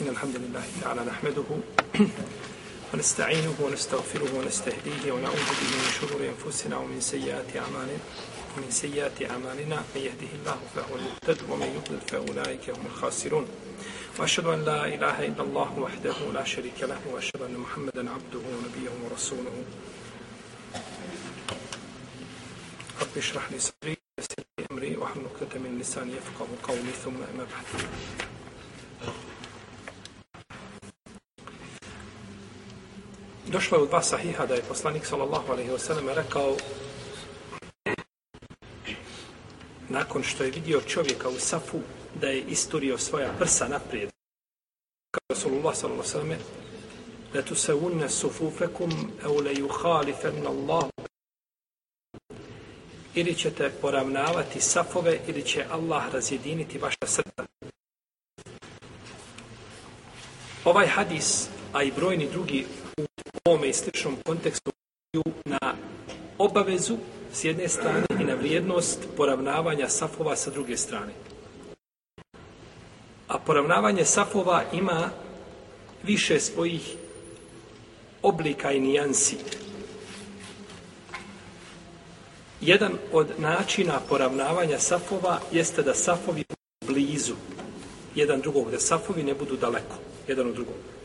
إن 0.00 0.08
الحمد 0.08 0.36
لله 0.36 0.64
تعالى 0.82 1.04
نحمده 1.04 1.44
ونستعينه 2.94 3.54
ونستغفره 3.60 4.38
ونستهديه 4.38 5.12
ونعوذ 5.12 5.50
به 5.60 5.70
من 5.76 5.90
شرور 6.00 6.20
أنفسنا 6.28 6.76
ومن 6.76 7.00
سيئات 7.00 7.56
أعمالنا. 7.56 7.98
ومن 8.56 8.70
سيئات 8.70 9.22
أعمالنا 9.22 9.76
من 9.94 10.00
يهده 10.00 10.32
الله 10.40 10.58
فهو 10.74 10.96
المهتد 10.96 11.50
ومن 11.50 11.66
يضلل 11.76 12.00
فأولئك 12.00 12.70
هم 12.70 12.86
الخاسرون. 12.86 13.46
وأشهد 14.18 14.46
أن 14.46 14.64
لا 14.64 14.86
إله 14.86 15.26
إلا 15.26 15.42
الله 15.42 15.78
وحده 15.78 16.16
لا 16.34 16.44
شريك 16.44 16.82
له 16.82 17.00
وأشهد 17.12 17.42
أن 17.42 17.54
محمدا 17.56 18.10
عبده 18.10 18.42
ونبيه 18.52 18.92
ورسوله. 19.04 19.64
رب 23.00 23.14
اشرح 23.16 23.52
لي 23.52 23.58
صدري 23.58 23.96
ويسر 24.18 24.42
لي 24.58 24.66
أمري 24.70 24.96
واحلل 24.96 25.24
عقدة 25.24 25.60
من 25.60 25.78
لساني 25.80 26.12
يفقه 26.12 26.48
قولي 26.68 26.92
ثم 27.04 27.16
أما 27.34 27.44
بعد. 27.52 27.66
Došlo 33.52 33.78
je 33.78 33.82
u 33.82 33.86
dva 33.86 34.02
sahiha 34.02 34.46
da 34.46 34.54
je 34.54 34.62
poslanik 34.62 35.06
sallallahu 35.06 35.52
alaihi 35.52 35.70
wasallam 35.70 36.14
rekao 36.14 36.56
nakon 39.88 40.22
što 40.22 40.44
je 40.44 40.50
vidio 40.50 40.80
čovjeka 40.80 41.28
u 41.28 41.38
safu 41.38 41.78
da 42.20 42.26
je 42.26 42.40
isturio 42.40 42.98
svoja 42.98 43.32
prsa 43.38 43.68
naprijed. 43.68 44.10
Kao 45.10 45.20
Rasulullah 45.28 45.76
sallallahu 45.76 46.08
alaihi 46.08 46.34
wasallam 46.34 46.36
da 47.32 47.42
tu 47.42 47.54
se 47.54 47.74
unne 47.74 48.08
sufufekum 48.08 48.90
au 49.24 49.40
le 49.40 49.54
juhalifen 49.54 50.46
Allah 50.46 50.84
ili 53.14 53.34
ćete 53.34 53.72
poravnavati 53.80 54.60
safove 54.60 55.20
ili 55.26 55.42
će 55.42 55.64
Allah 55.70 56.12
razjediniti 56.12 56.78
vaša 56.78 57.06
srta. 57.06 57.44
Ovaj 60.64 60.86
hadis, 60.86 61.48
a 61.72 61.82
i 61.82 61.92
brojni 61.92 62.28
drugi 62.32 62.66
u 63.34 63.50
ovome 63.50 63.68
i 63.68 63.72
sličnom 63.72 64.16
kontekstu 64.26 64.72
na 65.44 65.74
obavezu 66.38 66.96
s 67.32 67.44
jedne 67.44 67.68
strane 67.68 68.06
i 68.20 68.24
na 68.24 68.34
vrijednost 68.34 68.98
poravnavanja 69.16 69.88
safova 69.88 70.36
sa 70.36 70.50
druge 70.50 70.76
strane. 70.76 71.12
A 73.28 73.38
poravnavanje 73.38 74.04
safova 74.04 74.64
ima 74.72 75.10
više 76.02 76.40
svojih 76.40 76.96
oblika 78.22 78.72
i 78.72 78.80
nijansi. 78.80 79.36
Jedan 82.60 82.92
od 83.12 83.28
načina 83.38 84.00
poravnavanja 84.08 84.78
safova 84.78 85.40
jeste 85.52 85.82
da 85.82 85.94
safovi 85.94 86.44
budu 86.48 86.92
blizu 86.92 87.34
jedan 88.14 88.40
drugog, 88.40 88.70
da 88.70 88.78
safovi 88.78 89.22
ne 89.22 89.34
budu 89.34 89.56
daleko 89.56 89.96
jedan 90.28 90.48
od 90.48 90.54
drugog. 90.54 90.99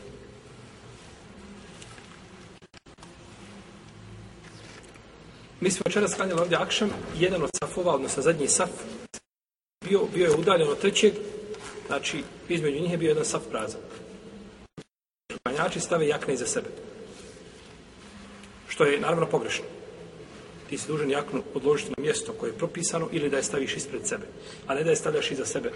Mi 5.60 5.70
smo 5.70 5.82
večeras 5.86 6.10
sklanjali 6.10 6.40
ovdje 6.40 6.56
akšam, 6.56 6.90
jedan 7.18 7.42
od 7.42 7.50
safova, 7.60 7.94
odnosno 7.94 8.22
zadnji 8.22 8.48
saf, 8.48 8.70
bio, 9.84 10.00
bio 10.14 10.24
je 10.24 10.36
udaljen 10.36 10.68
od 10.68 10.78
trećeg, 10.78 11.12
znači 11.86 12.22
između 12.48 12.80
njih 12.80 12.90
je 12.90 12.98
bio 12.98 13.08
jedan 13.08 13.24
saf 13.24 13.42
prazan. 13.50 13.80
Klanjači 15.42 15.80
stave 15.80 16.08
jakne 16.08 16.34
iza 16.34 16.46
sebe. 16.46 16.68
Što 18.68 18.84
je 18.84 19.00
naravno 19.00 19.26
pogrešno. 19.26 19.64
Ti 20.68 20.78
si 20.78 20.88
dužan 20.88 21.10
jaknu 21.10 21.42
odložiti 21.54 21.90
na 21.96 22.02
mjesto 22.02 22.32
koje 22.32 22.50
je 22.50 22.58
propisano 22.58 23.08
ili 23.12 23.30
da 23.30 23.36
je 23.36 23.42
staviš 23.42 23.76
ispred 23.76 24.06
sebe, 24.06 24.26
a 24.66 24.74
ne 24.74 24.84
da 24.84 24.90
je 24.90 24.96
stavljaš 24.96 25.30
iza 25.30 25.46
sebe. 25.46 25.72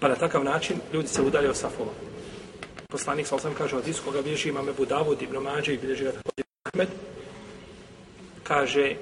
Pa 0.00 0.08
na 0.08 0.14
takav 0.14 0.44
način 0.44 0.76
ljudi 0.92 1.08
se 1.08 1.22
udalje 1.22 1.50
od 1.50 1.56
safova. 1.56 1.92
Poslanik 2.92 3.26
sa 3.26 3.36
osam 3.36 3.54
kaže 3.54 3.76
od 3.76 3.88
iskoga 3.88 4.22
bilježi 4.22 4.48
imame 4.48 4.72
Budavud, 4.72 5.22
Ibn 5.22 5.36
Mađe 5.36 5.74
i 5.74 5.78
bilježi 5.78 6.04
ga 6.04 6.12
također 6.12 6.44
Ahmed. 6.64 6.88
Kaže 8.42 8.96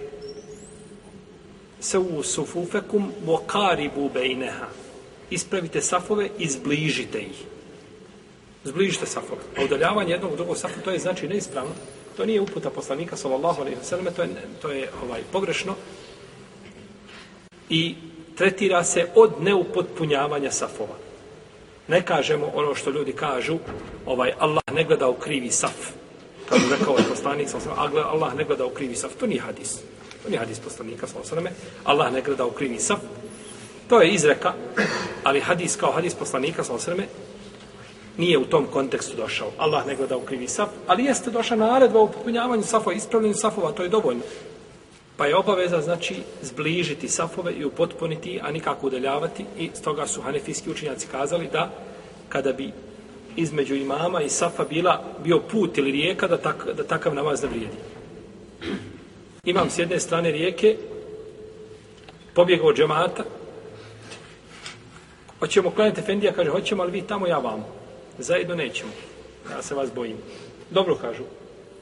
se 1.81 1.99
u 1.99 2.23
sufufekum 2.23 3.13
vokaribu 3.25 4.11
bejneha. 4.15 4.67
Ispravite 5.31 5.81
safove 5.81 6.29
i 6.39 6.49
zbližite 6.49 7.19
ih. 7.19 7.45
Zbližite 8.65 9.07
safove. 9.07 9.41
A 9.57 9.65
udaljavanje 9.65 10.13
jednog 10.13 10.33
u 10.33 10.37
drugog 10.37 10.57
safa, 10.57 10.81
to 10.81 10.91
je 10.91 10.99
znači 10.99 11.29
neispravno. 11.29 11.75
To 12.17 12.27
nije 12.27 12.41
uputa 12.41 12.71
poslanika, 12.71 13.17
sallallahu 13.17 13.61
alaihi 13.61 13.79
wa 13.79 13.85
sallam, 13.85 14.15
to 14.15 14.23
je, 14.23 14.29
to 14.63 14.71
je 14.71 14.91
ovaj, 15.03 15.23
pogrešno. 15.33 15.75
I 17.69 17.95
tretira 18.35 18.85
se 18.85 19.09
od 19.15 19.33
neupotpunjavanja 19.41 20.51
safova. 20.51 21.06
Ne 21.89 22.03
kažemo 22.03 22.51
ono 22.55 22.75
što 22.75 22.91
ljudi 22.91 23.13
kažu, 23.13 23.59
ovaj 24.07 24.33
Allah 24.39 24.63
ne 24.73 24.85
gleda 24.85 25.09
u 25.09 25.15
krivi 25.15 25.51
saf. 25.51 25.91
Kao 26.49 26.57
je 26.57 26.77
rekao 26.79 26.93
ovaj 26.93 27.05
poslanik, 27.09 27.49
Allah 28.07 28.35
ne 28.35 28.45
gleda 28.45 28.67
u 28.67 28.71
krivi 28.71 28.95
saf. 28.95 29.11
To 29.21 29.27
nije 29.27 29.41
hadis. 29.41 29.79
To 30.23 30.29
nije 30.29 30.39
hadis 30.39 30.59
poslanika, 30.59 31.07
sallallahu 31.07 31.57
Allah 31.85 32.13
ne 32.13 32.23
gleda 32.23 32.47
u 32.47 32.51
krivi 32.51 32.79
saf. 32.79 32.99
To 33.89 34.01
je 34.01 34.11
izreka, 34.11 34.53
ali 35.25 35.41
hadis 35.41 35.77
kao 35.77 35.93
hadis 35.93 36.15
poslanika, 36.15 36.65
sallallahu 36.65 37.03
nije 38.17 38.39
u 38.39 38.45
tom 38.45 38.67
kontekstu 38.73 39.17
došao. 39.17 39.51
Allah 39.59 39.87
ne 39.87 39.97
gleda 39.97 40.17
u 40.17 40.21
krivi 40.21 40.49
saf, 40.49 40.69
ali 40.87 41.05
jeste 41.05 41.31
došla 41.31 41.57
naredba 41.57 42.01
u 42.01 42.13
popunjavanju 42.13 42.63
safova, 42.63 42.97
ispravljanju 42.97 43.35
safova, 43.35 43.73
to 43.73 43.83
je 43.83 43.89
dovoljno. 43.89 44.23
Pa 45.17 45.27
je 45.27 45.37
obaveza, 45.37 45.81
znači, 45.81 46.17
zbližiti 46.43 47.09
safove 47.09 47.53
i 47.53 47.65
upotpuniti, 47.65 48.41
a 48.43 48.51
nikako 48.51 48.87
udaljavati. 48.87 49.45
I 49.59 49.71
stoga 49.75 50.07
su 50.07 50.23
hanefijski 50.23 50.71
učinjaci 50.71 51.07
kazali 51.07 51.49
da 51.53 51.71
kada 52.29 52.53
bi 52.53 52.73
između 53.37 53.75
imama 53.75 54.23
i 54.23 54.29
safa 54.29 54.65
bila 54.65 55.05
bio 55.25 55.41
put 55.41 55.79
ili 55.79 55.93
rijeka, 55.93 56.27
da, 56.27 56.37
tak, 56.37 56.67
da 56.77 56.85
takav 56.85 57.15
namaz 57.15 57.43
ne 57.43 57.49
vrijedi. 57.49 57.77
Imam 59.45 59.71
s 59.71 59.79
jedne 59.79 60.01
strane 60.01 60.31
rijeke, 60.31 60.77
pobjegao 62.35 62.73
džemata, 62.73 63.25
hoćemo 65.39 65.71
klanjati 65.71 66.01
Efendija, 66.01 66.33
kaže, 66.33 66.51
hoćemo, 66.51 66.83
ali 66.83 66.93
vi 66.93 67.03
tamo, 67.03 67.27
ja 67.27 67.39
vamo. 67.39 67.69
Zajedno 68.19 68.55
nećemo. 68.55 68.91
Ja 69.51 69.63
se 69.63 69.75
vas 69.75 69.91
bojim. 69.95 70.17
Dobro 70.71 70.95
kažu, 70.95 71.23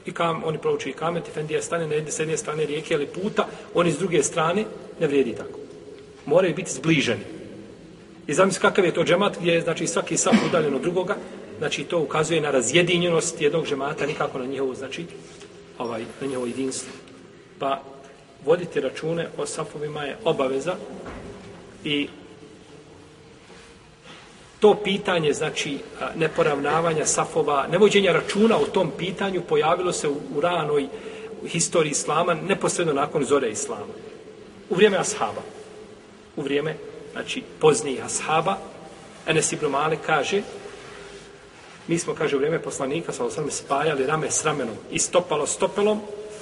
i 0.05 0.11
kam, 0.11 0.43
oni 0.43 0.57
prouči 0.57 0.89
i 0.89 0.93
kamet, 0.93 1.27
Efendija 1.27 1.61
stane 1.61 1.87
na 1.87 1.93
jedne, 1.93 2.11
s 2.11 2.19
jedne 2.19 2.37
strane 2.37 2.65
rijeke 2.65 2.93
ili 2.93 3.05
puta, 3.05 3.47
oni 3.73 3.91
s 3.91 3.97
druge 3.97 4.23
strane, 4.23 4.65
ne 4.99 5.07
vrijedi 5.07 5.35
tako. 5.35 5.59
Moraju 6.25 6.55
biti 6.55 6.71
zbliženi. 6.71 7.23
I 8.27 8.33
zamisli 8.33 8.61
kakav 8.61 8.85
je 8.85 8.93
to 8.93 9.03
džemat 9.03 9.37
gdje 9.39 9.53
je 9.53 9.61
znači, 9.61 9.87
svaki 9.87 10.17
saf 10.17 10.35
udaljen 10.47 10.75
od 10.75 10.81
drugoga, 10.81 11.15
znači 11.57 11.83
to 11.83 11.99
ukazuje 11.99 12.41
na 12.41 12.51
razjedinjenost 12.51 13.41
jednog 13.41 13.67
džemata, 13.67 14.05
nikako 14.05 14.39
na 14.39 14.45
njihovo, 14.45 14.75
znači, 14.75 15.05
ovaj, 15.77 16.01
na 16.21 16.27
njihovo 16.27 16.47
jedinstvo. 16.47 16.93
Pa 17.59 17.81
voditi 18.45 18.81
račune 18.81 19.27
o 19.37 19.45
safovima 19.45 20.03
je 20.03 20.17
obaveza 20.23 20.75
i 21.83 22.07
to 24.65 24.75
pitanje, 24.83 25.33
znači, 25.33 25.77
neporavnavanja 26.15 27.05
safova, 27.05 27.67
nevođenja 27.71 28.11
računa 28.11 28.57
o 28.57 28.65
tom 28.65 28.91
pitanju 28.97 29.41
pojavilo 29.49 29.91
se 29.93 30.09
u, 30.09 30.15
u 30.35 30.41
ranoj 30.41 30.87
historiji 31.47 31.91
islama, 31.91 32.33
neposredno 32.33 32.93
nakon 32.93 33.25
zore 33.25 33.49
islama. 33.49 33.93
U 34.69 34.75
vrijeme 34.75 34.97
ashaba. 34.97 35.41
U 36.35 36.41
vrijeme, 36.41 36.75
znači, 37.11 37.43
poznijih 37.59 38.05
ashaba, 38.05 38.57
Enes 39.27 39.51
Ibn 39.51 39.65
Malik 39.65 39.99
kaže, 40.05 40.41
mi 41.87 41.99
smo, 41.99 42.13
kaže, 42.13 42.35
u 42.35 42.39
vrijeme 42.39 42.59
poslanika, 42.59 43.13
sa 43.13 43.25
osam 43.25 43.51
spajali 43.51 44.05
rame 44.05 44.31
s 44.31 44.45
ramenom 44.45 44.75
i 44.91 44.99
stopalo 44.99 45.47
stopelom 45.47 46.01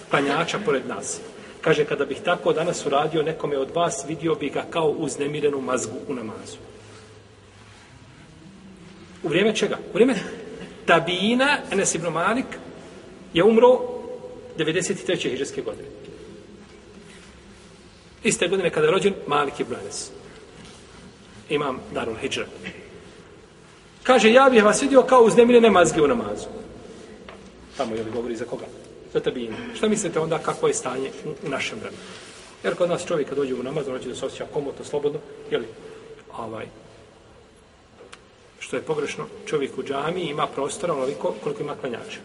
klanjača 0.09 0.59
pored 0.65 0.87
nas. 0.87 1.19
Kaže, 1.61 1.85
kada 1.85 2.05
bih 2.05 2.21
tako 2.25 2.53
danas 2.53 2.85
uradio 2.85 3.23
nekome 3.23 3.57
od 3.57 3.75
vas, 3.75 4.05
vidio 4.07 4.35
bih 4.35 4.53
ga 4.53 4.63
kao 4.69 4.87
uznemirenu 4.89 5.61
mazgu 5.61 5.97
u 6.07 6.13
namazu. 6.13 6.72
U 9.23 9.27
vrijeme 9.27 9.55
čega? 9.55 9.77
U 9.89 9.93
vrijeme 9.93 10.15
Tabina, 10.85 11.57
Enes 11.71 11.95
ibn 11.95 12.07
Malik, 12.07 12.45
je 13.33 13.43
umro 13.43 13.79
93. 14.57 15.29
hiđarske 15.29 15.61
godine. 15.61 15.87
Iste 18.23 18.47
godine 18.47 18.69
kada 18.69 18.87
je 18.87 18.91
rođen 18.91 19.13
Malik 19.27 19.59
ibn 19.59 19.75
Enes. 19.81 20.11
Imam 21.49 21.79
Darul 21.93 22.15
Hidžra. 22.15 22.45
Kaže, 24.03 24.31
ja 24.31 24.49
bih 24.51 24.63
vas 24.63 24.81
vidio 24.81 25.01
kao 25.01 25.23
uznemirene 25.23 25.69
mazge 25.69 26.01
u 26.01 26.07
namazu. 26.07 26.47
Tamo 27.77 27.95
je 27.95 28.03
li 28.03 28.11
govori 28.11 28.35
za 28.35 28.45
koga? 28.45 28.65
Za 29.13 29.19
Tabina. 29.19 29.55
Šta 29.75 29.87
mislite 29.87 30.19
onda 30.19 30.39
kako 30.39 30.67
je 30.67 30.73
stanje 30.73 31.11
u, 31.25 31.29
u 31.47 31.49
našem 31.49 31.79
vremenu? 31.79 32.03
Jer 32.63 32.75
kod 32.75 32.89
nas 32.89 33.05
čovjek 33.05 33.29
kad 33.29 33.37
dođe 33.37 33.53
u 33.53 33.63
namaz, 33.63 33.87
on 33.87 33.99
će 33.99 34.09
da 34.09 34.15
se 34.15 34.25
osjeća 34.25 34.45
komotno, 34.53 34.85
slobodno, 34.85 35.19
jeli, 35.51 35.65
ovaj, 36.37 36.65
što 38.73 38.77
je 38.77 38.89
pogrešno, 38.89 39.25
čovjek 39.45 39.77
u 39.77 39.83
džami 39.83 40.21
ima 40.21 40.47
prostora 40.47 40.93
onoliko 40.93 41.33
koliko 41.43 41.61
ima 41.61 41.75
klanjača. 41.75 42.19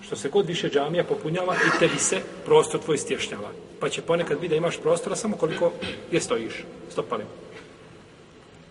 Što 0.00 0.16
se 0.16 0.28
god 0.28 0.46
više 0.46 0.70
džamija 0.70 1.04
popunjava 1.04 1.54
i 1.54 1.78
tebi 1.78 1.98
se 1.98 2.20
prostor 2.44 2.80
tvoj 2.80 2.98
stješnjava. 2.98 3.50
Pa 3.80 3.88
će 3.88 4.02
ponekad 4.02 4.40
biti 4.40 4.48
da 4.48 4.56
imaš 4.56 4.78
prostora 4.80 5.16
samo 5.16 5.36
koliko 5.36 5.72
je 6.10 6.20
stojiš, 6.20 6.64
stopalim. 6.90 7.26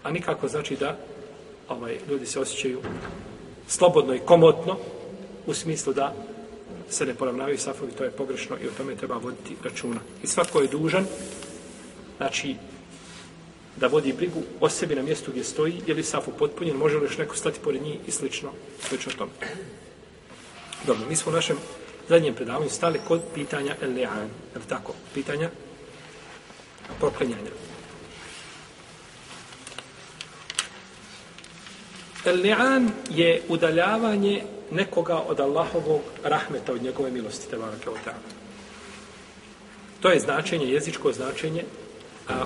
A 0.03 0.11
nikako 0.11 0.47
znači 0.47 0.75
da 0.75 0.97
ovaj, 1.69 1.97
ljudi 2.09 2.25
se 2.25 2.39
osjećaju 2.39 2.81
slobodno 3.67 4.15
i 4.15 4.25
komotno 4.25 4.77
u 5.45 5.53
smislu 5.53 5.93
da 5.93 6.13
se 6.89 7.05
ne 7.05 7.13
poravnavaju 7.13 7.57
safovi, 7.57 7.91
to 7.91 8.03
je 8.03 8.11
pogrešno 8.11 8.57
i 8.63 8.67
o 8.67 8.77
tome 8.77 8.95
treba 8.95 9.17
voditi 9.17 9.55
računa. 9.63 9.99
I 10.23 10.27
svako 10.27 10.61
je 10.61 10.67
dužan, 10.67 11.05
znači, 12.17 12.55
da 13.75 13.87
vodi 13.87 14.13
brigu 14.13 14.43
o 14.59 14.69
sebi 14.69 14.95
na 14.95 15.01
mjestu 15.01 15.31
gdje 15.31 15.43
stoji, 15.43 15.81
je 15.87 15.93
li 15.93 16.03
saf 16.03 16.27
upotpunjen, 16.27 16.77
može 16.77 16.97
li 16.97 17.03
još 17.03 17.17
neko 17.17 17.35
stati 17.35 17.59
pored 17.63 17.81
njih 17.81 17.95
i 18.07 18.11
slično, 18.11 18.51
slično 18.89 19.11
tome. 19.17 19.31
Dobro, 20.87 21.05
mi 21.09 21.15
smo 21.15 21.31
u 21.31 21.35
našem 21.35 21.57
zadnjem 22.09 22.35
predavanju 22.35 22.69
stali 22.69 22.99
kod 23.07 23.21
pitanja 23.33 23.75
el-li'an, 23.81 24.27
je 24.55 24.61
tako? 24.69 24.93
Pitanja 25.13 25.49
proklenjanja. 26.99 27.51
El-li'an 32.25 32.89
je 33.09 33.41
udaljavanje 33.47 34.43
nekoga 34.71 35.17
od 35.17 35.39
Allahovog 35.39 36.01
rahmeta, 36.23 36.73
od 36.73 36.83
njegove 36.83 37.11
milosti, 37.11 37.49
te 37.49 37.57
barake 37.57 37.89
o 37.89 37.95
To 40.01 40.09
je 40.09 40.19
značenje, 40.19 40.65
jezičko 40.65 41.13
značenje, 41.13 41.63
a 42.27 42.45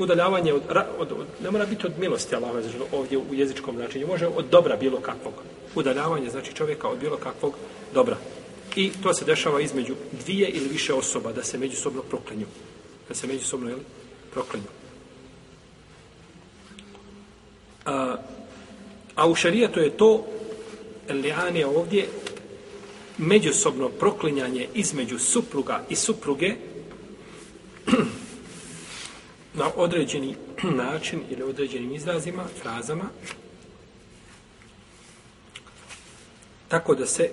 udaljavanje 0.00 0.52
od, 0.52 0.62
od, 0.98 1.12
od, 1.12 1.26
ne 1.42 1.50
mora 1.50 1.66
biti 1.66 1.86
od 1.86 1.98
milosti 1.98 2.34
Allaha 2.34 2.60
ovdje 2.92 3.18
u 3.18 3.34
jezičkom 3.34 3.76
značenju, 3.76 4.06
može 4.06 4.26
od 4.26 4.44
dobra 4.50 4.76
bilo 4.76 5.00
kakvog. 5.00 5.34
Udaljavanje 5.74 6.30
znači 6.30 6.54
čovjeka 6.54 6.88
od 6.88 6.98
bilo 6.98 7.16
kakvog 7.16 7.54
dobra. 7.94 8.16
I 8.76 8.92
to 9.02 9.14
se 9.14 9.24
dešava 9.24 9.60
između 9.60 9.94
dvije 10.24 10.48
ili 10.48 10.68
više 10.68 10.94
osoba 10.94 11.32
da 11.32 11.42
se 11.42 11.58
međusobno 11.58 12.02
proklinju. 12.02 12.46
Da 13.08 13.14
se 13.14 13.26
međusobno 13.26 13.68
jeli, 13.68 13.82
proklinju. 14.32 14.66
A, 17.84 18.16
a 19.14 19.28
u 19.28 19.34
šarijetu 19.34 19.80
je 19.80 19.96
to 19.96 20.26
li'an 21.08 21.64
ovdje 21.76 22.08
međusobno 23.18 23.88
proklinjanje 23.88 24.68
između 24.74 25.18
supruga 25.18 25.84
i 25.88 25.96
supruge 25.96 26.54
na 29.60 29.70
određeni 29.76 30.36
način 30.84 31.20
ili 31.30 31.42
određenim 31.42 31.94
izrazima, 31.94 32.44
frazama, 32.62 33.04
tako 36.68 36.94
da 36.94 37.06
se 37.06 37.30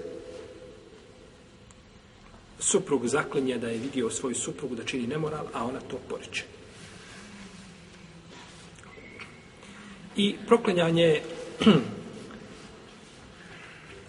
suprug 2.60 3.08
zaklinje 3.08 3.58
da 3.58 3.68
je 3.68 3.78
vidio 3.78 4.10
svoju 4.10 4.36
suprugu 4.36 4.76
da 4.76 4.84
čini 4.84 5.08
nemoral, 5.08 5.46
a 5.54 5.66
ona 5.66 5.80
to 5.80 6.00
poriče. 6.10 6.44
I 10.16 10.36
proklinjanje 10.48 11.04
je 11.04 11.24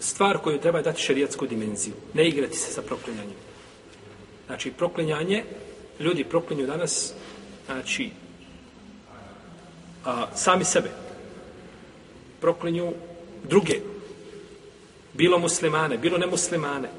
stvar 0.09 0.37
koju 0.37 0.59
treba 0.59 0.81
dati 0.81 1.01
šerijatsku 1.01 1.47
dimenziju. 1.47 1.93
Ne 2.13 2.27
igrati 2.27 2.57
se 2.57 2.73
sa 2.73 2.81
proklinjanjem. 2.81 3.37
Znači, 4.47 4.71
proklinjanje, 4.71 5.43
ljudi 5.99 6.23
proklinju 6.23 6.67
danas, 6.67 7.13
znači, 7.69 8.09
a, 10.05 10.25
sami 10.35 10.65
sebe. 10.65 10.89
Proklinju 12.41 12.93
druge. 13.43 13.79
Bilo 15.13 15.39
muslimane, 15.39 15.97
bilo 15.97 16.17
nemuslimane. 16.17 16.89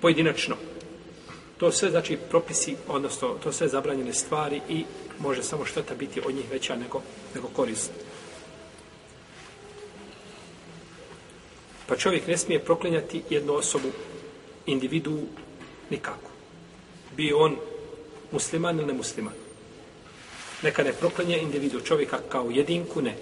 Pojedinačno. 0.00 0.56
To 1.58 1.72
sve, 1.72 1.90
znači, 1.90 2.18
propisi, 2.30 2.76
odnosno, 2.88 3.28
to 3.42 3.52
sve 3.52 3.68
zabranjene 3.68 4.12
stvari 4.12 4.60
i 4.68 4.84
može 5.18 5.42
samo 5.42 5.64
šteta 5.64 5.94
biti 5.94 6.20
od 6.20 6.34
njih 6.34 6.50
veća 6.50 6.76
nego, 6.76 7.02
nego 7.34 7.48
korist. 7.48 7.90
Pa 11.86 11.96
čovjek 11.96 12.26
ne 12.26 12.38
smije 12.38 12.64
proklinjati 12.64 13.22
jednu 13.30 13.54
osobu, 13.54 13.88
individu, 14.66 15.18
nikako. 15.90 16.30
Bio 17.16 17.38
on 17.38 17.56
musliman 18.32 18.78
ili 18.78 18.86
nemusliman. 18.86 19.43
Neka 20.64 20.82
ne 20.82 20.92
proklinje 20.92 21.38
individu 21.38 21.80
čovjeka 21.80 22.18
kao 22.28 22.50
jedinku, 22.50 23.02
ne. 23.02 23.14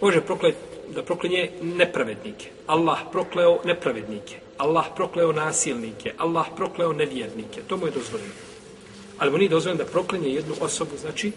Može 0.00 0.20
proklet, 0.20 0.56
da 0.94 1.02
proklinje 1.02 1.50
nepravednike. 1.62 2.50
Allah 2.66 2.98
prokleo 3.12 3.58
nepravednike. 3.64 4.36
Allah 4.58 4.86
prokleo 4.96 5.32
nasilnike. 5.32 6.12
Allah 6.18 6.46
prokleo 6.56 6.92
nevjernike. 6.92 7.62
To 7.66 7.76
mu 7.76 7.86
je 7.86 7.92
dozvoljeno. 7.92 8.32
Ali 9.18 9.30
mu 9.30 9.38
nije 9.38 9.48
dozvoljeno 9.48 9.84
da 9.84 9.90
proklinje 9.90 10.28
jednu 10.28 10.54
osobu, 10.60 10.96
znači, 11.00 11.32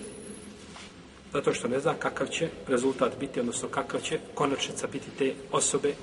zato 1.33 1.53
što 1.53 1.67
ne 1.67 1.79
zna 1.79 1.93
kakav 1.93 2.27
će 2.27 2.49
rezultat 2.67 3.19
biti, 3.19 3.39
odnosno 3.39 3.67
kakav 3.67 4.01
će 4.01 4.19
konačnica 4.33 4.87
biti 4.87 5.07
te 5.17 5.33
osobe 5.51 5.93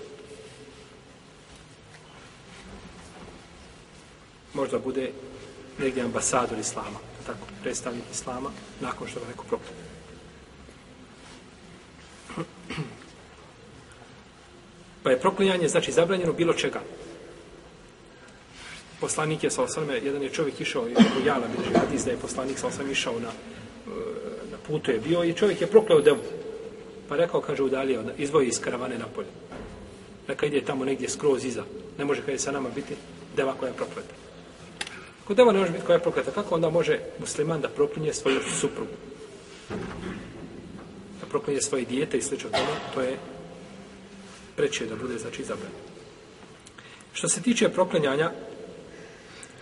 možda 4.55 4.79
bude 4.79 5.11
negdje 5.79 6.03
ambasador 6.03 6.59
islama, 6.59 6.99
tako, 7.29 7.47
predstavnik 7.63 8.05
islama, 8.13 8.51
nakon 8.81 9.09
što 9.09 9.21
ga 9.21 9.27
neko 9.27 9.45
proklije. 9.45 9.77
Pa 15.03 15.11
je 15.11 15.21
proklinjanje, 15.21 15.69
znači, 15.69 15.93
zabranjeno 15.93 16.33
bilo 16.33 16.55
čega. 16.55 16.81
Poslanik 19.01 19.45
je, 19.45 19.51
sa 19.51 19.63
osvrme, 19.63 20.01
jedan 20.05 20.23
je 20.23 20.29
čovjek 20.29 20.61
išao, 20.61 20.89
i 20.89 20.93
u 20.93 21.27
Jala 21.27 21.47
bilježi 21.57 21.75
hadis, 21.79 22.05
da 22.05 22.11
je 22.11 22.17
poslanik, 22.17 22.59
sa 22.59 22.67
osvrme 22.67 22.93
išao 22.93 23.21
na, 23.21 23.31
na 24.51 24.59
putu 24.67 24.91
je 24.91 24.99
bio 24.99 25.25
i 25.25 25.35
čovjek 25.35 25.61
je 25.61 25.67
prokleo 25.67 26.01
devu. 26.01 26.25
Pa 27.09 27.17
rekao, 27.17 27.41
kaže, 27.41 27.63
udalio, 27.63 28.05
izvoji 28.19 28.49
iz 28.49 28.61
karavane 28.61 28.99
napolje. 28.99 29.29
Neka 30.29 30.47
ide 30.47 30.61
tamo 30.61 30.85
negdje 30.85 31.09
skroz 31.09 31.45
iza. 31.45 31.65
Ne 31.99 32.05
može, 32.05 32.21
kada 32.21 32.33
je 32.33 32.39
sa 32.39 32.53
nama 32.53 32.69
biti, 32.75 32.95
deva 33.37 33.55
koja 33.55 33.69
je 33.69 33.77
prokleta. 33.77 34.28
Ako 35.29 35.35
deva 35.35 35.53
ne 35.53 35.59
može 35.59 35.73
biti 35.73 35.85
koja 35.85 35.97
je 35.97 36.03
prokleta, 36.03 36.31
kako 36.31 36.55
onda 36.55 36.71
može 36.71 36.99
musliman 37.21 37.61
da 37.61 37.69
proklinje 37.69 38.13
svoju 38.13 38.41
suprugu? 38.61 38.93
Da 41.21 41.27
proklinje 41.29 41.61
svoje 41.61 41.85
dijete 41.85 42.19
i 42.19 42.23
slično 42.23 42.51
tome, 42.51 42.81
to 42.95 43.01
je 43.01 43.19
preće 44.57 44.87
da 44.87 44.97
bude, 44.97 45.19
znači, 45.19 45.45
zabran. 45.45 45.73
Što 47.13 47.29
se 47.29 47.43
tiče 47.43 47.69
proklinjanja 47.69 48.31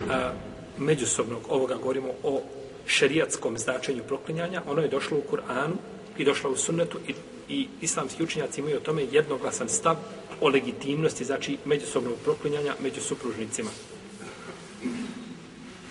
a, 0.09 0.31
međusobnog, 0.77 1.41
ovoga 1.49 1.75
govorimo 1.75 2.13
o 2.23 2.41
šerijatskom 2.85 3.57
značenju 3.57 4.03
proklinjanja, 4.07 4.61
ono 4.67 4.81
je 4.81 4.87
došlo 4.87 5.17
u 5.17 5.23
Kur'anu 5.31 5.75
i 6.17 6.25
došlo 6.25 6.51
u 6.51 6.55
sunnetu 6.55 6.99
i, 7.07 7.13
i 7.49 7.67
islamski 7.81 8.23
učinjaci 8.23 8.61
imaju 8.61 8.77
o 8.77 8.85
tome 8.87 9.05
jednoglasan 9.11 9.69
stav 9.69 9.95
o 10.41 10.49
legitimnosti, 10.49 11.25
znači 11.25 11.57
međusobnog 11.65 12.13
proklinjanja 12.23 12.75
među 12.83 13.01
supružnicima. 13.01 13.69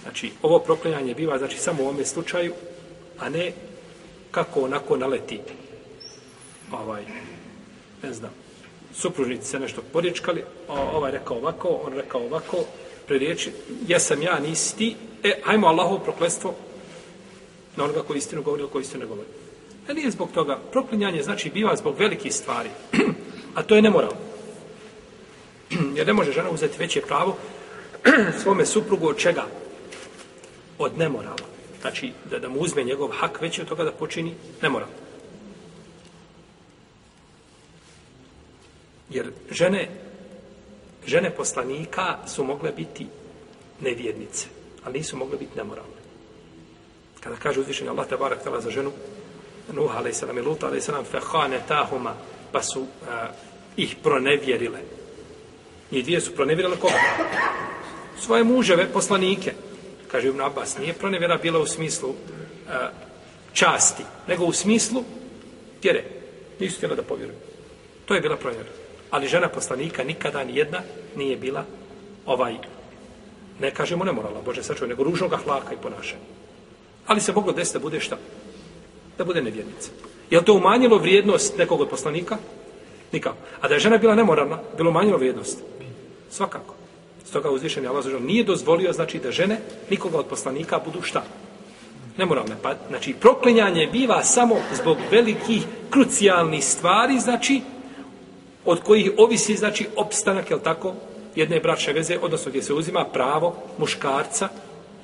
Znači, 0.07 0.31
ovo 0.43 0.59
proklinjanje 0.59 1.15
biva, 1.15 1.39
znači, 1.39 1.59
samo 1.59 1.83
u 1.83 1.87
ovome 1.87 2.05
slučaju, 2.05 2.53
a 3.19 3.29
ne 3.29 3.53
kako 4.31 4.61
onako 4.61 4.97
naleti. 4.97 5.41
Ovaj, 6.73 7.03
ne 8.03 8.13
znam, 8.13 8.31
supružnici 8.95 9.47
se 9.47 9.61
nešto 9.61 9.83
poriječkali, 9.93 10.45
ovaj 10.69 11.13
rekao 11.13 11.37
ovako, 11.37 11.69
on 11.69 11.93
rekao 11.93 12.21
ovako, 12.21 12.57
pre 13.07 13.17
ja 13.17 13.35
jesam 13.89 14.23
ja, 14.23 14.39
nisi 14.39 14.77
ti, 14.77 14.97
e, 15.23 15.41
hajmo 15.45 15.67
Allahovo 15.67 15.99
proklestvo 15.99 16.55
na 17.77 17.85
onoga 17.85 18.03
koji 18.03 18.19
istinu 18.19 18.43
govori 18.43 18.63
ili 18.63 18.71
koji 18.71 18.83
istinu 18.83 19.01
ne 19.01 19.09
govori. 19.09 19.29
E 19.89 19.95
nije 19.95 20.11
zbog 20.11 20.31
toga, 20.35 20.59
proklinjanje 20.73 21.23
znači 21.23 21.51
biva 21.51 21.77
zbog 21.77 21.99
velikih 21.99 22.35
stvari, 22.35 22.69
a 23.57 23.63
to 23.63 23.77
je 23.77 23.83
nemoral. 23.83 24.13
Jer 25.97 26.07
ne 26.07 26.13
može 26.13 26.33
žena 26.33 26.51
uzeti 26.51 26.79
veće 26.79 27.01
pravo 27.01 27.37
svome 28.43 28.67
suprugu 28.67 29.09
od 29.09 29.17
čega? 29.17 29.47
Od 30.79 30.99
nemorala. 30.99 31.47
Znači, 31.81 32.13
da, 32.31 32.39
da 32.39 32.49
mu 32.49 32.61
uzme 32.61 32.85
njegov 32.85 33.09
hak 33.09 33.41
veći 33.41 33.61
od 33.63 33.69
toga 33.69 33.85
da 33.85 33.93
počini 33.93 34.35
nemoral. 34.63 34.89
Jer 39.11 39.33
žene, 39.51 39.89
žene 41.07 41.31
poslanika 41.31 42.19
su 42.27 42.45
mogle 42.45 42.73
biti 42.73 43.07
nevjednice, 43.81 44.47
ali 44.85 44.99
nisu 44.99 45.17
mogle 45.17 45.39
biti 45.39 45.57
nemoralne. 45.57 45.97
Kada 47.21 47.37
kaže 47.37 47.61
uzvišenje 47.61 47.91
Allah 47.91 48.09
tabarak 48.09 48.45
tala 48.45 48.61
za 48.61 48.71
ženu, 48.71 48.93
Nuh 49.73 49.97
a.s. 49.97 50.23
i 50.23 50.41
Lut 50.41 50.63
a.s. 50.63 50.91
fehane 51.11 51.61
tahuma, 51.69 52.15
pa 52.53 52.63
su 52.63 52.81
uh, 52.81 52.87
ih 53.77 53.97
pronevjerile. 54.03 54.79
Njih 55.91 56.05
dvije 56.05 56.21
su 56.21 56.35
pronevjerile 56.35 56.77
koga? 56.77 56.95
Svoje 58.21 58.45
muževe, 58.45 58.93
poslanike 58.93 59.55
kaže 60.17 60.29
Ibn 60.33 60.41
Abbas, 60.41 60.79
nije 60.79 60.97
pronevjera 60.97 61.37
bila 61.37 61.61
u 61.61 61.67
smislu 61.67 62.15
a, 62.69 62.89
časti, 63.53 64.03
nego 64.29 64.45
u 64.45 64.53
smislu 64.53 65.05
vjere. 65.83 66.05
Nisu 66.61 66.77
htjela 66.77 66.95
da 66.95 67.03
povjeruju. 67.03 67.37
To 68.05 68.15
je 68.15 68.21
bila 68.21 68.37
pronevjera. 68.37 68.71
Ali 69.11 69.29
žena 69.29 69.49
poslanika 69.49 70.05
nikada 70.05 70.45
ni 70.45 70.57
jedna 70.57 70.81
nije 71.17 71.37
bila 71.37 71.65
ovaj, 72.27 72.57
ne 73.61 73.71
kažemo 73.71 74.05
nemorala, 74.05 74.41
Bože 74.41 74.63
sačuvaj, 74.63 74.89
nego 74.89 75.05
ružnog 75.05 75.33
ahlaka 75.33 75.75
i 75.75 75.83
ponašanja. 75.83 76.25
Ali 77.07 77.21
se 77.21 77.33
moglo 77.33 77.53
desiti 77.53 77.79
da 77.79 77.83
bude 77.83 78.01
šta? 78.01 78.17
da 79.19 79.25
bude 79.25 79.43
nevjernica. 79.43 79.91
Je 80.31 80.39
li 80.39 80.45
to 80.45 80.55
umanjilo 80.55 80.99
vrijednost 80.99 81.59
nekog 81.59 81.81
od 81.81 81.89
poslanika? 81.89 82.39
Nikako. 83.13 83.37
A 83.61 83.69
da 83.69 83.75
je 83.75 83.81
žena 83.81 83.99
bila 83.99 84.15
nemoralna, 84.15 84.59
bilo 84.77 84.91
umanjilo 84.91 85.19
vrijednost? 85.19 85.63
Svakako. 86.31 86.76
Stoga 87.29 87.51
uzvišen 87.51 87.83
je 87.83 87.89
Allah 87.89 88.05
nije 88.21 88.45
dozvolio, 88.45 88.93
znači, 88.93 89.19
da 89.19 89.31
žene 89.31 89.59
nikoga 89.91 90.19
od 90.19 90.27
poslanika 90.27 90.81
budu 90.85 91.03
šta? 91.03 91.23
Nemoralne. 92.17 92.57
Pa, 92.63 92.75
znači, 92.89 93.15
proklinjanje 93.21 93.89
biva 93.93 94.23
samo 94.25 94.57
zbog 94.75 94.97
velikih, 95.11 95.63
krucijalnih 95.91 96.65
stvari, 96.65 97.21
znači, 97.21 97.61
od 98.65 98.81
kojih 98.81 99.11
ovisi, 99.17 99.57
znači, 99.57 99.87
opstanak, 99.97 100.51
jel 100.51 100.61
tako, 100.61 100.95
jedne 101.35 101.61
bračne 101.61 101.93
veze, 101.93 102.19
odnosno 102.23 102.51
gdje 102.51 102.63
se 102.63 102.75
uzima 102.75 103.05
pravo 103.05 103.57
muškarca, 103.79 104.49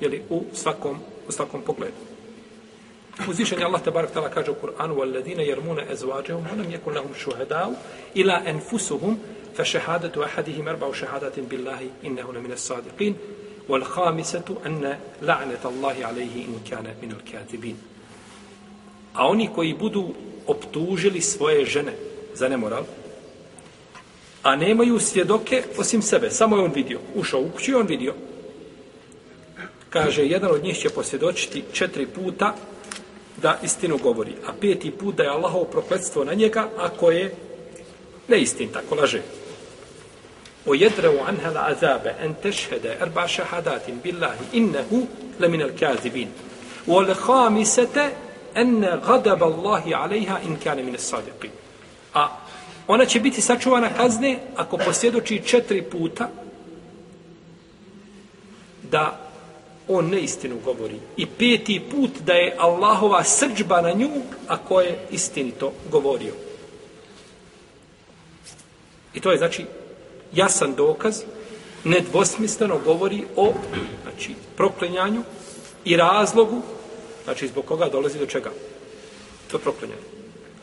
jeli, 0.01 0.21
u 0.29 0.43
svakom, 0.53 0.97
u 1.27 1.31
svakom 1.31 1.61
pogledu. 1.61 2.12
Uzvišen 3.28 3.58
je 3.58 3.64
Allah 3.64 3.82
tabarak 3.82 4.10
tala 4.10 4.30
kaže 4.30 4.50
u 4.50 4.54
Kur'anu 4.54 4.94
وَالَّذِينَ 4.94 5.40
يَرْمُونَ 5.40 5.80
أَزْوَاجَهُمْ 5.90 6.44
هُنَمْ 6.52 6.70
يَكُنْ 6.70 6.92
لَهُمْ 6.94 7.14
شُهَدَاءُ 7.18 7.74
إِلَا 8.16 8.50
أَنفُسُهُمْ 8.50 9.18
فَشَهَادَةُ 9.56 10.24
أَحَدِهِمْ 10.24 10.68
أَرْبَعُ 10.68 10.92
شَهَادَةٍ 10.92 11.36
بِاللَّهِ 11.50 11.80
إِنَّهُ 12.04 12.32
لَمِنَ 12.32 12.52
الصَّادِقِينَ 12.52 13.14
وَالْخَامِسَةُ 13.68 14.48
أَنَّ 14.66 14.98
لَعْنَةَ 15.22 15.62
اللَّهِ 15.64 15.96
عَلَيْهِ 16.06 16.34
إِنْ 16.46 16.60
كَانَ 16.70 16.86
مِنَ 17.02 17.10
الْكَاتِبِينَ 17.18 17.76
A 19.14 19.26
oni 19.26 19.48
koji 19.54 19.74
budu 19.74 20.14
optužili 20.46 21.20
svoje 21.20 21.64
žene 21.66 21.92
za 22.34 22.48
nemoral, 22.48 22.84
a 24.42 24.56
nemaju 24.56 24.98
svjedoke 24.98 25.62
osim 25.78 26.02
sebe, 26.02 26.30
samo 26.30 26.56
je 26.56 26.62
on 26.62 26.72
vidio. 26.72 26.98
Ušao 27.14 27.40
u 27.40 27.50
kuću 27.50 27.70
i 27.70 27.74
on 27.74 27.86
vidio. 27.86 28.14
Kaže, 29.90 30.26
jedan 30.26 30.50
od 30.50 30.62
njih 30.62 30.78
će 30.78 30.88
posvjedočiti 30.88 31.64
četiri 31.72 32.06
puta 32.06 32.54
da 33.43 33.57
istinu 33.63 33.97
govori, 33.97 34.35
a 34.47 34.53
peti 34.61 34.91
put 34.91 35.15
da 35.15 35.23
je 35.23 35.29
Allahovo 35.29 35.65
prokletstvo 35.65 36.23
na 36.23 36.33
njega, 36.33 36.67
ako 36.77 37.11
je 37.11 37.35
neistin, 38.27 38.69
tako 38.69 38.95
laže. 38.95 39.21
O 40.65 40.73
anha 40.73 41.23
anhel 41.27 41.57
azabe 41.57 42.15
en 42.21 42.33
tešhede 42.33 42.97
erba 43.01 43.27
šahadatin 43.27 43.99
billahi 44.03 44.45
innehu 44.53 45.07
lemin 45.39 45.61
al 45.61 45.71
kazibin. 45.79 46.27
O 46.87 47.01
lehamisete 47.01 48.09
enne 48.55 48.99
gadab 49.07 49.43
Allahi 49.43 49.93
alejha 49.93 50.39
in 50.45 50.57
kane 50.63 50.83
mine 50.83 50.97
sadiqin. 50.97 51.51
A 52.13 52.27
ona 52.87 53.05
će 53.05 53.19
biti 53.19 53.41
sačuvana 53.41 53.89
kazne 53.97 54.39
ako 54.55 54.77
posjedoči 54.77 55.41
četiri 55.45 55.81
puta 55.81 56.29
da 58.83 59.22
on 59.87 60.09
neistinu 60.09 60.59
govori. 60.65 60.99
I 61.17 61.25
peti 61.25 61.81
put 61.91 62.11
da 62.25 62.33
je 62.33 62.55
Allahova 62.59 63.23
srđba 63.23 63.81
na 63.81 63.91
nju, 63.91 64.09
ako 64.47 64.81
je 64.81 64.99
istinito 65.11 65.73
govorio. 65.91 66.33
I 69.13 69.19
to 69.19 69.31
je 69.31 69.37
znači 69.37 69.65
jasan 70.33 70.75
dokaz, 70.75 71.21
nedvosmisleno 71.83 72.79
govori 72.85 73.23
o 73.35 73.53
znači, 74.03 74.35
proklenjanju 74.57 75.23
i 75.85 75.97
razlogu, 75.97 76.61
znači 77.23 77.47
zbog 77.47 77.65
koga 77.65 77.89
dolazi 77.89 78.19
do 78.19 78.25
čega? 78.25 78.51
Do 79.51 79.57
proklenjanja. 79.57 80.01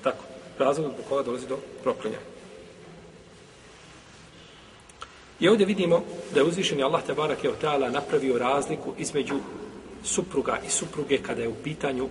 Tako, 0.02 0.24
razlog 0.58 0.92
zbog 0.92 1.06
koga 1.08 1.22
dolazi 1.22 1.46
do 1.46 1.58
proklenjanja. 1.82 2.39
I 5.40 5.48
ovdje 5.48 5.66
vidimo 5.66 6.02
da 6.34 6.40
je 6.40 6.46
uzvišeni 6.46 6.82
Allah 6.82 7.02
Tebarak 7.06 7.44
je 7.44 7.50
ta'ala 7.62 7.92
napravio 7.92 8.38
razliku 8.38 8.92
između 8.98 9.34
supruga 10.04 10.58
i 10.66 10.70
supruge 10.70 11.18
kada 11.18 11.42
je 11.42 11.48
u 11.48 11.54
pitanju 11.64 12.08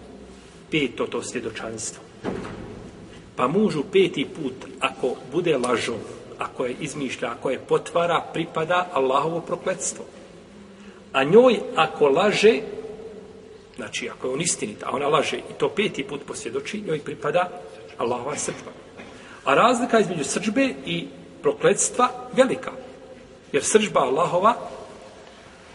peto 0.71 1.07
to 1.07 1.23
svjedočanstvo. 1.23 2.03
Pa 3.35 3.47
mužu 3.47 3.83
peti 3.91 4.25
put, 4.25 4.53
ako 4.79 5.15
bude 5.31 5.57
lažom, 5.57 5.99
ako 6.37 6.65
je 6.65 6.75
izmišlja, 6.79 7.31
ako 7.31 7.49
je 7.49 7.59
potvara, 7.59 8.25
pripada 8.33 8.89
Allahovo 8.93 9.41
prokletstvo. 9.41 10.05
A 11.13 11.23
njoj, 11.23 11.59
ako 11.75 12.07
laže, 12.07 12.61
znači 13.75 14.09
ako 14.09 14.27
je 14.27 14.33
on 14.33 14.41
istinit, 14.41 14.83
a 14.83 14.91
ona 14.91 15.07
laže 15.07 15.37
i 15.37 15.53
to 15.57 15.69
peti 15.69 16.03
put 16.03 16.21
posvjedoči, 16.25 16.81
njoj 16.81 16.99
pripada 16.99 17.49
Allahova 17.97 18.35
srđba. 18.35 18.71
A 19.45 19.55
razlika 19.55 19.99
između 19.99 20.23
srđbe 20.23 20.73
i 20.85 21.07
prokletstva 21.41 22.09
velika. 22.33 22.71
Jer 23.51 23.63
sržba 23.63 23.99
Allahova 23.99 24.53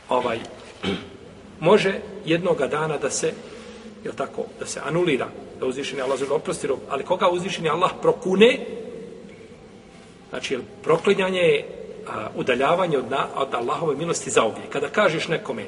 ovaj, 0.09 0.39
može 1.61 2.01
jednoga 2.25 2.67
dana 2.67 2.99
da 2.99 3.11
se 3.11 3.33
je 4.05 4.13
tako, 4.17 4.45
da 4.61 4.67
se 4.67 4.81
anulira, 4.85 5.29
da 5.61 5.67
uzvišeni 5.67 6.03
Allah 6.03 6.19
zove 6.19 6.33
oprosti 6.33 6.67
rob, 6.67 6.79
ali 6.89 7.05
koga 7.05 7.31
uzvišeni 7.31 7.69
Allah 7.69 7.91
prokune, 8.03 8.59
znači 10.31 10.59
proklinjanje 10.83 11.41
je 11.41 11.69
a, 12.09 12.29
udaljavanje 12.35 12.99
od, 12.99 13.11
na, 13.11 13.27
od 13.37 13.55
Allahove 13.55 13.97
milosti 13.97 14.31
za 14.31 14.45
uvijek. 14.45 14.69
Kada 14.73 14.89
kažeš 14.89 15.29
nekome, 15.29 15.65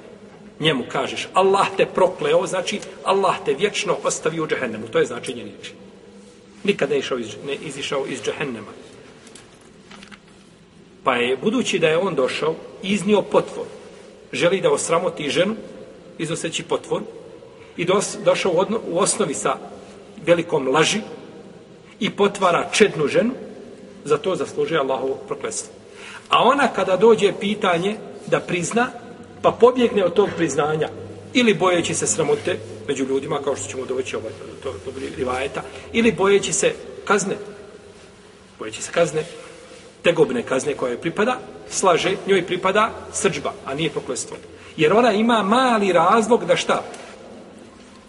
njemu 0.61 0.85
kažeš, 0.89 1.29
Allah 1.33 1.67
te 1.77 1.87
prokleo, 1.87 2.47
znači 2.47 2.81
Allah 3.05 3.35
te 3.45 3.55
vječno 3.55 3.97
ostavi 4.05 4.41
u 4.41 4.47
džehennemu, 4.47 4.89
to 4.89 4.99
je 4.99 5.07
značenje 5.07 5.43
riječi. 5.45 5.73
Nikada 6.65 6.95
ne, 6.95 6.99
išao 6.99 7.19
iz, 7.19 7.37
ne 7.47 7.55
izišao 7.55 8.07
iz 8.07 8.23
džehennema. 8.23 8.71
Pa 11.07 11.17
je, 11.17 11.37
budući 11.37 11.79
da 11.79 11.89
je 11.89 11.99
on 11.99 12.15
došao, 12.15 12.55
iznio 12.83 13.23
potvor. 13.23 13.67
Želi 14.33 14.61
da 14.61 14.73
osramoti 14.73 15.31
ženu, 15.31 15.55
izoseći 16.19 16.63
potvor. 16.63 17.03
I 17.77 17.85
dos, 17.85 18.17
došao 18.25 18.53
u, 18.53 18.59
odno, 18.59 18.81
u 18.91 18.99
osnovi 18.99 19.35
sa 19.35 19.57
velikom 20.27 20.69
laži 20.69 21.01
i 22.01 22.11
potvara 22.11 22.69
čednu 22.73 23.07
ženu, 23.07 23.31
za 24.05 24.19
to 24.19 24.35
zaslužuje 24.37 24.81
Allahovo 24.81 25.15
prokletstvo. 25.15 25.75
A 26.29 26.43
ona 26.43 26.69
kada 26.69 26.97
dođe 26.97 27.33
pitanje 27.41 27.97
da 28.27 28.41
prizna, 28.41 28.91
pa 29.43 29.51
pobjegne 29.51 30.05
od 30.05 30.15
tog 30.15 30.29
priznanja, 30.37 30.89
ili 31.35 31.55
bojeći 31.55 31.95
se 31.95 32.07
sramote 32.07 32.59
među 32.89 33.05
ljudima, 33.05 33.43
kao 33.45 33.57
što 33.57 33.71
ćemo 33.71 33.87
doći 33.87 34.17
ovaj, 34.17 34.33
to, 34.63 34.73
to, 34.73 34.91
to 34.91 34.99
rivajeta, 35.17 35.63
ili 35.93 36.13
bojeći 36.13 36.53
se 36.53 36.75
kazne, 37.05 37.37
bojeći 38.59 38.83
se 38.83 38.93
kazne, 38.93 39.25
tegobne 40.07 40.43
kazne 40.43 40.75
koja 40.79 40.95
joj 40.95 41.01
pripada, 41.01 41.39
slaže, 41.71 42.15
njoj 42.27 42.47
pripada 42.47 42.91
srđba, 43.13 43.53
a 43.67 43.75
nije 43.75 43.91
proklestvo. 43.91 44.37
Jer 44.77 44.93
ona 44.93 45.13
ima 45.13 45.43
mali 45.43 45.93
razlog 45.93 46.45
da 46.45 46.57
šta? 46.57 46.83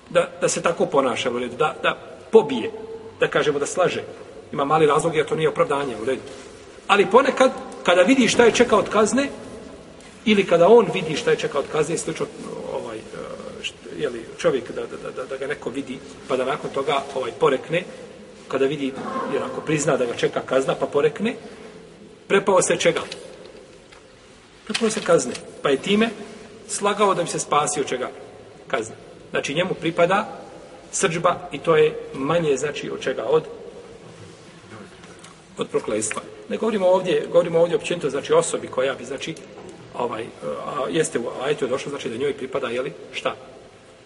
Da, 0.09 0.27
da 0.41 0.47
se 0.47 0.61
tako 0.61 0.85
ponaša, 0.85 1.31
u 1.31 1.39
redu, 1.39 1.57
da, 1.57 1.73
da 1.83 1.97
pobije, 2.31 2.71
da 3.19 3.27
kažemo 3.27 3.59
da 3.59 3.65
slaže. 3.65 4.03
Ima 4.53 4.65
mali 4.65 4.85
razlog 4.85 5.15
jer 5.15 5.25
to 5.25 5.35
nije 5.35 5.49
opravdanje, 5.49 5.97
u 6.01 6.05
redu. 6.05 6.21
Ali 6.87 7.09
ponekad, 7.11 7.51
kada 7.83 8.01
vidi 8.01 8.27
šta 8.27 8.45
je 8.45 8.51
čeka 8.61 8.77
od 8.77 8.89
kazne, 8.89 9.29
ili 10.25 10.45
kada 10.45 10.67
on 10.67 10.87
vidi 10.93 11.15
šta 11.15 11.31
je 11.31 11.43
čeka 11.47 11.59
od 11.59 11.65
kazne, 11.71 11.97
slično 11.97 12.25
ovaj, 12.73 12.97
e, 12.97 13.01
je 13.97 14.01
jeli, 14.03 14.25
čovjek 14.37 14.71
da, 14.71 14.81
da, 14.85 15.11
da, 15.15 15.23
da 15.25 15.37
ga 15.37 15.47
neko 15.47 15.69
vidi, 15.69 15.99
pa 16.27 16.37
da 16.37 16.45
nakon 16.45 16.69
toga 16.69 17.01
ovaj 17.15 17.31
porekne, 17.39 17.83
kada 18.47 18.65
vidi, 18.65 18.93
jer 19.33 19.43
ako 19.43 19.61
prizna 19.61 19.97
da 19.97 20.05
ga 20.05 20.13
čeka 20.13 20.41
kazna, 20.45 20.75
pa 20.75 20.85
porekne, 20.85 21.35
prepao 22.27 22.61
se 22.61 22.77
čega? 22.77 23.01
Prepao 24.65 24.89
se 24.89 25.01
kazne. 25.01 25.33
Pa 25.61 25.69
je 25.69 25.77
time 25.77 26.09
slagao 26.67 27.13
da 27.13 27.23
bi 27.23 27.29
se 27.29 27.39
spasio 27.39 27.83
čega? 27.83 28.09
Kazne. 28.67 28.95
Znači 29.29 29.53
njemu 29.53 29.73
pripada 29.73 30.39
srđba 30.91 31.49
i 31.51 31.59
to 31.59 31.75
je 31.75 31.99
manje 32.13 32.57
znači 32.57 32.91
od 32.91 33.01
čega? 33.01 33.23
Od 33.23 33.43
od 35.57 35.67
prokletstva. 35.69 36.21
Ne 36.49 36.57
govorimo 36.57 36.87
ovdje, 36.87 37.27
govorimo 37.31 37.59
ovdje 37.59 37.77
općenito 37.77 38.09
znači 38.09 38.33
osobi 38.33 38.67
koja 38.67 38.93
bi 38.93 39.05
znači 39.05 39.35
ovaj 39.97 40.25
a, 40.43 40.85
jeste 40.89 41.19
u 41.19 41.23
ajetu 41.43 41.65
je 41.65 41.69
došlo 41.69 41.89
znači 41.89 42.09
da 42.09 42.17
njoj 42.17 42.37
pripada 42.37 42.67
je 42.67 42.81
li 42.81 42.93
šta? 43.13 43.35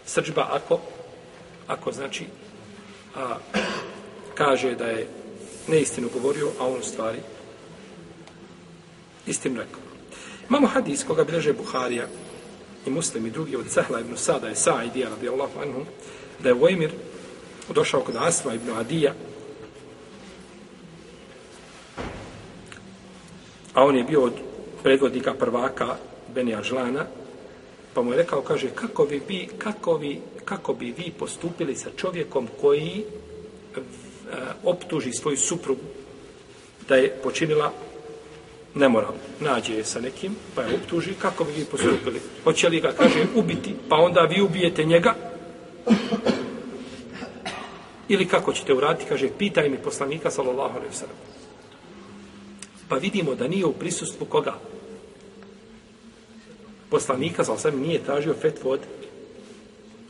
Srđba 0.05 0.47
ako 0.51 0.79
ako 1.67 1.91
znači 1.91 2.25
a, 3.15 3.35
kaže 4.39 4.75
da 4.75 4.85
je 4.85 5.07
neistinu 5.67 6.09
govorio, 6.13 6.47
a 6.59 6.65
on 6.65 6.79
u 6.79 6.83
stvari 6.83 7.19
Istim 9.27 9.57
rekao. 9.57 9.81
Imamo 10.49 10.67
hadis 10.67 11.03
koga 11.03 11.23
bileže 11.23 11.53
Buharija 11.53 12.07
i 12.85 12.89
muslim 12.89 13.25
i 13.25 13.31
drugi 13.31 13.55
od 13.55 13.69
Sahla 13.69 13.99
ibn 13.99 14.17
Sada 14.17 14.49
i 14.49 14.55
Sa'idija 14.55 15.09
radijallahu 15.09 15.59
anhu 15.61 15.85
da 16.39 16.49
je 16.49 16.53
Vojmir 16.55 16.91
došao 17.69 18.01
kod 18.01 18.15
Asma 18.19 18.53
ibn 18.53 18.69
Adija 18.69 19.13
a 23.73 23.83
on 23.85 23.97
je 23.97 24.03
bio 24.03 24.23
od 24.23 24.33
predvodnika 24.83 25.33
prvaka 25.33 25.95
Benija 26.35 26.63
Žlana 26.63 27.05
pa 27.93 28.01
mu 28.01 28.11
je 28.11 28.17
rekao, 28.17 28.41
kaže, 28.41 28.69
kako 28.75 29.05
bi, 29.05 29.21
vi, 29.27 29.47
kako 29.57 29.97
vi, 29.97 30.21
kako 30.45 30.73
bi 30.73 30.93
vi 30.97 31.11
postupili 31.19 31.75
sa 31.75 31.89
čovjekom 31.97 32.47
koji 32.61 33.03
e, 33.03 33.79
optuži 34.63 35.13
svoju 35.13 35.37
suprugu 35.37 35.81
da 36.87 36.95
je 36.95 37.09
počinila 37.23 37.71
nemoral. 38.75 39.13
Nađe 39.39 39.73
je 39.73 39.85
sa 39.85 39.99
nekim, 39.99 40.35
pa 40.55 40.61
je 40.61 40.75
optuži, 40.75 41.13
kako 41.21 41.43
bi 41.43 41.51
vi 41.51 41.65
postupili? 41.65 42.21
Hoće 42.43 42.69
li 42.69 42.79
ga, 42.79 42.91
kaže, 42.91 43.25
ubiti, 43.35 43.75
pa 43.89 43.95
onda 43.95 44.21
vi 44.21 44.41
ubijete 44.41 44.83
njega? 44.83 45.15
Ili 48.07 48.27
kako 48.27 48.53
ćete 48.53 48.73
uraditi, 48.73 49.05
kaže, 49.09 49.29
pitaj 49.37 49.69
mi 49.69 49.77
poslanika, 49.77 50.31
sallallahu 50.31 50.77
alaihi 50.77 50.95
sallam. 50.95 51.15
Pa 52.87 52.95
vidimo 52.95 53.35
da 53.35 53.47
nije 53.47 53.65
u 53.65 53.73
prisustvu 53.73 54.25
koga? 54.25 54.53
Poslanika, 56.89 57.43
sallallahu 57.43 57.67
alaihi 57.67 57.87
nije 57.87 58.03
tražio 58.03 58.33
fetvu 58.33 58.69
od, 58.69 58.79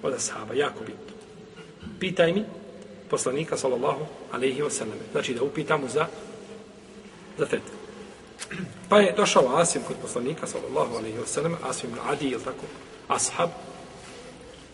od 0.03 0.13
ashaba, 0.13 0.53
jako 0.53 0.79
bitno. 0.79 1.13
Pitaj 1.99 2.33
mi 2.33 2.43
poslanika, 3.09 3.57
sallallahu 3.57 4.05
alaihi 4.31 4.63
sallam. 4.69 4.97
Znači 5.11 5.33
da 5.33 5.43
upitamo 5.43 5.87
za, 5.87 6.07
za 7.37 7.45
fetvu. 7.45 7.80
Pa 8.89 8.99
je 8.99 9.13
došao 9.17 9.55
Asim 9.55 9.81
kod 9.87 9.95
poslanika, 10.01 10.47
sallallahu 10.47 10.95
alaihi 10.95 11.17
sallam, 11.25 11.57
Asim 11.63 11.89
ibn 11.89 11.99
Adi, 12.09 12.27
ili 12.27 12.43
tako, 12.43 12.65
ashab. 13.07 13.49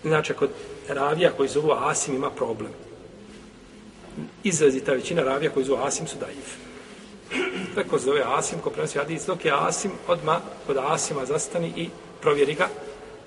Znači, 0.03 0.33
kod 0.33 0.49
ravija 0.87 1.31
koji 1.37 1.49
zovu 1.49 1.71
Asim 1.71 2.15
ima 2.15 2.31
problem 2.31 2.71
izrazita 4.43 4.91
većina 4.91 5.23
ravija 5.23 5.51
koji 5.51 5.65
zovu 5.65 5.83
Asim 5.83 6.07
su 6.07 6.15
daif. 6.19 6.67
Tako 7.75 7.99
zove 7.99 8.23
Asim, 8.25 8.59
ko 8.59 8.69
prenosi 8.69 8.97
hadis, 8.97 9.25
dok 9.25 9.45
je 9.45 9.53
Asim, 9.55 9.91
odma 10.07 10.39
kod 10.67 10.77
Asima 10.79 11.25
zastani 11.25 11.73
i 11.75 11.89
provjeri 12.21 12.53
ga, 12.53 12.67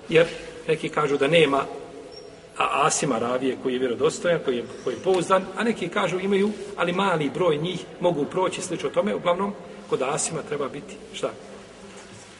jer 0.09 0.27
neki 0.67 0.89
kažu 0.89 1.17
da 1.17 1.27
nema 1.27 1.63
a 2.57 2.85
Asima 2.85 3.19
ravije 3.19 3.57
koji 3.63 3.73
je 3.73 3.79
vjerodostojan, 3.79 4.39
koji 4.45 4.57
je, 4.57 4.63
koji 4.83 4.93
je 4.93 5.03
pouzdan, 5.03 5.45
a 5.57 5.63
neki 5.63 5.87
kažu 5.87 6.19
imaju, 6.19 6.49
ali 6.77 6.93
mali 6.93 7.29
broj 7.29 7.57
njih 7.57 7.85
mogu 7.99 8.25
proći 8.25 8.61
slično 8.61 8.89
tome, 8.89 9.15
uglavnom, 9.15 9.53
kod 9.91 10.01
Asima 10.01 10.41
treba 10.41 10.67
biti, 10.69 10.95
šta? 11.13 11.29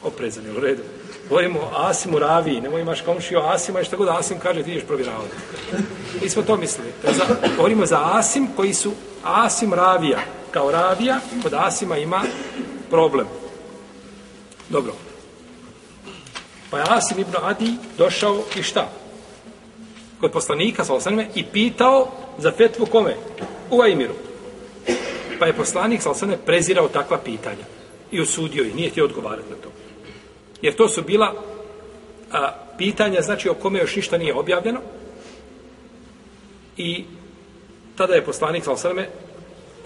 Oprezan, 0.04 0.58
u 0.58 0.60
redu. 0.60 0.84
Govorimo 1.30 1.60
Asimu 1.76 2.20
raviji, 2.20 2.62
nemoj 2.62 2.82
imaš 2.82 3.02
komšiju 3.02 3.40
Asima 3.40 3.82
i 3.82 3.84
šta 3.84 3.96
god 3.96 4.08
Asim 4.08 4.40
kaže, 4.40 4.64
ti 4.64 4.72
ideš 4.72 4.84
provjeravati. 4.84 5.36
Mi 6.22 6.30
smo 6.30 6.42
to 6.44 6.58
mislili. 6.58 6.92
To 7.06 7.14
Za, 7.14 7.24
govorimo 7.58 7.86
za 7.86 8.00
Asim 8.14 8.48
koji 8.56 8.74
su 8.74 8.92
Asim 9.24 9.74
ravija. 9.74 10.20
Kao 10.52 10.72
ravija, 10.72 11.20
kod 11.44 11.54
Asima 11.54 11.98
ima 11.98 12.22
problem. 12.90 13.28
Dobro. 14.70 14.94
Pa 16.70 16.78
je 16.78 16.86
Asim 16.90 17.20
ibn 17.20 17.36
Adi 17.42 17.74
došao 17.98 18.44
i 18.56 18.64
šta? 18.64 18.90
Kod 20.20 20.32
poslanika, 20.32 20.86
sa 20.86 20.94
osanime, 20.94 21.28
i 21.36 21.44
pitao 21.44 22.08
za 22.38 22.52
fetvu 22.52 22.86
kome? 22.86 23.16
U 23.72 23.82
Ajmiru. 23.82 24.14
Pa 25.42 25.48
je 25.48 25.58
poslanik, 25.58 26.02
Salasane 26.02 26.38
prezirao 26.46 26.88
takva 26.88 27.18
pitanja. 27.18 27.66
I 28.12 28.22
osudio 28.22 28.64
i 28.64 28.74
nije 28.74 28.90
htio 28.90 29.06
odgovarati 29.06 29.50
na 29.50 29.56
to. 29.56 29.70
Jer 30.62 30.76
to 30.76 30.90
su 30.90 31.02
bila 31.02 31.34
a, 32.32 32.52
pitanja, 32.78 33.22
znači 33.22 33.50
o 33.50 33.54
kome 33.54 33.80
još 33.80 33.96
ništa 33.96 34.18
nije 34.18 34.36
objavljeno. 34.36 34.80
I 36.78 37.06
tada 37.96 38.14
je 38.14 38.26
poslanik 38.26 38.64
Salasane 38.64 39.10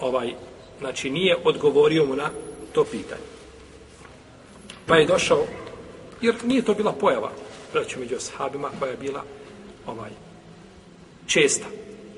ovaj, 0.00 0.34
znači 0.78 1.10
nije 1.10 1.36
odgovorio 1.44 2.04
mu 2.04 2.16
na 2.16 2.30
to 2.72 2.84
pitanje. 2.84 3.26
Pa 4.86 4.96
je 4.96 5.06
došao, 5.06 5.46
jer 6.20 6.34
nije 6.44 6.62
to 6.62 6.74
bila 6.74 6.92
pojava, 6.92 7.30
reći 7.72 7.98
među 7.98 8.16
sahabima 8.18 8.70
koja 8.78 8.90
je 8.90 8.96
bila 8.96 9.22
ovaj, 9.86 10.10
česta. 11.26 11.66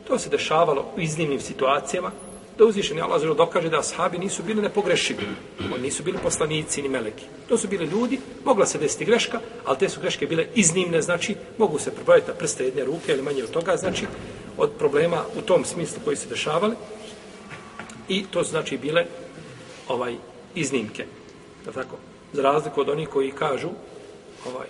To 0.06 0.18
se 0.18 0.28
dešavalo 0.28 0.92
u 0.96 1.00
iznimnim 1.00 1.40
situacijama, 1.40 2.10
da 2.58 2.64
uzvišeni 2.64 3.00
Allah 3.00 3.20
zelo 3.20 3.34
dokaže 3.34 3.70
da 3.70 3.78
ashabi 3.78 4.18
nisu 4.18 4.42
bili 4.42 4.62
nepogrešivi. 4.62 5.26
Oni 5.74 5.82
nisu 5.82 6.02
bili 6.02 6.18
poslanici 6.22 6.82
ni 6.82 6.88
meleki. 6.88 7.24
To 7.48 7.58
su 7.58 7.68
bili 7.68 7.86
ljudi, 7.86 8.18
mogla 8.44 8.66
se 8.66 8.78
desiti 8.78 9.04
greška, 9.04 9.40
ali 9.64 9.78
te 9.78 9.88
su 9.88 10.00
greške 10.00 10.26
bile 10.26 10.46
iznimne, 10.54 11.02
znači 11.02 11.36
mogu 11.58 11.78
se 11.78 11.94
prebrojiti 11.94 12.28
na 12.28 12.34
prste 12.34 12.64
jedne 12.64 12.84
ruke 12.84 13.12
ili 13.12 13.22
manje 13.22 13.44
od 13.44 13.50
toga, 13.50 13.76
znači 13.76 14.06
od 14.56 14.70
problema 14.78 15.24
u 15.38 15.42
tom 15.42 15.64
smislu 15.64 16.00
koji 16.04 16.16
se 16.16 16.28
dešavali. 16.28 16.74
I 18.08 18.24
to 18.30 18.44
su 18.44 18.50
znači 18.50 18.78
bile 18.78 19.06
ovaj 19.88 20.16
iznimke. 20.54 21.04
Da 21.64 21.72
tako? 21.72 21.96
Za 22.32 22.42
razliku 22.42 22.80
od 22.80 22.88
onih 22.88 23.08
koji 23.08 23.30
kažu 23.30 23.68
ovaj, 24.46 24.68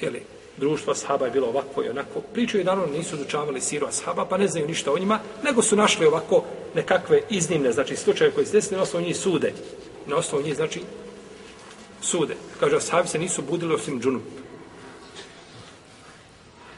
ili 0.00 0.22
društvo 0.58 0.92
ashaba 0.92 1.24
je 1.24 1.30
bilo 1.30 1.48
ovako 1.48 1.82
i 1.82 1.88
onako. 1.88 2.20
Pričaju 2.32 2.64
da 2.64 2.72
ono 2.72 2.86
nisu 2.86 3.16
izučavali 3.16 3.60
siru 3.60 3.86
ashaba, 3.86 4.24
pa 4.24 4.38
ne 4.38 4.48
znaju 4.48 4.66
ništa 4.66 4.92
o 4.92 4.98
njima, 4.98 5.20
nego 5.44 5.62
su 5.62 5.76
našli 5.76 6.06
ovako 6.06 6.44
nekakve 6.74 7.22
iznimne, 7.30 7.72
znači 7.72 7.96
slučaje 7.96 8.30
koji 8.30 8.46
se 8.46 8.52
desili, 8.52 8.76
na 8.76 8.82
osnovu 8.82 9.06
njih 9.06 9.16
sude. 9.16 9.52
Na 10.06 10.16
osnovu 10.16 10.44
njih, 10.44 10.56
znači, 10.56 10.82
sude. 12.00 12.36
Kaže, 12.60 12.76
ashabi 12.76 13.08
se 13.08 13.18
nisu 13.18 13.42
budili 13.42 13.74
osim 13.74 14.00
džunup. 14.00 14.22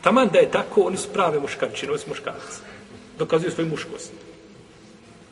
Taman 0.03 0.29
da 0.33 0.38
je 0.38 0.51
tako, 0.51 0.81
oni 0.81 0.97
su 0.97 1.09
prave 1.12 1.41
muškarčine, 1.41 1.93
oni 1.93 2.01
su 2.01 2.09
muškarci. 2.09 2.61
Dokazuju 3.19 3.51
svoju 3.51 3.69
muškost 3.69 4.28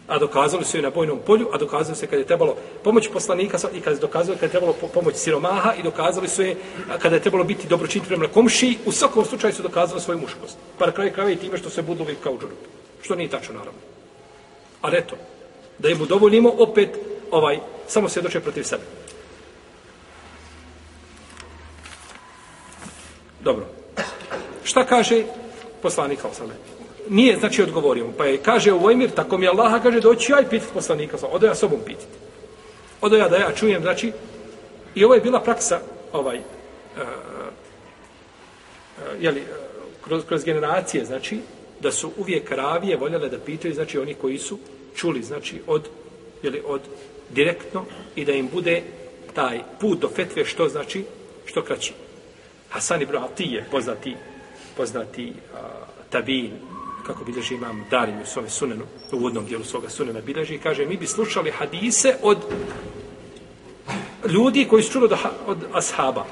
a 0.09 0.19
dokazali 0.19 0.65
su 0.65 0.77
je 0.77 0.83
na 0.83 0.91
bojnom 0.91 1.19
polju, 1.27 1.49
a 1.53 1.59
dokazali 1.59 1.97
se 1.97 2.07
kad 2.07 2.19
je 2.19 2.27
trebalo 2.27 2.57
pomoć 2.85 3.09
poslanika 3.13 3.59
i 3.75 3.81
kad 3.81 3.95
je 3.95 4.01
dokazali 4.01 4.39
kad 4.39 4.49
je 4.49 4.51
trebalo 4.51 4.73
pomoć 4.73 5.17
siromaha 5.17 5.75
i 5.79 5.83
dokazali 5.83 6.29
su 6.29 6.43
je 6.43 6.57
kada 6.99 7.15
je 7.17 7.23
trebalo 7.23 7.45
biti 7.45 7.69
dobročiniti 7.69 8.09
prema 8.09 8.29
komši, 8.29 8.79
u 8.87 8.93
svakom 8.93 9.25
slučaju 9.25 9.55
su 9.55 9.63
dokazali 9.63 10.01
svoju 10.01 10.19
muškost. 10.19 10.59
Pa 10.79 10.87
na 10.87 10.93
kraju 10.93 11.13
krajeva 11.13 11.33
i 11.33 11.37
time 11.37 11.59
što 11.59 11.71
se 11.71 11.83
budu 11.83 12.03
uvijek 12.03 12.21
kao 12.21 12.39
džurup. 12.41 12.59
Što 13.03 13.15
nije 13.15 13.31
tačno, 13.31 13.55
naravno. 13.55 13.81
Ali 14.83 14.99
eto, 14.99 15.17
da 15.79 15.89
im 15.89 16.03
udovoljimo 16.03 16.53
opet 16.59 16.99
ovaj, 17.31 17.59
samo 17.89 18.09
se 18.09 18.23
doče 18.23 18.41
protiv 18.41 18.63
sebe. 18.63 18.83
Dobro. 23.41 23.67
Šta 24.65 24.85
kaže 24.85 25.25
poslanik 25.83 26.25
Osame? 26.25 26.76
Nije 27.09 27.37
znači 27.37 27.63
odgovorio 27.63 28.07
pa 28.17 28.25
je 28.25 28.39
kaže 28.39 28.73
u 28.73 28.79
Vojmir 28.79 29.11
tako 29.11 29.39
mi 29.39 29.49
Allah 29.49 29.83
kaže 29.83 30.01
doći 30.01 30.33
aj 30.33 30.49
pitati 30.51 30.73
poslanika 30.75 31.17
odo 31.33 31.47
ja 31.47 31.55
sobom 31.55 31.81
pitati 31.87 32.17
odo 33.01 33.17
ja 33.17 33.29
da 33.29 33.37
ja 33.37 33.53
čujem 33.55 33.83
znači 33.83 34.13
i 34.95 35.05
ovo 35.05 35.15
je 35.15 35.21
bila 35.21 35.41
praksa 35.41 35.81
ovaj 36.13 36.37
eh, 36.37 36.43
eh, 36.97 37.03
uh, 37.03 37.53
uh, 38.99 39.23
jeli, 39.23 39.43
kroz, 40.05 40.25
kroz 40.29 40.45
generacije 40.45 41.05
znači 41.05 41.41
da 41.81 41.93
su 41.93 42.11
uvijek 42.17 42.51
ravije 42.51 42.97
voljele 42.97 43.29
da 43.29 43.39
pitaju 43.39 43.75
znači 43.75 43.99
oni 43.99 44.15
koji 44.15 44.39
su 44.39 44.59
čuli 44.95 45.23
znači 45.23 45.61
od 45.67 45.89
jeli, 46.43 46.63
od 46.67 46.81
direktno 47.31 47.85
i 48.17 48.25
da 48.25 48.33
im 48.33 48.49
bude 48.53 48.83
taj 49.35 49.61
put 49.81 50.01
do 50.01 50.09
fetve 50.09 50.45
što 50.45 50.69
znači 50.69 51.05
što 51.45 51.63
kraći. 51.63 51.93
Hasan 52.69 53.03
ibn 53.03 53.17
Atije 53.17 53.65
poznati 53.71 54.17
poznati 54.77 55.33
uh, 55.53 55.59
tabin 56.11 56.51
kako 57.07 57.25
bilježi 57.25 57.55
imam 57.55 57.85
Darim 57.91 58.21
u 58.23 58.27
svome 58.27 58.49
sunenu, 58.49 58.85
u 59.13 59.17
uvodnom 59.17 59.47
dijelu 59.47 59.65
svoga 59.65 59.89
sunena 59.89 60.21
bilježi, 60.21 60.59
kaže, 60.59 60.87
mi 60.87 60.97
bi 60.97 61.07
slušali 61.07 61.51
hadise 61.51 62.15
od 62.23 62.39
ljudi 64.29 64.67
koji 64.71 64.83
su 64.83 64.93
čuli 64.93 65.05
od, 65.05 65.19
od 65.47 65.59
ashaba. 65.73 66.25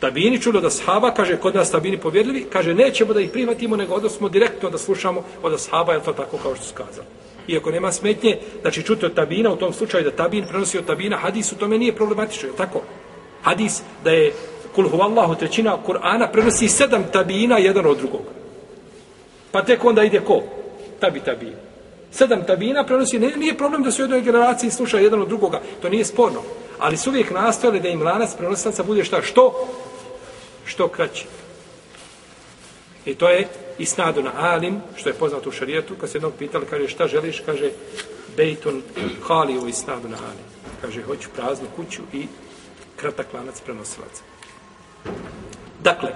Tabini 0.00 0.40
čuli 0.42 0.58
od 0.58 0.64
ashaba, 0.64 1.10
kaže, 1.14 1.36
kod 1.36 1.54
nas 1.54 1.70
tabini 1.70 1.98
povjerljivi, 1.98 2.46
kaže, 2.52 2.74
nećemo 2.74 3.12
da 3.12 3.20
ih 3.20 3.30
prihvatimo, 3.30 3.76
nego 3.76 3.94
odnosno 3.94 4.28
direktno 4.28 4.70
da 4.70 4.78
slušamo 4.78 5.24
od 5.42 5.54
ashaba, 5.54 5.92
je 5.92 6.02
to 6.02 6.12
tako 6.12 6.36
kao 6.42 6.54
što 6.54 6.64
su 6.64 6.74
kazali. 6.74 7.06
Iako 7.48 7.70
nema 7.70 7.92
smetnje, 7.92 8.38
znači 8.60 8.82
čuti 8.82 9.06
od 9.06 9.14
tabina, 9.14 9.52
u 9.52 9.56
tom 9.56 9.72
slučaju 9.72 10.04
da 10.04 10.10
tabin 10.10 10.44
prenosi 10.48 10.78
od 10.78 10.86
tabina, 10.86 11.16
hadis 11.16 11.52
u 11.52 11.56
tome 11.56 11.78
nije 11.78 11.96
problematično, 11.96 12.48
je 12.48 12.56
tako? 12.56 12.82
Hadis 13.42 13.82
da 14.04 14.10
je 14.10 14.32
kul 14.74 14.88
huvallahu 14.88 15.34
trećina 15.34 15.78
Kur'ana 15.86 16.32
prenosi 16.32 16.68
sedam 16.68 17.04
tabina 17.12 17.58
jedan 17.58 17.86
od 17.86 17.98
drugog. 17.98 18.22
Pa 19.52 19.64
tek 19.64 19.84
onda 19.84 20.02
ide 20.02 20.20
ko? 20.20 20.42
Tabi 21.00 21.20
tabi. 21.20 21.52
Sedam 22.10 22.44
tabina 22.46 22.84
prenosi, 22.84 23.18
ne, 23.18 23.32
nije 23.36 23.56
problem 23.56 23.82
da 23.82 23.90
su 23.90 24.02
u 24.02 24.04
jednoj 24.04 24.20
generaciji 24.20 24.70
slušali 24.70 25.04
jedan 25.04 25.22
od 25.22 25.28
drugoga, 25.28 25.60
to 25.82 25.88
nije 25.88 26.04
sporno. 26.04 26.42
Ali 26.78 26.96
su 26.96 27.10
uvijek 27.10 27.30
nastojali 27.30 27.80
da 27.80 27.88
im 27.88 28.02
lanac 28.02 28.34
prenosanca 28.34 28.82
bude 28.82 29.04
šta? 29.04 29.22
Što? 29.22 29.68
Što 30.64 30.88
kraći. 30.88 31.26
I 33.04 33.14
to 33.14 33.28
je 33.28 33.48
isnadu 33.78 34.22
na 34.22 34.30
alim, 34.36 34.80
što 34.96 35.08
je 35.08 35.14
poznato 35.14 35.48
u 35.48 35.52
šarijetu, 35.52 35.94
kad 36.00 36.10
se 36.10 36.18
jednog 36.18 36.32
pitali, 36.38 36.66
kaže 36.70 36.88
šta 36.88 37.06
želiš, 37.06 37.42
kaže 37.46 37.70
bejton 38.36 38.82
hali 39.22 39.58
u 39.58 39.68
isnadu 39.68 40.08
na 40.08 40.16
alim. 40.16 40.46
Kaže, 40.80 41.02
hoću 41.02 41.28
praznu 41.36 41.66
kuću 41.76 42.02
i 42.12 42.26
kratak 42.96 43.26
lanac 43.34 43.60
prenosilaca. 43.60 44.22
Dakle, 45.82 46.10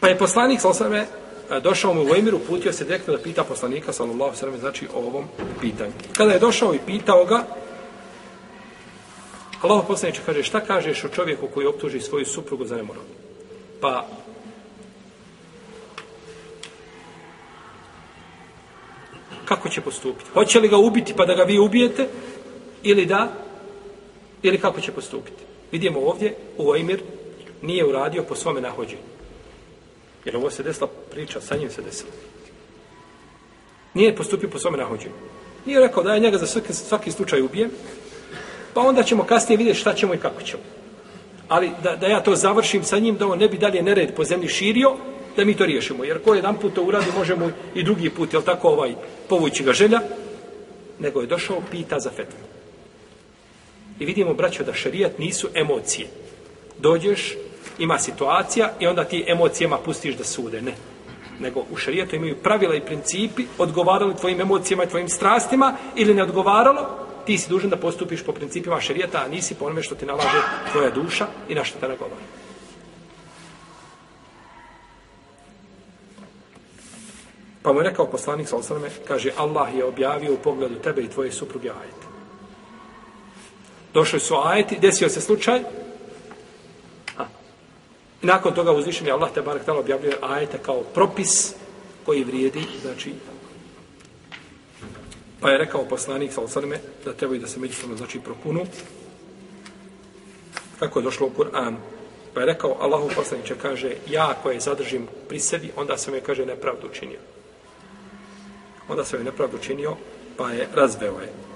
Pa 0.00 0.08
je 0.08 0.18
poslanik 0.18 0.60
sallallahu 0.60 1.06
e, 1.50 1.60
došao 1.60 1.94
mu 1.94 2.02
u 2.02 2.14
Emir, 2.14 2.34
putio 2.48 2.72
se 2.72 2.84
direktno 2.84 3.16
da 3.16 3.22
pita 3.22 3.44
poslanika 3.44 3.92
sallallahu 3.92 4.34
alejhi 4.42 4.60
znači 4.60 4.88
o 4.94 4.98
ovom 4.98 5.24
pitanju. 5.60 5.92
Kada 6.16 6.32
je 6.32 6.38
došao 6.38 6.74
i 6.74 6.78
pitao 6.86 7.24
ga 7.24 7.44
Allah 9.62 9.84
poslaniče 9.86 10.20
kaže 10.26 10.42
šta 10.42 10.60
kažeš 10.60 11.04
o 11.04 11.08
čovjeku 11.08 11.48
koji 11.54 11.66
optuži 11.66 12.00
svoju 12.00 12.26
suprugu 12.26 12.64
za 12.64 12.76
nemoral? 12.76 13.02
Pa 13.80 14.06
kako 19.44 19.68
će 19.68 19.80
postupiti? 19.80 20.30
Hoće 20.34 20.60
li 20.60 20.68
ga 20.68 20.76
ubiti 20.76 21.14
pa 21.16 21.26
da 21.26 21.34
ga 21.34 21.42
vi 21.42 21.58
ubijete 21.58 22.08
ili 22.82 23.06
da 23.06 23.32
ili 24.42 24.58
kako 24.58 24.80
će 24.80 24.92
postupiti? 24.92 25.42
Vidimo 25.72 26.00
ovdje 26.00 26.34
u 26.58 26.76
Emir 26.76 27.02
nije 27.62 27.86
uradio 27.86 28.22
po 28.22 28.34
svome 28.34 28.60
nahođenju. 28.60 29.09
Jer 30.24 30.36
ovo 30.36 30.50
se 30.50 30.62
desila 30.62 30.88
priča, 31.10 31.40
sa 31.40 31.56
njim 31.56 31.70
se 31.70 31.82
desilo. 31.82 32.10
Nije 33.94 34.16
postupio 34.16 34.48
po 34.48 34.58
svome 34.58 34.78
nahođenju. 34.78 35.14
Nije 35.66 35.80
rekao 35.80 36.02
da 36.02 36.14
ja 36.14 36.18
njega 36.18 36.38
za 36.38 36.46
svaki, 36.46 36.72
svaki 36.72 37.12
slučaj 37.12 37.42
ubijem, 37.42 37.70
pa 38.74 38.80
onda 38.80 39.02
ćemo 39.02 39.24
kasnije 39.24 39.56
vidjeti 39.56 39.78
šta 39.78 39.94
ćemo 39.94 40.14
i 40.14 40.18
kako 40.18 40.42
ćemo. 40.42 40.62
Ali 41.48 41.70
da, 41.82 41.96
da 41.96 42.06
ja 42.06 42.20
to 42.20 42.34
završim 42.36 42.84
sa 42.84 42.98
njim, 42.98 43.16
da 43.16 43.26
on 43.26 43.38
ne 43.38 43.48
bi 43.48 43.58
dalje 43.58 43.82
nered 43.82 44.14
po 44.14 44.24
zemlji 44.24 44.48
širio, 44.48 44.96
da 45.36 45.44
mi 45.44 45.56
to 45.56 45.66
riješimo. 45.66 46.04
Jer 46.04 46.22
ko 46.22 46.34
jedan 46.34 46.56
put 46.56 46.74
to 46.74 46.82
uradi, 46.82 47.06
možemo 47.16 47.50
i 47.74 47.82
drugi 47.82 48.10
put, 48.10 48.32
jel 48.32 48.42
tako, 48.42 48.68
ovaj, 48.68 48.94
povući 49.28 49.64
ga 49.64 49.72
želja, 49.72 50.00
nego 50.98 51.20
je 51.20 51.26
došao 51.26 51.62
pita 51.70 52.00
za 52.00 52.10
fetvu. 52.10 52.38
I 53.98 54.04
vidimo, 54.04 54.34
braćo, 54.34 54.64
da 54.64 54.74
šerijat 54.74 55.18
nisu 55.18 55.48
emocije. 55.54 56.08
Dođeš, 56.78 57.36
ima 57.80 57.98
situacija 57.98 58.72
i 58.80 58.86
onda 58.86 59.04
ti 59.04 59.24
emocijama 59.28 59.78
pustiš 59.78 60.16
da 60.16 60.24
sude. 60.24 60.62
Ne. 60.62 60.74
Nego 61.40 61.64
u 61.70 61.76
šarijetu 61.76 62.16
imaju 62.16 62.36
pravila 62.42 62.74
i 62.74 62.80
principi, 62.80 63.44
odgovaralo 63.58 64.12
tvojim 64.12 64.40
emocijama 64.40 64.84
i 64.84 64.88
tvojim 64.88 65.08
strastima 65.08 65.76
ili 65.96 66.14
ne 66.14 66.22
odgovaralo, 66.22 66.88
ti 67.26 67.38
si 67.38 67.48
dužan 67.48 67.70
da 67.70 67.76
postupiš 67.76 68.22
po 68.22 68.32
principima 68.32 68.80
šarijeta, 68.80 69.22
a 69.24 69.28
nisi 69.28 69.54
po 69.54 69.64
onome 69.64 69.82
što 69.82 69.94
ti 69.94 70.06
nalaže 70.06 70.42
tvoja 70.72 70.90
duša 70.90 71.26
i 71.48 71.54
na 71.54 71.64
što 71.64 71.78
te 71.78 71.88
nagovara. 71.88 72.22
Pa 77.62 77.72
mu 77.72 77.80
je 77.80 77.84
rekao 77.84 78.06
poslanik 78.06 78.48
sa 78.48 78.56
osaname, 78.56 78.88
kaže, 79.08 79.30
Allah 79.36 79.74
je 79.74 79.84
objavio 79.84 80.34
u 80.34 80.36
pogledu 80.36 80.74
tebe 80.74 81.02
i 81.02 81.08
tvoje 81.08 81.32
supruge 81.32 81.70
ajete. 81.70 82.06
Došli 83.94 84.20
su 84.20 84.34
ajeti, 84.44 84.78
desio 84.80 85.08
se 85.08 85.20
slučaj, 85.20 85.60
i 88.22 88.26
nakon 88.26 88.54
toga 88.54 88.72
uzvišen 88.72 89.06
je 89.06 89.12
Allah 89.12 89.32
tabarak 89.34 89.64
tala 89.64 89.80
objavljuje 89.80 90.16
ajete 90.22 90.58
kao 90.62 90.82
propis 90.94 91.54
koji 92.06 92.24
vrijedi, 92.24 92.64
znači, 92.82 93.14
pa 95.40 95.50
je 95.50 95.58
rekao 95.58 95.84
poslanik 95.84 96.32
sa 96.32 96.40
osrme 96.40 96.78
da 97.04 97.12
trebaju 97.12 97.40
da 97.40 97.46
se 97.46 97.60
međusobno, 97.60 97.96
znači, 97.96 98.20
prokunu, 98.20 98.66
kako 100.78 100.98
je 100.98 101.02
došlo 101.02 101.26
u 101.26 101.30
Kur'an. 101.30 101.76
Pa 102.34 102.40
je 102.40 102.46
rekao, 102.46 102.76
Allahu 102.80 103.10
poslaniče 103.14 103.54
kaže, 103.62 103.96
ja 104.10 104.34
koje 104.42 104.60
zadržim 104.60 105.08
pri 105.28 105.40
sebi, 105.40 105.72
onda 105.76 105.96
sam 105.96 106.14
je, 106.14 106.20
kaže, 106.20 106.46
nepravdu 106.46 106.86
učinio 106.86 107.18
onda 108.90 109.04
sam 109.04 109.18
je 109.18 109.24
nepravdu 109.24 109.56
učinio, 109.56 109.96
pa 110.36 110.50
je 110.50 110.68
razveo 110.74 111.20
je. 111.20 111.49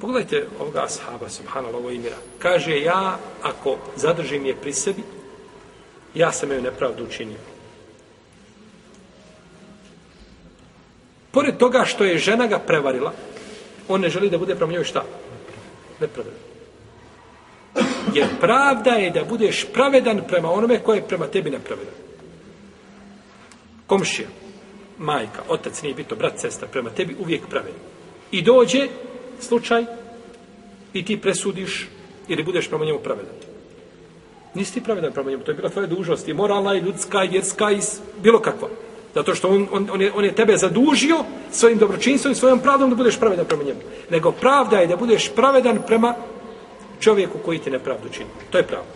Pogledajte 0.00 0.46
ovoga 0.60 0.84
ashaba, 0.84 1.28
subhanallah, 1.28 1.80
ovo 1.80 1.90
imira. 1.90 2.16
Kaže, 2.38 2.80
ja, 2.80 3.18
ako 3.42 3.78
zadržim 3.96 4.46
je 4.46 4.56
pri 4.56 4.72
sebi, 4.72 5.02
ja 6.14 6.32
sam 6.32 6.50
joj 6.50 6.62
nepravdu 6.62 7.04
učinio. 7.04 7.38
Pored 11.30 11.56
toga 11.56 11.84
što 11.84 12.04
je 12.04 12.18
žena 12.18 12.46
ga 12.46 12.58
prevarila, 12.58 13.12
on 13.88 14.00
ne 14.00 14.08
želi 14.08 14.30
da 14.30 14.38
bude 14.38 14.54
prema 14.54 14.72
njoj 14.72 14.84
šta? 14.84 15.04
Nepravedan. 16.00 16.40
Jer 18.14 18.28
pravda 18.40 18.90
je 18.90 19.10
da 19.10 19.24
budeš 19.24 19.66
pravedan 19.72 20.22
prema 20.28 20.50
onome 20.50 20.82
koje 20.82 20.96
je 20.96 21.08
prema 21.08 21.26
tebi 21.26 21.50
nepravedan 21.50 22.00
komšija, 23.90 24.28
majka, 24.98 25.42
otac 25.48 25.82
nije 25.82 25.94
bito, 25.94 26.16
brat, 26.16 26.38
sestra, 26.38 26.68
prema 26.68 26.90
tebi 26.90 27.16
uvijek 27.18 27.46
pravedan. 27.50 27.80
I 28.30 28.42
dođe 28.42 28.88
slučaj 29.40 29.84
i 30.92 31.04
ti 31.04 31.20
presudiš 31.20 31.88
ili 32.28 32.42
budeš 32.42 32.68
prema 32.68 32.84
njemu 32.84 32.98
pravedan. 32.98 33.34
Nisi 34.54 34.74
ti 34.74 34.80
pravedan 34.80 35.12
prema 35.12 35.30
njemu, 35.30 35.42
to 35.42 35.50
je 35.50 35.54
bila 35.54 35.68
tvoja 35.68 35.86
dužnost 35.86 36.28
i 36.28 36.34
moralna 36.34 36.74
i 36.74 36.80
ljudska 36.80 37.24
i 37.24 37.28
vjerska 37.28 37.72
i 37.72 37.78
bilo 38.22 38.40
kakva. 38.40 38.68
Zato 39.14 39.34
što 39.34 39.48
on, 39.48 39.68
on, 39.72 39.88
on, 39.92 40.00
je, 40.00 40.12
on 40.12 40.24
je 40.24 40.34
tebe 40.34 40.56
zadužio 40.56 41.24
svojim 41.50 41.78
dobročinstvom 41.78 42.32
i 42.32 42.36
svojom 42.36 42.58
pravdom 42.58 42.90
da 42.90 42.96
budeš 42.96 43.18
pravedan 43.18 43.46
prema 43.46 43.62
njemu. 43.62 43.80
Nego 44.10 44.32
pravda 44.32 44.76
je 44.78 44.86
da 44.86 44.96
budeš 44.96 45.30
pravedan 45.34 45.78
prema 45.86 46.14
čovjeku 47.00 47.38
koji 47.38 47.58
ti 47.58 47.70
nepravdu 47.70 48.08
čini. 48.08 48.30
To 48.50 48.58
je 48.58 48.66
pravda. 48.66 48.90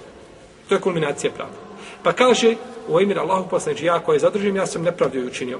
To 0.69 0.75
je 0.75 0.81
kulminacija 0.81 1.33
pravda. 1.33 1.57
Pa 2.03 2.13
kaže, 2.13 2.55
u 2.89 3.01
emir 3.01 3.19
Allahu 3.19 3.49
poslanič, 3.49 3.83
ja 3.83 3.99
koje 3.99 4.19
zadržim, 4.19 4.57
ja 4.57 4.67
sam 4.67 4.83
nepravdu 4.83 5.27
učinio. 5.27 5.59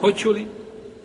Hoću 0.00 0.30
li 0.30 0.46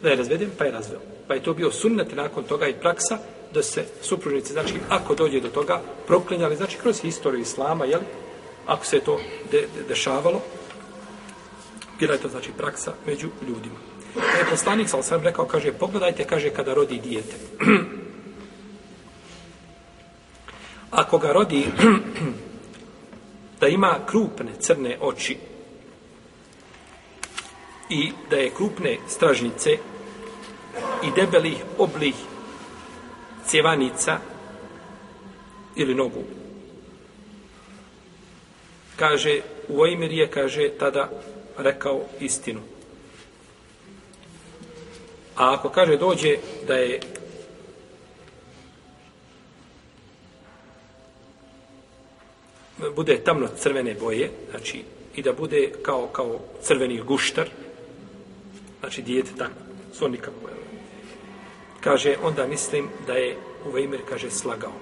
da 0.04 0.10
je 0.10 0.16
razvedem, 0.16 0.52
pa 0.58 0.66
je 0.66 0.72
razveo. 0.72 1.19
Pa 1.30 1.36
je 1.36 1.44
to 1.44 1.54
bio 1.54 1.72
sunnet 1.72 2.16
nakon 2.16 2.44
toga 2.44 2.68
i 2.68 2.74
praksa 2.74 3.18
da 3.54 3.64
se 3.64 3.86
supružnici, 4.02 4.54
znači 4.54 4.74
ako 4.90 5.16
dođe 5.16 5.40
do 5.40 5.50
toga, 5.50 5.82
proklinjali, 6.08 6.56
znači 6.56 6.78
kroz 6.78 7.02
historiju 7.02 7.42
Islama, 7.42 7.86
jel? 7.86 8.00
Ako 8.66 8.86
se 8.86 9.00
to 9.00 9.20
de, 9.52 9.62
de, 9.62 9.84
dešavalo, 9.88 10.42
bila 12.00 12.14
je 12.14 12.20
to 12.20 12.30
znači 12.30 12.52
praksa 12.58 12.94
među 13.06 13.28
ljudima. 13.48 13.76
E, 14.18 14.50
poslanik 14.50 14.90
sal 14.90 15.04
sam 15.04 15.24
rekao, 15.24 15.46
kaže, 15.46 15.72
pogledajte, 15.72 16.24
kaže, 16.24 16.50
kada 16.50 16.74
rodi 16.74 17.00
dijete. 17.00 17.36
Ako 21.02 21.18
ga 21.18 21.32
rodi 21.32 21.66
da 23.62 23.68
ima 23.68 24.00
krupne 24.08 24.52
crne 24.60 24.98
oči 25.02 25.38
i 27.90 28.12
da 28.30 28.36
je 28.36 28.50
krupne 28.50 28.98
stražnice 29.08 29.78
i 31.04 31.12
debelih 31.16 31.58
oblih 31.78 32.16
cjevanica 33.48 34.18
ili 35.76 35.96
nogu. 35.96 36.24
Kaže, 38.96 39.42
u 39.68 39.86
je, 39.86 40.28
kaže, 40.32 40.70
tada 40.80 41.10
rekao 41.58 42.02
istinu. 42.20 42.62
A 45.36 45.54
ako 45.54 45.70
kaže 45.70 45.98
dođe 45.98 46.38
da 46.68 46.74
je 46.74 47.00
bude 52.96 53.24
tamno 53.24 53.48
crvene 53.58 53.94
boje, 53.94 54.32
znači 54.50 54.84
i 55.16 55.22
da 55.22 55.34
bude 55.34 55.72
kao 55.82 56.08
kao 56.08 56.40
crveni 56.62 57.02
guštar, 57.02 57.50
znači 58.80 59.02
dijete 59.02 59.32
tako, 59.38 59.60
svo 59.94 60.08
nikako. 60.08 60.59
Kaže, 61.82 62.16
onda 62.24 62.48
mislim 62.48 62.90
da 63.08 63.14
je 63.14 63.38
u 63.66 63.72
kaže, 64.10 64.32
slagao. 64.32 64.74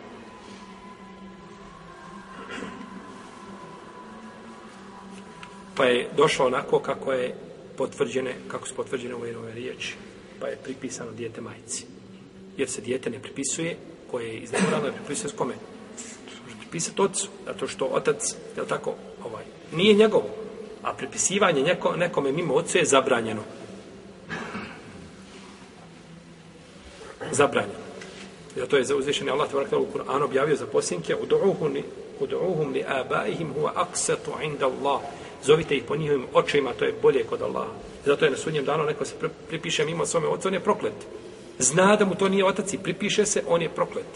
Pa 5.76 5.86
je 5.86 6.10
došao 6.18 6.48
onako 6.48 6.80
kako 6.80 7.14
je 7.14 7.36
potvrđene, 7.78 8.36
kako 8.48 8.68
su 8.68 8.76
potvrđene 8.76 9.16
ove 9.16 9.32
nove 9.32 9.54
riječi. 9.54 9.96
Pa 10.40 10.48
je 10.48 10.58
pripisano 10.64 11.12
dijete 11.12 11.42
majici. 11.42 11.86
Jer 12.58 12.70
se 12.70 12.82
dijete 12.82 13.10
ne 13.10 13.20
pripisuje, 13.20 13.78
koje 14.12 14.28
je 14.28 14.40
iznemorano, 14.40 14.92
pripisuje 14.92 15.30
s 15.30 15.38
kome? 15.38 15.54
pripisati 16.68 17.02
ocu, 17.02 17.28
zato 17.46 17.68
što 17.68 17.86
otac, 17.86 18.36
je 18.58 18.68
tako, 18.68 18.94
ovaj, 19.26 19.44
nije 19.72 19.94
njegovo, 19.94 20.30
a 20.84 20.94
pripisivanje 20.94 21.64
neko, 21.64 21.96
nekome 21.96 22.32
mimo 22.32 22.54
ocu 22.54 22.78
je 22.78 22.86
zabranjeno. 22.86 23.42
Zabranjeno. 27.32 27.88
Zato 28.56 28.78
je 28.78 28.84
za 28.84 28.94
Allah 29.32 29.50
tebara 29.50 29.78
u 29.78 29.86
Kur'anu 29.94 30.26
objavio 30.26 30.56
za 30.56 30.66
posljednike 30.66 31.16
udu'uhum 31.16 31.84
udu'uhum 32.20 32.74
li 32.74 32.84
abaihim 32.88 33.54
huwa 33.54 33.72
aqsatu 33.76 34.32
inda 34.44 34.66
Allah. 34.66 35.02
Zovite 35.44 35.76
ih 35.76 35.84
po 35.84 35.96
njihovim 35.96 36.26
očima, 36.34 36.74
to 36.74 36.86
je 36.86 36.94
bolje 37.02 37.24
kod 37.24 37.42
Allaha. 37.42 37.72
Zato 38.06 38.26
je 38.26 38.32
na 38.32 38.38
sudnjem 38.38 38.66
danu 38.66 38.84
neko 38.84 39.06
se 39.06 39.16
pripiše 39.50 39.86
mimo 39.86 40.06
svome 40.06 40.28
oca, 40.28 40.48
on 40.48 40.54
je 40.54 40.60
proklet. 40.60 40.94
Zna 41.60 41.96
da 41.96 42.06
mu 42.06 42.16
to 42.16 42.30
nije 42.30 42.46
otac 42.46 42.74
i 42.74 42.78
pripiše 42.78 43.26
se, 43.26 43.44
on 43.48 43.62
je 43.62 43.70
proklet. 43.70 44.12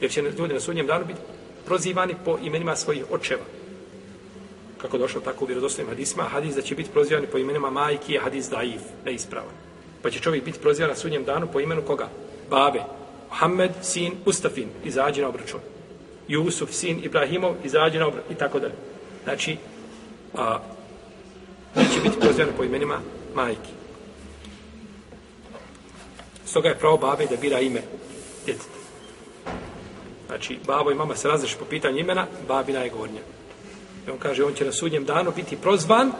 Jer 0.00 0.10
će 0.10 0.22
ljudi 0.22 0.54
na 0.54 0.60
sudnjem 0.60 0.86
danu 0.86 1.04
biti 1.04 1.20
prozivani 1.66 2.14
po 2.24 2.38
imenima 2.42 2.76
svojih 2.76 3.04
očeva. 3.10 3.42
Kako 4.78 4.98
došlo 4.98 5.20
tako 5.20 5.44
u 5.44 5.48
vjerodostojnim 5.48 5.90
hadisma, 5.90 6.22
hadis 6.22 6.54
da 6.54 6.62
će 6.62 6.74
biti 6.74 6.90
prozivani 6.90 7.26
po 7.26 7.38
imenima 7.38 7.70
majki 7.70 8.12
je 8.12 8.20
hadis 8.20 8.50
daif, 8.50 8.82
neispravan. 9.04 9.54
Pa 10.02 10.10
će 10.10 10.20
čovjek 10.20 10.44
biti 10.44 10.58
prozivan 10.58 10.90
na 10.90 10.96
sudnjem 10.96 11.24
danu 11.24 11.46
po 11.52 11.60
imenu 11.60 11.82
koga? 11.82 12.08
Babe. 12.50 12.80
Muhammed, 13.28 13.70
sin 13.82 14.12
Ustafin, 14.26 14.68
izađi 14.84 15.20
na 15.20 15.28
obračun. 15.28 15.60
Jusuf, 16.28 16.70
sin 16.72 17.00
Ibrahimov, 17.04 17.54
izađi 17.64 17.98
na 17.98 18.06
obračun. 18.06 18.32
I 18.32 18.34
tako 18.34 18.58
dalje. 18.58 18.74
Znači, 19.24 19.56
a, 20.34 20.58
neće 21.76 22.00
biti 22.02 22.20
pozivano 22.20 22.52
po 22.56 22.64
imenima 22.64 23.00
majki. 23.34 23.70
Stoga 26.46 26.68
je 26.68 26.78
pravo 26.78 26.96
babe 26.96 27.26
da 27.26 27.36
bira 27.36 27.60
ime 27.60 27.80
djeteta. 28.46 28.82
Znači, 30.26 30.58
babo 30.66 30.90
i 30.90 30.94
mama 30.94 31.16
se 31.16 31.28
razreši 31.28 31.56
po 31.58 31.64
pitanju 31.64 31.98
imena, 31.98 32.26
babina 32.48 32.80
je 32.80 32.90
gornja. 32.90 33.20
I 34.06 34.10
on 34.10 34.18
kaže, 34.18 34.44
on 34.44 34.54
će 34.54 34.64
na 34.64 34.72
sudnjem 34.72 35.04
danu 35.04 35.32
biti 35.36 35.56
prozvan 35.56 36.12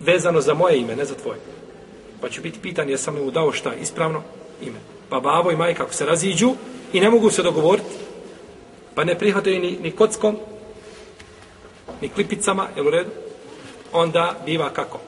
vezano 0.00 0.40
za 0.40 0.54
moje 0.54 0.78
ime, 0.78 0.96
ne 0.96 1.04
za 1.04 1.14
tvoje. 1.14 1.38
Pa 2.20 2.28
će 2.28 2.40
biti 2.40 2.58
pitan, 2.58 2.88
jesam 2.88 3.14
li 3.14 3.24
mu 3.24 3.30
dao 3.30 3.52
šta 3.52 3.74
ispravno 3.74 4.22
ime. 4.62 4.78
Pa 5.08 5.20
babo 5.20 5.50
i 5.50 5.56
majka, 5.56 5.82
ako 5.82 5.92
se 5.92 6.06
raziđu 6.06 6.54
i 6.92 7.00
ne 7.00 7.10
mogu 7.10 7.30
se 7.30 7.42
dogovoriti, 7.42 7.88
pa 8.94 9.04
ne 9.04 9.18
prihvataju 9.18 9.60
ni, 9.60 9.78
ni 9.82 9.90
kockom, 9.90 10.36
ni 12.00 12.08
klipicama, 12.08 12.68
jel 12.76 12.86
u 12.86 12.90
redu? 12.90 13.10
Onda 13.92 14.36
biva 14.46 14.70
kako? 14.70 15.00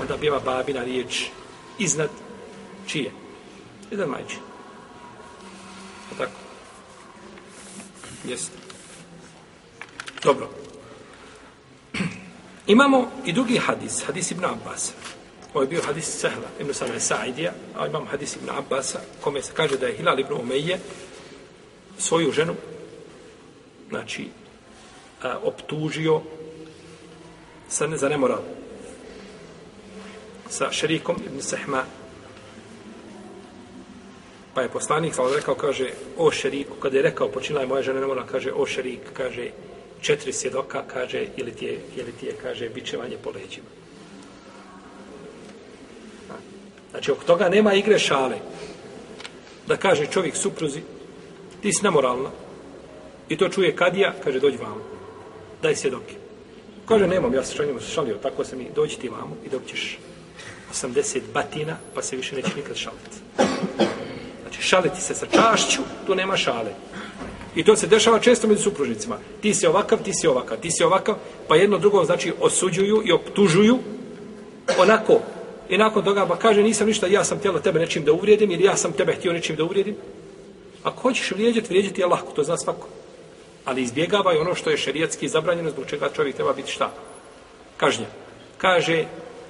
Onda 0.00 0.16
biva 0.16 0.40
babina 0.40 0.84
riječ 0.84 1.24
iznad 1.78 2.10
čije? 2.86 3.10
Iznad 3.90 4.08
majče. 4.08 4.36
A 6.12 6.18
tako? 6.18 6.32
Jeste. 8.24 8.56
Dobro. 10.24 10.48
Imamo 12.66 13.10
i 13.24 13.32
drugi 13.32 13.56
hadis, 13.56 14.04
hadis 14.06 14.30
Ibn 14.30 14.44
Abbas. 14.44 14.92
Ovo 15.54 15.62
je 15.62 15.68
bio 15.68 15.82
hadis 15.82 16.04
Sehla, 16.04 16.48
Ibn 16.60 16.74
Same 16.74 17.00
Sa'idija, 17.00 17.52
a 17.78 17.86
imam 17.86 18.06
hadis 18.06 18.36
Ibn 18.36 18.50
Abbasa, 18.50 19.00
kome 19.20 19.42
se 19.42 19.52
kaže 19.54 19.76
da 19.76 19.86
je 19.86 19.96
Hilal 19.96 20.20
Ibn 20.20 20.32
Umeije 20.32 20.78
svoju 21.98 22.32
ženu, 22.32 22.54
znači, 23.88 24.28
a, 25.22 25.38
optužio 25.42 26.20
sa 27.68 27.86
ne, 27.86 27.96
za 27.96 28.08
nemoral 28.08 28.42
sa 30.48 30.72
šerikom 30.72 31.16
Ibn 31.26 31.42
Sehma 31.42 31.84
pa 34.58 34.62
je 34.62 34.68
poslanik 34.68 35.14
sa 35.14 35.22
rekao, 35.36 35.54
kaže, 35.54 35.92
o 36.16 36.30
šeriku, 36.30 36.74
kada 36.82 36.96
je 36.96 37.02
rekao, 37.02 37.28
počinila 37.28 37.62
je 37.62 37.68
moja 37.68 37.82
žena 37.82 38.00
nemoral, 38.00 38.26
kaže, 38.26 38.50
o 38.52 38.66
šerik, 38.66 39.00
kaže, 39.12 39.50
četiri 40.00 40.32
svjedoka, 40.32 40.82
kaže, 40.82 41.26
ili 41.36 41.52
ti 41.52 41.64
je, 41.66 41.78
ili 41.96 42.12
ti 42.12 42.26
je 42.26 42.34
kaže, 42.42 42.68
bičevanje 42.68 43.16
po 43.22 43.30
leđima. 43.30 43.77
Znači, 46.98 47.10
oko 47.10 47.24
toga 47.24 47.48
nema 47.48 47.74
igre 47.74 47.98
šale. 47.98 48.36
Da 49.66 49.76
kaže 49.76 50.06
čovjek 50.06 50.36
supruzi, 50.36 50.80
ti 51.62 51.72
si 51.72 51.84
nemoralna. 51.84 52.30
I 53.28 53.36
to 53.36 53.48
čuje 53.48 53.76
kadija, 53.76 54.14
kaže, 54.24 54.40
dođi 54.40 54.56
vamo. 54.56 54.82
Daj 55.62 55.76
svjedoke. 55.76 56.14
Kaže, 56.88 57.06
nemam, 57.06 57.34
ja 57.34 57.44
se 57.44 57.54
šaljimo 57.54 57.80
šalio, 57.80 58.16
tako 58.22 58.44
se 58.44 58.56
mi, 58.56 58.66
dođi 58.74 58.98
ti 58.98 59.08
vamo 59.08 59.36
i 59.46 59.48
dobćeš 59.48 59.98
80 60.74 61.20
batina, 61.34 61.76
pa 61.94 62.02
se 62.02 62.16
više 62.16 62.36
neće 62.36 62.50
nikad 62.56 62.76
šaliti. 62.76 63.16
Znači, 64.42 64.62
šaliti 64.62 65.00
se 65.00 65.14
sa 65.14 65.26
čašću, 65.26 65.82
tu 66.06 66.14
nema 66.14 66.36
šale. 66.36 66.72
I 67.54 67.64
to 67.64 67.76
se 67.76 67.86
dešava 67.86 68.18
često 68.18 68.48
među 68.48 68.62
supružnicima. 68.62 69.18
Ti 69.40 69.54
si 69.54 69.66
ovakav, 69.66 69.98
ti 70.02 70.12
si 70.14 70.26
ovakav, 70.26 70.58
ti 70.58 70.70
si 70.70 70.84
ovakav, 70.84 71.14
pa 71.48 71.56
jedno 71.56 71.78
drugo 71.78 72.04
znači 72.04 72.32
osuđuju 72.40 73.02
i 73.04 73.12
optužuju 73.12 73.78
onako. 74.78 75.20
I 75.68 75.78
nakon 75.78 76.04
toga 76.04 76.26
pa 76.26 76.36
kaže 76.36 76.62
nisam 76.62 76.86
ništa, 76.86 77.06
ja 77.06 77.24
sam 77.24 77.38
htjela 77.38 77.60
tebe 77.60 77.80
nečim 77.80 78.04
da 78.04 78.12
uvrijedim 78.12 78.50
ili 78.50 78.64
ja 78.64 78.76
sam 78.76 78.92
tebe 78.92 79.12
htio 79.12 79.32
nečim 79.32 79.56
da 79.56 79.64
uvrijedim. 79.64 79.96
Ako 80.82 81.02
hoćeš 81.02 81.30
vrijeđati, 81.30 81.68
vrijeđati 81.68 82.00
je 82.00 82.06
lako, 82.06 82.32
to 82.32 82.44
zna 82.44 82.56
svako. 82.56 82.88
Ali 83.64 83.82
izbjegavaj 83.82 84.38
ono 84.38 84.54
što 84.54 84.70
je 84.70 84.76
šerijatski 84.76 85.28
zabranjeno, 85.28 85.70
zbog 85.70 85.86
čega 85.86 86.08
čovjek 86.16 86.36
treba 86.36 86.52
biti 86.52 86.72
šta? 86.72 86.92
Kažnje. 87.76 88.06
Kaže, 88.58 89.04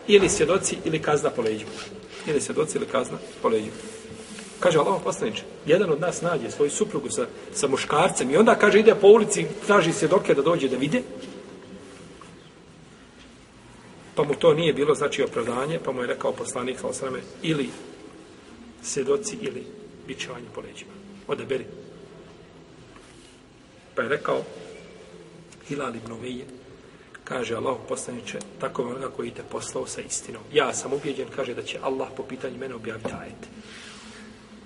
ili 0.09 0.29
svjedoci 0.29 0.77
ili 0.85 1.03
kazna 1.03 1.31
po 1.31 1.43
leđima. 1.43 1.71
Ili 2.27 2.41
svjedoci 2.41 2.79
ili 2.79 2.87
kazna 2.87 3.19
po 3.43 3.49
leđima. 3.49 3.77
Kaže 4.61 4.79
Allah 4.79 5.01
poslaniče, 5.05 5.43
jedan 5.67 5.91
od 5.91 6.01
nas 6.01 6.23
nađe 6.23 6.51
svoju 6.51 6.71
suprugu 6.71 7.11
sa, 7.11 7.27
sa 7.55 7.69
muškarcem 7.69 8.31
i 8.31 8.37
onda 8.37 8.55
kaže 8.55 8.81
ide 8.81 8.95
po 8.95 9.09
ulici, 9.09 9.47
traži 9.67 9.93
svjedoke 9.93 10.35
da 10.35 10.43
dođe 10.43 10.69
da 10.69 10.77
vide. 10.77 11.03
Pa 14.19 14.25
mu 14.25 14.35
to 14.35 14.55
nije 14.55 14.73
bilo 14.73 14.95
znači 14.95 15.23
opravdanje, 15.23 15.79
pa 15.85 15.93
mu 15.93 16.01
je 16.01 16.07
rekao 16.07 16.33
poslanik 16.33 16.79
sa 16.79 16.87
osrame, 16.87 17.19
ili 17.43 17.69
svjedoci 18.83 19.37
ili 19.41 19.67
bićevanje 20.07 20.47
po 20.55 20.61
leđima. 20.61 20.91
Odaberi. 21.29 21.65
Pa 23.95 24.03
je 24.03 24.09
rekao 24.09 24.43
Hilal 25.69 25.97
ibn 25.97 26.13
Umije, 26.13 26.45
kaže 27.25 27.55
Allah 27.55 27.77
poslaniče, 27.89 28.39
tako 28.61 28.83
vam 28.83 28.91
onoga 28.91 29.15
koji 29.17 29.31
te 29.31 29.43
poslao 29.51 29.87
sa 29.87 30.01
istinom. 30.01 30.43
Ja 30.53 30.75
sam 30.75 30.93
ubijeđen, 30.93 31.29
kaže 31.37 31.55
da 31.55 31.63
će 31.63 31.79
Allah 31.83 32.09
po 32.17 32.23
pitanju 32.23 32.59
mene 32.59 32.75
objaviti 32.75 33.11
ajete 33.21 33.49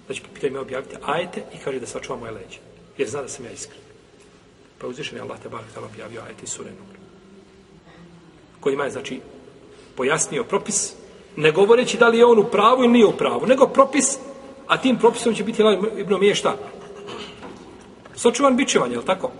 znači, 0.06 0.20
da 0.22 0.28
će 0.28 0.34
pitanje 0.34 0.52
me 0.52 0.60
objaviti 0.60 0.96
ajete 1.02 1.42
i 1.54 1.58
kaže 1.64 1.80
da 1.80 1.86
sačuva 1.86 2.18
moje 2.18 2.32
leđe. 2.32 2.58
Jer 2.98 3.08
zna 3.08 3.22
da 3.22 3.28
sam 3.28 3.44
ja 3.44 3.52
iskren. 3.52 3.80
Pa 4.78 4.86
uzvišen 4.86 5.16
je 5.16 5.22
Allah 5.22 5.40
te 5.42 5.48
bar 5.48 5.64
htjela 5.70 5.86
objavio 5.86 6.22
ajete 6.22 6.44
i 6.44 6.46
sure 6.46 6.70
Nur. 6.70 6.96
Kojima 8.60 8.84
je, 8.84 8.90
znači, 8.90 9.20
pojasnio 9.96 10.44
propis, 10.44 10.92
ne 11.36 11.52
govoreći 11.52 11.98
da 11.98 12.08
li 12.08 12.18
je 12.18 12.26
on 12.26 12.38
u 12.38 12.44
pravu 12.44 12.84
ili 12.84 12.92
nije 12.92 13.06
u 13.06 13.16
pravu, 13.16 13.46
nego 13.46 13.66
propis, 13.66 14.18
a 14.66 14.80
tim 14.80 14.98
propisom 14.98 15.34
će 15.34 15.44
biti 15.44 15.62
Ibn 15.98 16.14
Mije 16.20 16.34
šta? 16.34 16.56
Sačuvan 18.16 18.56
bićevanje, 18.56 18.94
je 18.94 18.98
li 18.98 19.04
tako? 19.04 19.30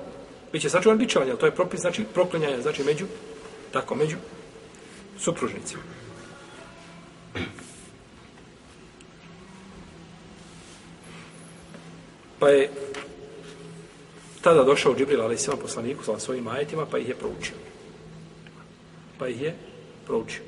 Biće 0.52 0.70
sačuvan 0.70 0.98
bićevanje, 0.98 1.30
ali 1.30 1.40
to 1.40 1.46
je 1.46 1.54
propis, 1.54 1.80
znači, 1.80 2.04
proklinjanje, 2.14 2.62
znači, 2.62 2.84
među, 2.84 3.06
tako, 3.72 3.94
među 3.94 4.16
supružnicima. 5.18 5.82
Pa 12.38 12.48
je 12.48 12.70
tada 14.40 14.64
došao 14.64 14.94
Džibril, 14.94 15.22
ali 15.22 15.38
svema 15.38 15.60
poslaniku, 15.60 16.04
sa 16.04 16.18
svojim 16.18 16.48
ajetima, 16.48 16.86
pa 16.86 16.98
ih 16.98 17.08
je 17.08 17.14
proučio. 17.14 17.54
Pa 19.18 19.28
ih 19.28 19.42
je 19.42 19.54
proučio. 20.12 20.42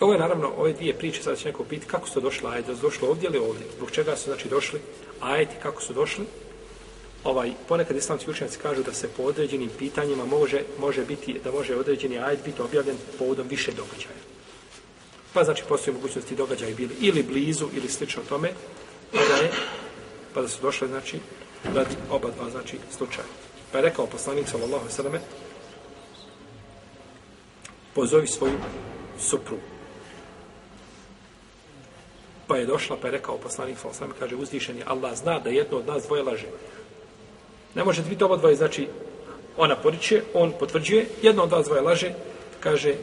Ovo 0.00 0.12
je 0.12 0.18
naravno, 0.18 0.52
ove 0.56 0.72
dvije 0.72 0.94
priče, 0.98 1.22
sada 1.22 1.36
će 1.36 1.48
neko 1.48 1.64
piti 1.64 1.86
kako 1.86 2.08
su 2.08 2.20
došli 2.20 2.48
ajde, 2.48 2.74
su 2.74 2.82
došli 2.82 3.08
ovdje 3.08 3.26
ili 3.26 3.38
ovdje, 3.38 3.66
zbog 3.76 3.90
čega 3.90 4.16
su 4.16 4.30
znači 4.30 4.48
došli 4.48 4.80
ajeti, 5.20 5.54
kako 5.62 5.82
su 5.82 5.94
došli. 5.94 6.24
Ovaj, 7.24 7.52
ponekad 7.68 7.96
islamski 7.96 8.30
učenjaci 8.30 8.58
kažu 8.58 8.82
da 8.82 8.92
se 8.92 9.08
po 9.16 9.22
određenim 9.22 9.70
pitanjima 9.78 10.26
može, 10.26 10.60
može 10.78 11.04
biti, 11.04 11.40
da 11.44 11.52
može 11.52 11.76
određeni 11.76 12.18
ajet 12.18 12.44
biti 12.44 12.62
objavljen 12.62 12.96
povodom 13.18 13.48
više 13.48 13.72
događaja. 13.72 14.20
Pa 15.32 15.44
znači 15.44 15.62
postoji 15.68 15.94
mogućnosti 15.94 16.36
događaji 16.36 16.74
bili 16.74 16.94
ili 17.00 17.22
blizu 17.22 17.68
ili 17.74 17.88
slično 17.88 18.22
tome, 18.28 18.50
pa 19.12 19.18
da 19.18 19.36
je, 19.42 19.50
pa 20.34 20.42
da 20.42 20.48
su 20.48 20.62
došle, 20.62 20.88
znači, 20.88 21.18
radi 21.74 21.96
oba 22.10 22.30
dva, 22.30 22.50
znači, 22.50 22.78
slučaja. 22.96 23.26
Pa 23.72 23.78
je 23.78 23.82
rekao 23.82 24.06
poslanik, 24.06 24.48
sallallahu 24.48 24.90
sallam, 24.90 25.20
pozovi 27.96 28.26
svoju 28.26 28.58
supru. 29.18 29.56
Pa 32.46 32.56
je 32.56 32.66
došla, 32.66 32.96
pa 33.00 33.08
je 33.08 33.16
rekao 33.16 33.38
poslanik, 33.38 33.78
sa 33.78 33.88
osam, 33.88 34.12
kaže, 34.18 34.36
uzdišen 34.36 34.78
je, 34.78 34.84
Allah 34.86 35.16
zna 35.16 35.38
da 35.40 35.50
jedno 35.50 35.78
od 35.78 35.86
nas 35.86 36.04
dvoje 36.04 36.22
laže. 36.22 36.46
Ne 37.74 37.84
može 37.84 38.02
biti 38.02 38.24
oba 38.24 38.36
dvoje, 38.36 38.56
znači, 38.56 38.88
ona 39.56 39.76
poriče, 39.76 40.22
on 40.34 40.52
potvrđuje, 40.60 41.08
jedno 41.22 41.42
od 41.42 41.50
vas 41.50 41.66
dvoje 41.66 41.80
laže, 41.80 42.12
kaže, 42.60 42.94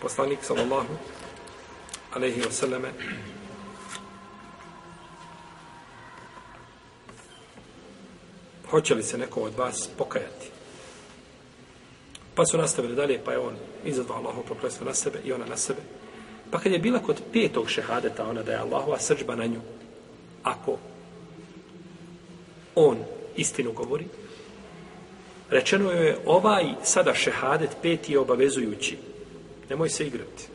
poslanik, 0.00 0.38
sallallahu 0.42 0.96
alaihi 2.16 2.40
wa 2.40 2.50
sallame, 2.50 2.88
hoće 8.70 8.94
li 8.94 9.02
se 9.02 9.18
neko 9.18 9.40
od 9.40 9.54
vas 9.54 9.88
pokajati. 9.98 10.55
Pa 12.36 12.46
su 12.46 12.58
nastavili 12.58 12.94
dalje, 12.94 13.20
pa 13.24 13.32
je 13.32 13.38
on 13.38 13.54
izazvao 13.84 14.18
Allahov 14.18 14.42
prokletstvo 14.42 14.86
na 14.86 14.94
sebe 14.94 15.18
i 15.24 15.32
ona 15.32 15.46
na 15.46 15.56
sebe. 15.56 15.80
Pa 16.50 16.58
kad 16.58 16.72
je 16.72 16.78
bila 16.78 16.98
kod 16.98 17.22
petog 17.32 17.70
šehadeta, 17.70 18.28
ona 18.28 18.42
da 18.42 18.52
je 18.52 18.58
Allahova 18.58 18.98
srđba 18.98 19.34
na 19.34 19.46
nju, 19.46 19.60
ako 20.42 20.78
on 22.74 22.98
istinu 23.36 23.72
govori, 23.72 24.04
rečeno 25.50 25.90
je 25.90 26.18
ovaj 26.26 26.64
sada 26.82 27.14
šehadet 27.14 27.70
peti 27.82 28.12
je 28.12 28.18
obavezujući. 28.18 28.98
Nemoj 29.70 29.88
se 29.88 30.06
igrati. 30.06 30.48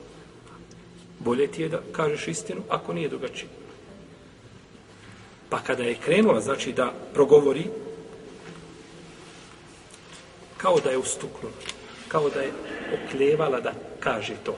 Bolje 1.20 1.48
ti 1.48 1.62
je 1.62 1.70
da 1.70 1.82
kažeš 1.92 2.28
istinu, 2.28 2.62
ako 2.70 2.94
nije 2.94 3.10
drugačije. 3.10 3.50
Pa 5.50 5.60
kada 5.60 5.84
je 5.84 5.96
krenula, 6.06 6.42
znači 6.42 6.74
da 6.74 6.94
progovori, 7.14 7.66
kao 10.62 10.80
da 10.80 10.90
je 10.90 10.98
ustuknula, 10.98 11.54
kao 12.08 12.30
da 12.30 12.42
je 12.42 12.52
okljevala 12.94 13.60
da 13.60 13.74
kaže 14.00 14.34
to. 14.44 14.56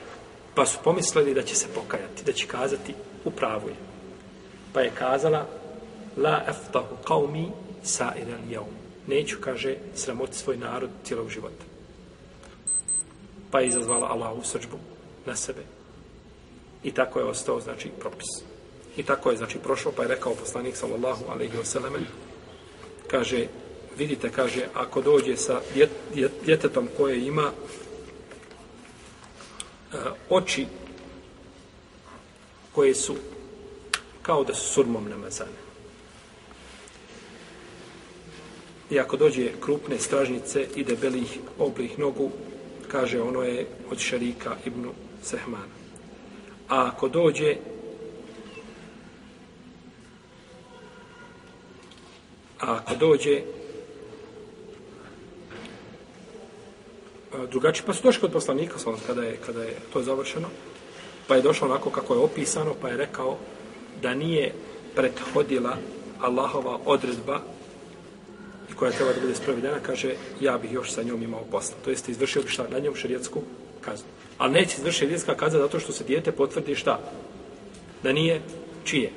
Pa 0.55 0.65
su 0.65 0.77
pomislili 0.83 1.33
da 1.33 1.41
će 1.41 1.55
se 1.55 1.67
pokajati, 1.75 2.23
da 2.25 2.33
će 2.33 2.47
kazati 2.47 2.93
u 3.25 3.31
pravu 3.31 3.69
je. 3.69 3.75
Pa 4.73 4.81
je 4.81 4.91
kazala 4.95 5.47
la 6.17 6.43
eftahu 6.47 6.95
qaumi 7.03 7.49
sa'iran 7.83 8.51
jaum. 8.51 8.75
Neću, 9.07 9.37
kaže, 9.41 9.75
sramoti 9.95 10.37
svoj 10.37 10.57
narod 10.57 10.89
cijelog 11.03 11.29
života. 11.29 11.65
Pa 13.51 13.59
je 13.59 13.67
izazvala 13.67 14.07
Allahu 14.07 14.43
srđbu 14.43 14.77
na 15.25 15.35
sebe. 15.35 15.61
I 16.83 16.91
tako 16.91 17.19
je 17.19 17.25
ostao, 17.25 17.59
znači, 17.59 17.89
propis. 17.99 18.43
I 18.97 19.03
tako 19.03 19.31
je, 19.31 19.37
znači, 19.37 19.57
prošlo, 19.57 19.91
pa 19.95 20.01
je 20.01 20.07
rekao 20.07 20.35
poslanik, 20.35 20.75
sallallahu 20.75 21.25
alaihi 21.31 21.57
wa 21.57 21.63
sallam, 21.63 21.93
kaže, 23.07 23.47
vidite, 23.97 24.29
kaže, 24.29 24.67
ako 24.73 25.01
dođe 25.01 25.37
sa 25.37 25.61
djet, 25.73 25.89
djet, 26.13 26.31
djetetom 26.45 26.87
koje 26.97 27.25
ima 27.25 27.51
e, 29.93 29.97
oči 30.29 30.65
koje 32.71 32.95
su 32.95 33.15
kao 34.21 34.43
da 34.43 34.53
su 34.53 34.73
surmom 34.73 35.09
namazane. 35.09 35.63
I 38.89 38.99
ako 38.99 39.17
dođe 39.17 39.51
krupne 39.61 39.99
stražnice 39.99 40.67
i 40.75 40.83
debelih 40.83 41.39
oblih 41.59 41.99
nogu, 41.99 42.31
kaže 42.87 43.21
ono 43.21 43.41
je 43.41 43.67
od 43.91 43.99
šarika 43.99 44.55
Ibnu 44.65 44.91
Sehmana. 45.23 45.73
A 46.69 46.87
ako 46.87 47.07
dođe 47.07 47.55
a 52.59 52.75
ako 52.75 52.95
dođe 52.95 53.41
drugačije, 57.51 57.85
pa 57.85 57.93
su 57.93 58.03
došli 58.03 58.21
kod 58.21 58.31
poslanika 58.31 58.75
kada 59.07 59.23
je, 59.23 59.37
kada 59.45 59.63
je 59.63 59.75
to 59.93 60.03
završeno, 60.03 60.47
pa 61.27 61.35
je 61.35 61.41
došlo 61.41 61.67
onako 61.67 61.89
kako 61.89 62.13
je 62.13 62.19
opisano, 62.19 62.73
pa 62.81 62.89
je 62.89 62.97
rekao 62.97 63.37
da 64.01 64.13
nije 64.13 64.53
prethodila 64.95 65.77
Allahova 66.21 66.79
odredba 66.85 67.39
i 68.71 68.73
koja 68.73 68.91
treba 68.91 69.13
da 69.13 69.21
bude 69.21 69.35
sprovedena, 69.35 69.79
kaže, 69.79 70.15
ja 70.41 70.57
bih 70.57 70.73
još 70.73 70.91
sa 70.91 71.03
njom 71.03 71.23
imao 71.23 71.43
posla. 71.51 71.75
To 71.85 71.89
jeste, 71.89 72.11
izvršio 72.11 72.41
bi 72.41 72.49
šta 72.49 72.65
na 72.71 72.79
njom 72.79 72.95
šerijetsku 72.95 73.41
kaznu. 73.81 74.07
Ali 74.37 74.53
neće 74.53 74.77
izvršiti 74.77 74.99
šerijetska 74.99 75.35
kazna 75.35 75.59
zato 75.59 75.79
što 75.79 75.91
se 75.91 76.03
dijete 76.03 76.31
potvrdi 76.31 76.75
šta? 76.75 76.99
Da 78.03 78.11
nije 78.11 78.41
čije? 78.83 79.11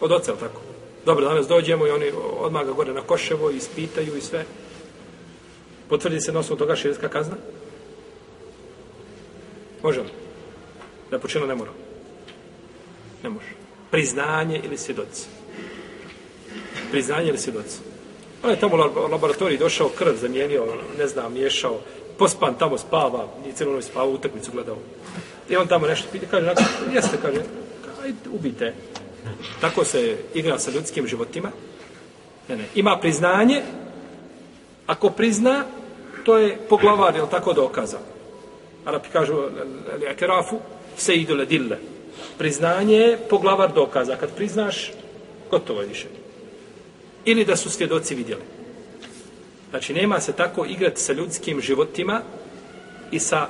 Od 0.00 0.12
oca, 0.12 0.36
tako? 0.36 0.60
Dobro, 1.04 1.24
danas 1.24 1.48
dođemo 1.48 1.86
i 1.86 1.90
oni 1.90 2.12
odmah 2.38 2.66
ga 2.66 2.72
gore 2.72 2.92
na 2.92 3.00
koševo 3.00 3.50
i 3.50 3.56
ispitaju 3.56 4.16
i 4.16 4.20
sve. 4.20 4.44
Potvrdi 5.88 6.20
se 6.20 6.32
na 6.32 6.40
osnovu 6.40 6.58
toga 6.58 6.76
širijska 6.76 7.08
kazna? 7.08 7.36
Može 9.82 10.00
li? 10.00 10.08
Da 11.10 11.18
počinu 11.18 11.46
ne 11.46 11.54
mora. 11.54 11.70
Ne 13.22 13.28
može. 13.28 13.52
Priznanje 13.90 14.60
ili 14.64 14.76
svjedoci. 14.76 15.26
Priznanje 16.90 17.28
ili 17.28 17.38
svjedoci. 17.38 17.78
On 18.42 18.50
je 18.50 18.60
tamo 18.60 18.74
u 18.76 19.10
laboratoriji 19.10 19.58
došao, 19.58 19.88
krv 19.88 20.14
zamijenio, 20.14 20.62
ono, 20.62 20.82
ne 20.98 21.06
znam, 21.06 21.32
miješao, 21.32 21.80
pospan 22.18 22.54
tamo 22.58 22.78
spava, 22.78 23.28
nije 23.42 23.54
cijelo 23.54 23.72
noć 23.72 23.84
spava, 23.84 24.06
utakmicu 24.06 24.52
gledao. 24.52 24.76
I 25.48 25.56
on 25.56 25.66
tamo 25.66 25.86
nešto 25.86 26.08
pita, 26.12 26.26
kaže, 26.30 26.54
jeste, 26.94 27.16
kaže, 27.22 27.40
ajde, 28.02 28.16
ubite. 28.32 28.74
Tako 29.60 29.84
se 29.84 30.16
igra 30.34 30.58
sa 30.58 30.70
ljudskim 30.70 31.06
životima. 31.06 31.50
Ne, 32.48 32.56
ne. 32.56 32.64
Ima 32.74 32.98
priznanje, 33.00 33.62
ako 34.88 35.10
prizna, 35.10 35.64
to 36.24 36.38
je 36.38 36.56
poglavar, 36.68 37.16
je 37.16 37.22
tako 37.30 37.52
dokaza. 37.52 37.98
Arapi 38.84 39.08
kažu, 39.12 39.34
ali 39.92 40.08
akerafu, 40.08 40.58
se 40.96 41.14
idu 41.14 41.44
dille. 41.44 41.78
Priznanje 42.38 42.96
je 42.96 43.18
poglavar 43.30 43.72
dokaza. 43.72 44.16
Kad 44.16 44.34
priznaš, 44.36 44.92
gotovo 45.50 45.80
je 45.80 45.88
više. 45.88 46.06
Ili 47.24 47.44
da 47.44 47.56
su 47.56 47.70
svjedoci 47.70 48.14
vidjeli. 48.14 48.42
Znači, 49.70 49.94
nema 49.94 50.20
se 50.20 50.32
tako 50.32 50.64
igrati 50.64 51.00
sa 51.00 51.12
ljudskim 51.12 51.60
životima 51.60 52.22
i 53.10 53.18
sa 53.18 53.46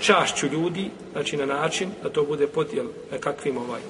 čašću 0.00 0.46
ljudi, 0.46 0.90
znači 1.12 1.36
na 1.36 1.46
način 1.46 1.90
da 2.02 2.08
to 2.08 2.22
bude 2.22 2.46
podijel 2.46 2.86
nekakvim 3.12 3.56
ovaj 3.56 3.80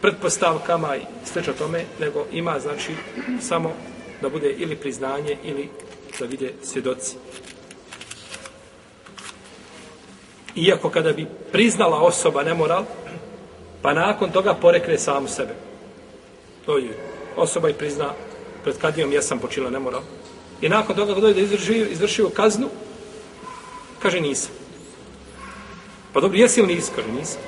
pretpostavkama 0.00 0.96
i 0.96 1.00
sveća 1.24 1.52
tome, 1.52 1.84
nego 2.00 2.26
ima, 2.32 2.60
znači, 2.60 2.92
samo 3.40 3.72
da 4.22 4.28
bude 4.28 4.50
ili 4.58 4.76
priznanje 4.76 5.36
ili 5.44 5.68
da 6.18 6.26
vide 6.26 6.52
svjedoci. 6.62 7.16
Iako 10.56 10.90
kada 10.90 11.12
bi 11.12 11.26
priznala 11.52 12.00
osoba 12.00 12.42
nemoral, 12.42 12.84
pa 13.82 13.94
nakon 13.94 14.30
toga 14.30 14.54
porekne 14.54 14.98
samu 14.98 15.28
sebe. 15.28 15.54
To 16.66 16.78
je 16.78 16.98
osoba 17.36 17.68
i 17.68 17.74
prizna 17.74 18.12
pred 18.64 18.78
kadijom 18.78 19.12
ja 19.12 19.22
sam 19.22 19.38
počinila 19.38 19.70
nemoral. 19.70 20.02
I 20.60 20.68
nakon 20.68 20.96
toga 20.96 21.14
kada 21.14 21.32
da 21.32 21.40
izvršio, 21.40 21.86
izvršio 21.86 22.28
kaznu, 22.28 22.68
kaže 24.02 24.20
nisam. 24.20 24.50
Pa 26.12 26.20
dobro, 26.20 26.38
jesi 26.38 26.60
ili 26.60 26.74
nisi? 26.74 26.90
Kaže 26.96 27.08
nisam. 27.08 27.40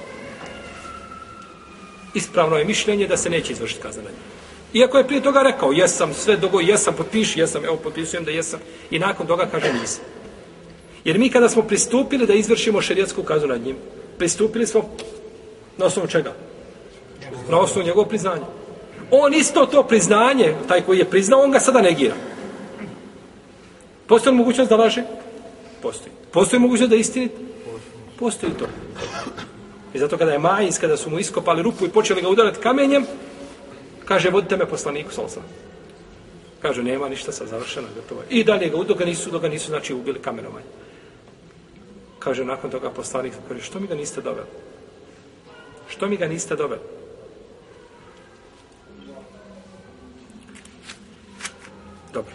Ispravno 2.14 2.56
je 2.56 2.64
mišljenje 2.64 3.06
da 3.06 3.16
se 3.16 3.30
neće 3.30 3.52
izvršiti 3.52 3.82
kazna 3.82 4.02
na 4.02 4.10
njegu. 4.10 4.41
Iako 4.72 4.98
je 4.98 5.06
prije 5.06 5.22
toga 5.22 5.42
rekao, 5.42 5.72
jesam, 5.72 6.14
sve 6.14 6.36
dogo, 6.36 6.60
jesam, 6.60 6.94
potpiši, 6.94 7.40
jesam, 7.40 7.64
evo, 7.64 7.76
potpisujem 7.76 8.24
da 8.24 8.30
jesam. 8.30 8.60
I 8.90 8.98
nakon 8.98 9.26
toga 9.26 9.46
kaže 9.46 9.72
nisam. 9.72 10.04
Jer 11.04 11.18
mi 11.18 11.30
kada 11.30 11.48
smo 11.48 11.62
pristupili 11.62 12.26
da 12.26 12.34
izvršimo 12.34 12.82
šerijetsku 12.82 13.22
kaznu 13.22 13.48
nad 13.48 13.60
njim, 13.60 13.76
pristupili 14.18 14.66
smo 14.66 14.90
na 15.78 15.86
osnovu 15.86 16.08
čega? 16.08 16.32
Na 17.50 17.58
osnovu 17.60 17.86
njegovog 17.86 18.08
priznanja. 18.08 18.46
On 19.10 19.34
isto 19.34 19.66
to 19.66 19.82
priznanje, 19.82 20.54
taj 20.68 20.80
koji 20.80 20.98
je 20.98 21.10
priznao, 21.10 21.42
on 21.42 21.50
ga 21.50 21.60
sada 21.60 21.80
negira. 21.80 22.14
Postoji 24.06 24.32
li 24.32 24.38
mogućnost 24.38 24.70
da 24.70 24.76
laže? 24.76 25.02
Postoji. 25.82 26.12
Postoji 26.32 26.60
mogućnost 26.60 26.90
da 26.90 26.96
istini? 26.96 27.28
Postoji 28.18 28.52
to. 28.52 28.66
I 29.94 29.98
zato 29.98 30.18
kada 30.18 30.32
je 30.32 30.38
Majins, 30.38 30.78
kada 30.78 30.96
su 30.96 31.10
mu 31.10 31.18
iskopali 31.18 31.62
rupu 31.62 31.86
i 31.86 31.88
počeli 31.88 32.22
ga 32.22 32.28
udarati 32.28 32.60
kamenjem, 32.60 33.06
kaže, 34.12 34.28
vodite 34.30 34.56
me 34.56 34.68
poslaniku, 34.68 35.08
sal 35.08 35.28
sam. 35.28 35.42
Kaže, 36.60 36.82
nema 36.84 37.08
ništa, 37.08 37.32
sa 37.32 37.46
završeno, 37.46 37.88
gotovo. 37.96 38.22
I 38.28 38.44
dalje 38.44 38.68
ga, 38.68 38.76
dok 38.84 38.98
ga 38.98 39.04
nisu, 39.08 39.30
dok 39.30 39.42
ga 39.42 39.48
nisu, 39.48 39.72
znači, 39.72 39.94
ubili 39.94 40.20
kamenovanje. 40.20 40.68
Kaže, 42.18 42.44
nakon 42.44 42.70
toga 42.70 42.90
poslanik, 42.90 43.32
kaže, 43.48 43.62
što 43.64 43.80
mi 43.80 43.88
ga 43.88 43.94
niste 43.94 44.20
doveli? 44.20 44.46
Što 45.88 46.08
mi 46.08 46.16
ga 46.16 46.28
niste 46.28 46.56
doveli? 46.56 46.82
Dobro. 52.12 52.34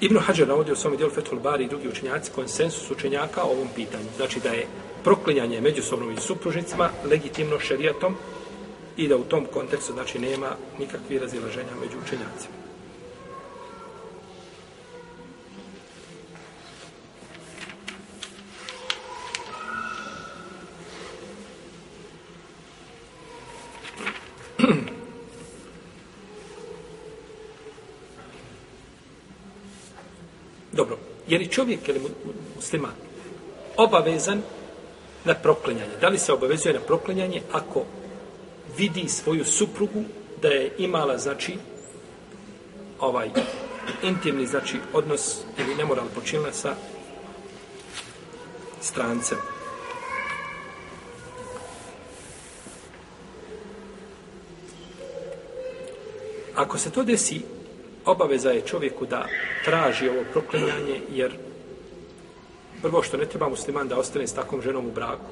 Ibn 0.00 0.18
Hajar 0.18 0.48
navodi 0.48 0.72
u 0.72 0.76
svom 0.76 0.96
dijelu 0.96 1.12
Fethul 1.12 1.40
Bari 1.40 1.64
i 1.64 1.68
drugi 1.68 1.88
učenjaci 1.88 2.30
konsensus 2.30 2.90
učenjaka 2.90 3.42
o 3.42 3.50
ovom 3.50 3.68
pitanju. 3.74 4.06
Znači 4.16 4.40
da 4.40 4.48
je 4.48 4.66
proklinjanje 5.04 5.60
međusobno 5.60 6.10
i 6.10 6.20
supružnicima 6.20 6.90
legitimno 7.04 7.58
šerijatom 7.58 8.16
i 8.96 9.08
da 9.08 9.16
u 9.16 9.24
tom 9.24 9.46
kontekstu 9.46 9.92
znači 9.92 10.18
nema 10.18 10.56
nikakvih 10.78 11.20
razilaženja 11.20 11.70
među 11.80 11.98
učenjacima. 12.04 12.54
Dobro, 30.72 30.98
je 31.28 31.38
li 31.38 31.48
čovjek 31.48 31.88
ili 31.88 32.00
musliman 32.56 32.94
obavezan 33.76 34.42
na 35.24 35.34
proklinjanje? 35.34 35.92
Da 36.00 36.08
li 36.08 36.18
se 36.18 36.32
obavezuje 36.32 36.74
na 36.74 36.80
proklinjanje 36.80 37.42
ako 37.52 37.84
vidi 38.76 39.08
svoju 39.08 39.44
suprugu 39.44 40.04
da 40.42 40.48
je 40.48 40.72
imala, 40.78 41.18
znači, 41.18 41.54
ovaj 43.00 43.30
intimni, 44.02 44.46
znači, 44.46 44.76
odnos 44.92 45.38
ili 45.58 45.74
nemoral 45.74 46.06
počinila 46.14 46.52
sa 46.52 46.74
strancem? 48.80 49.38
Ako 56.54 56.78
se 56.78 56.90
to 56.90 57.02
desi, 57.02 57.40
obaveza 58.04 58.50
je 58.50 58.66
čovjeku 58.66 59.06
da 59.06 59.26
traži 59.64 60.08
ovo 60.08 60.24
proklinjanje, 60.32 61.00
jer 61.10 61.32
prvo 62.82 63.02
što 63.02 63.16
ne 63.16 63.26
treba 63.26 63.48
musliman 63.48 63.88
da 63.88 63.98
ostane 63.98 64.26
s 64.26 64.34
takvom 64.34 64.62
ženom 64.62 64.86
u 64.86 64.92
braku. 64.92 65.30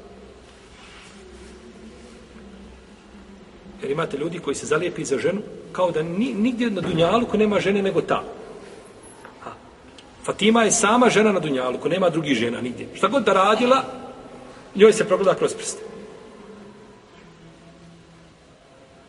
Jer 3.91 3.95
imate 3.95 4.17
ljudi 4.17 4.39
koji 4.39 4.55
se 4.55 4.67
zalijepi 4.67 5.05
za 5.05 5.19
ženu, 5.19 5.41
kao 5.73 5.91
da 5.91 6.03
ni, 6.03 6.35
nigdje 6.35 6.71
na 6.71 6.81
Dunjaluku 6.81 7.39
nema 7.39 7.61
žene 7.61 7.83
nego 7.83 8.01
ta. 8.01 8.23
Ha. 9.41 9.51
Fatima 10.25 10.63
je 10.63 10.71
sama 10.71 11.09
žena 11.11 11.33
na 11.33 11.41
Dunjaluku, 11.41 11.89
nema 11.89 12.11
drugih 12.11 12.39
žena 12.39 12.61
nigdje. 12.61 12.87
Šta 12.95 13.09
god 13.09 13.25
da 13.25 13.33
radila, 13.33 13.83
njoj 14.75 14.93
se 14.93 15.05
progleda 15.09 15.35
kroz 15.35 15.55
prste. 15.55 15.83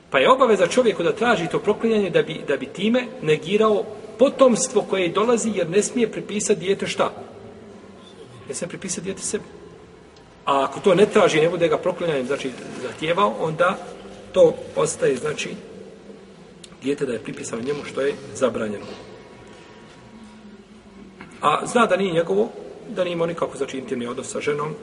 Pa 0.09 0.19
je 0.19 0.31
obaveza 0.31 0.67
čovjeku 0.67 1.03
da 1.03 1.13
traži 1.13 1.47
to 1.47 1.59
proklinjanje 1.59 2.09
da 2.09 2.21
bi, 2.21 2.41
da 2.47 2.57
bi 2.57 2.65
time 2.65 3.05
negirao 3.21 3.83
potomstvo 4.17 4.81
koje 4.81 5.09
dolazi 5.09 5.51
jer 5.55 5.69
ne 5.69 5.83
smije 5.83 6.11
pripisati 6.11 6.59
dijete 6.59 6.87
šta? 6.87 7.11
Ne 8.47 8.53
smije 8.53 8.69
pripisati 8.69 9.03
dijete 9.03 9.21
sebi. 9.21 9.45
A 10.45 10.63
ako 10.63 10.79
to 10.79 10.95
ne 10.95 11.05
traži, 11.05 11.41
ne 11.41 11.49
bude 11.49 11.67
ga 11.67 11.77
proklinjanjem, 11.77 12.27
znači 12.27 12.51
zahtjevao, 12.81 13.35
onda 13.39 13.77
to 14.31 14.55
ostaje, 14.75 15.15
znači, 15.15 15.49
dijete 16.83 17.05
da 17.05 17.13
je 17.13 17.23
pripisano 17.23 17.61
njemu 17.61 17.83
što 17.83 18.01
je 18.01 18.13
zabranjeno. 18.35 18.85
A 21.41 21.65
zna 21.65 21.85
da 21.85 21.97
nije 21.97 22.13
njegovo, 22.13 22.49
da 22.89 23.03
nije 23.03 23.13
imao 23.13 23.27
nikako, 23.27 23.57
znači, 23.57 23.77
intimni 23.77 24.07
odnos 24.07 24.31
sa 24.31 24.41
ženom, 24.41 24.73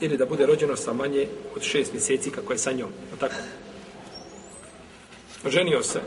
ili 0.00 0.16
da 0.16 0.26
bude 0.26 0.46
rođeno 0.46 0.76
sa 0.76 0.92
manje 0.92 1.26
od 1.56 1.62
šest 1.62 1.92
mjeseci 1.92 2.30
kako 2.30 2.52
je 2.52 2.58
sa 2.58 2.72
njom. 2.72 2.90
O 3.14 3.16
tako? 3.20 3.34
ženio 5.50 5.82
se 5.82 6.00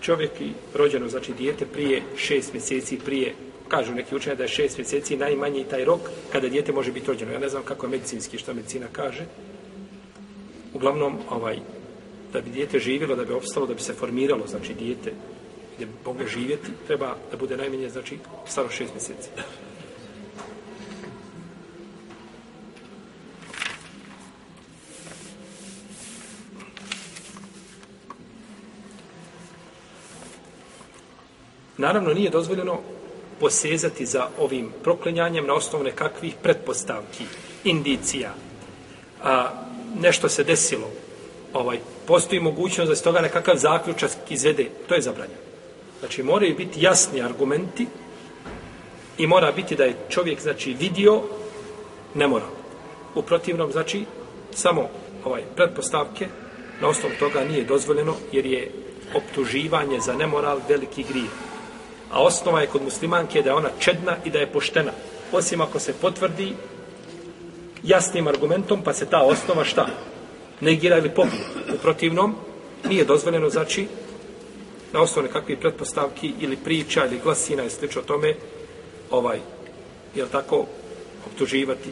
čovjek 0.00 0.40
i 0.40 0.52
rođeno, 0.74 1.08
znači 1.08 1.32
dijete 1.32 1.66
prije 1.66 2.02
šest 2.16 2.52
mjeseci, 2.52 2.98
prije, 3.04 3.34
kažu 3.68 3.94
neki 3.94 4.16
učenje 4.16 4.36
da 4.36 4.42
je 4.42 4.48
šest 4.48 4.78
mjeseci 4.78 5.16
najmanji 5.16 5.64
taj 5.64 5.84
rok 5.84 6.00
kada 6.32 6.48
dijete 6.48 6.72
može 6.72 6.92
biti 6.92 7.06
rođeno. 7.06 7.32
Ja 7.32 7.38
ne 7.38 7.48
znam 7.48 7.62
kako 7.62 7.86
je 7.86 7.90
medicinski, 7.90 8.38
što 8.38 8.54
medicina 8.54 8.86
kaže. 8.92 9.24
Uglavnom, 10.74 11.18
ovaj, 11.30 11.58
da 12.32 12.40
bi 12.40 12.50
dijete 12.50 12.78
živjelo, 12.78 13.16
da 13.16 13.24
bi 13.24 13.32
opstalo, 13.32 13.66
da 13.66 13.74
bi 13.74 13.80
se 13.80 13.94
formiralo, 13.94 14.46
znači 14.46 14.74
dijete, 14.74 15.12
gdje 15.74 15.86
bi 15.86 15.92
moglo 16.04 16.26
živjeti, 16.26 16.70
treba 16.86 17.16
da 17.30 17.36
bude 17.36 17.56
najmanje, 17.56 17.90
znači, 17.90 18.18
staro 18.46 18.68
šest 18.70 18.92
mjeseci. 18.94 19.28
Naravno, 31.78 32.14
nije 32.14 32.30
dozvoljeno 32.30 32.80
posezati 33.40 34.06
za 34.06 34.28
ovim 34.38 34.72
proklinjanjem 34.82 35.46
na 35.46 35.54
osnovu 35.54 35.84
nekakvih 35.84 36.34
pretpostavki, 36.42 37.24
indicija. 37.64 38.34
A, 39.22 39.50
nešto 40.00 40.28
se 40.28 40.44
desilo, 40.44 40.90
ovaj, 41.52 41.78
postoji 42.06 42.40
mogućnost 42.40 42.88
da 42.88 42.96
se 42.96 43.02
toga 43.02 43.20
nekakav 43.20 43.56
zaključak 43.56 44.10
izvede, 44.30 44.66
to 44.88 44.94
je 44.94 45.02
zabranjeno. 45.02 45.40
Znači, 46.00 46.22
moraju 46.22 46.56
biti 46.56 46.82
jasni 46.82 47.22
argumenti 47.22 47.86
i 49.18 49.26
mora 49.26 49.52
biti 49.52 49.76
da 49.76 49.84
je 49.84 49.96
čovjek, 50.08 50.40
znači, 50.40 50.74
vidio, 50.74 51.22
ne 52.14 52.26
mora. 52.26 52.46
U 53.14 53.22
protivnom, 53.22 53.72
znači, 53.72 54.04
samo 54.54 54.88
ovaj 55.24 55.42
pretpostavke, 55.56 56.26
na 56.80 56.88
osnovu 56.88 57.14
toga 57.18 57.44
nije 57.44 57.64
dozvoljeno, 57.64 58.14
jer 58.32 58.46
je 58.46 58.70
optuživanje 59.14 60.00
za 60.00 60.12
nemoral 60.12 60.60
veliki 60.68 61.04
grijeh. 61.08 61.45
A 62.10 62.22
osnova 62.22 62.60
je 62.60 62.66
kod 62.66 62.82
muslimanke 62.82 63.42
da 63.42 63.50
je 63.50 63.54
ona 63.54 63.68
čedna 63.78 64.16
i 64.24 64.30
da 64.30 64.38
je 64.38 64.52
poštena. 64.52 64.92
Osim 65.32 65.60
ako 65.60 65.78
se 65.78 65.94
potvrdi 66.00 66.52
jasnim 67.82 68.28
argumentom, 68.28 68.82
pa 68.82 68.92
se 68.92 69.06
ta 69.06 69.22
osnova 69.22 69.64
šta? 69.64 69.86
Negira 70.60 70.98
ili 70.98 71.10
pobije. 71.10 71.42
U 71.74 71.78
protivnom, 71.78 72.34
nije 72.88 73.04
dozvoljeno, 73.04 73.50
znači, 73.50 73.88
na 74.92 75.02
osnovu 75.02 75.26
nekakvih 75.26 75.58
pretpostavki 75.58 76.32
ili 76.40 76.56
priča 76.56 77.06
ili 77.06 77.20
glasina 77.24 77.64
i 77.64 77.70
slično 77.70 78.02
tome, 78.02 78.34
ovaj, 79.10 79.38
je 80.14 80.26
tako, 80.32 80.66
optuživati. 81.26 81.90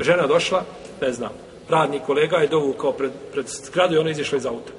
Žena 0.00 0.26
došla, 0.26 0.64
ne 1.00 1.12
znam, 1.12 1.30
radni 1.68 2.00
kolega 2.06 2.36
je 2.36 2.48
dovukao 2.48 2.92
pred, 2.92 3.10
pred 3.32 3.46
zgradu 3.48 3.94
i 3.94 3.98
ona 3.98 4.10
izišla 4.10 4.38
iz 4.38 4.46
auta. 4.46 4.72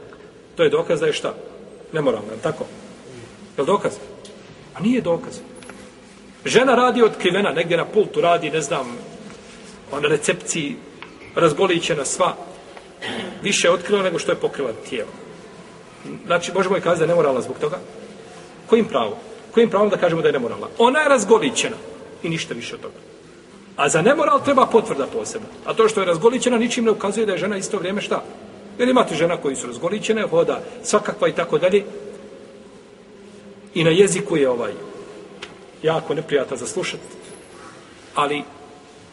To 0.56 0.64
je 0.64 0.70
dokaz 0.70 1.00
da 1.00 1.06
je 1.06 1.14
šta? 1.14 1.34
Nemoralno, 1.94 2.32
je 2.32 2.42
tako? 2.42 2.66
Je 3.58 3.62
li 3.62 3.68
dokaz? 3.68 3.94
A 4.76 4.80
nije 4.80 5.02
dokaz. 5.02 5.40
Žena 6.46 6.76
radi 6.76 7.04
otkrivena, 7.04 7.52
negdje 7.52 7.78
na 7.78 7.86
pultu 7.86 8.22
radi, 8.22 8.50
ne 8.50 8.62
znam, 8.62 8.98
pa 9.92 10.00
na 10.00 10.08
recepciji, 10.08 10.76
razgolićena 11.36 12.06
sva, 12.06 12.36
više 13.44 13.68
je 13.68 13.72
otkrila 13.72 14.04
nego 14.04 14.20
što 14.20 14.32
je 14.32 14.36
pokrila 14.36 14.72
tijelo. 14.90 15.10
Znači, 16.26 16.52
možemo 16.54 16.78
i 16.78 16.82
kazati 16.82 17.00
da 17.00 17.04
je 17.04 17.08
nemoralna 17.08 17.42
zbog 17.42 17.60
toga? 17.60 17.80
Kojim 18.70 18.86
pravom? 18.86 19.14
Kojim 19.52 19.70
pravom 19.70 19.90
da 19.90 19.98
kažemo 19.98 20.22
da 20.22 20.28
je 20.28 20.34
nemoralna? 20.34 20.68
Ona 20.78 21.00
je 21.00 21.10
razgolićena 21.10 21.76
i 22.24 22.30
ništa 22.30 22.54
više 22.54 22.76
od 22.76 22.82
toga. 22.82 22.96
A 23.76 23.90
za 23.90 24.02
nemoral 24.02 24.44
treba 24.44 24.66
potvrda 24.66 25.08
posebno. 25.08 25.48
A 25.66 25.74
to 25.74 25.88
što 25.88 26.00
je 26.00 26.06
razgolićena 26.06 26.58
ničim 26.58 26.86
ne 26.86 26.92
ukazuje 26.92 27.26
da 27.26 27.32
je 27.32 27.38
žena 27.38 27.58
isto 27.58 27.78
vrijeme 27.78 28.02
šta? 28.02 28.24
Jer 28.80 28.90
imate 28.90 29.16
žena 29.16 29.38
koji 29.38 29.56
su 29.56 29.68
razgolićene, 29.68 30.28
hoda 30.28 30.60
svakakva 30.84 31.28
i 31.28 31.34
tako 31.34 31.58
dalje, 31.58 31.84
i 33.74 33.84
na 33.84 33.90
jeziku 33.90 34.38
je 34.38 34.50
ovaj 34.50 34.74
jako 35.84 36.14
neprijatan 36.14 36.58
za 36.58 36.68
slušat, 36.68 37.00
ali 38.16 38.44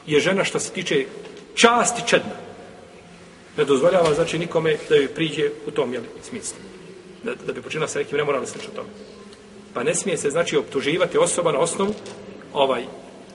je 0.06 0.20
žena 0.20 0.44
što 0.44 0.58
se 0.58 0.72
tiče 0.72 1.06
časti 1.54 2.02
čedna. 2.06 2.34
Ne 3.56 3.64
dozvoljava 3.64 4.14
znači 4.14 4.38
nikome 4.38 4.76
da 4.88 4.96
joj 4.96 5.08
priđe 5.08 5.50
u 5.66 5.70
tom 5.70 5.92
jeli, 5.92 6.06
smislu. 6.22 6.56
Da, 7.22 7.34
da 7.34 7.52
bi 7.52 7.62
počinila 7.62 7.88
sa 7.88 7.98
nekim 7.98 8.18
nemoralnim 8.18 8.48
slično 8.48 8.70
tome. 8.74 8.88
Pa 9.74 9.82
ne 9.82 9.94
smije 9.94 10.16
se 10.16 10.30
znači 10.30 10.56
optuživati 10.56 11.18
osoba 11.18 11.52
na 11.52 11.58
osnovu 11.58 11.94
ovaj 12.52 12.84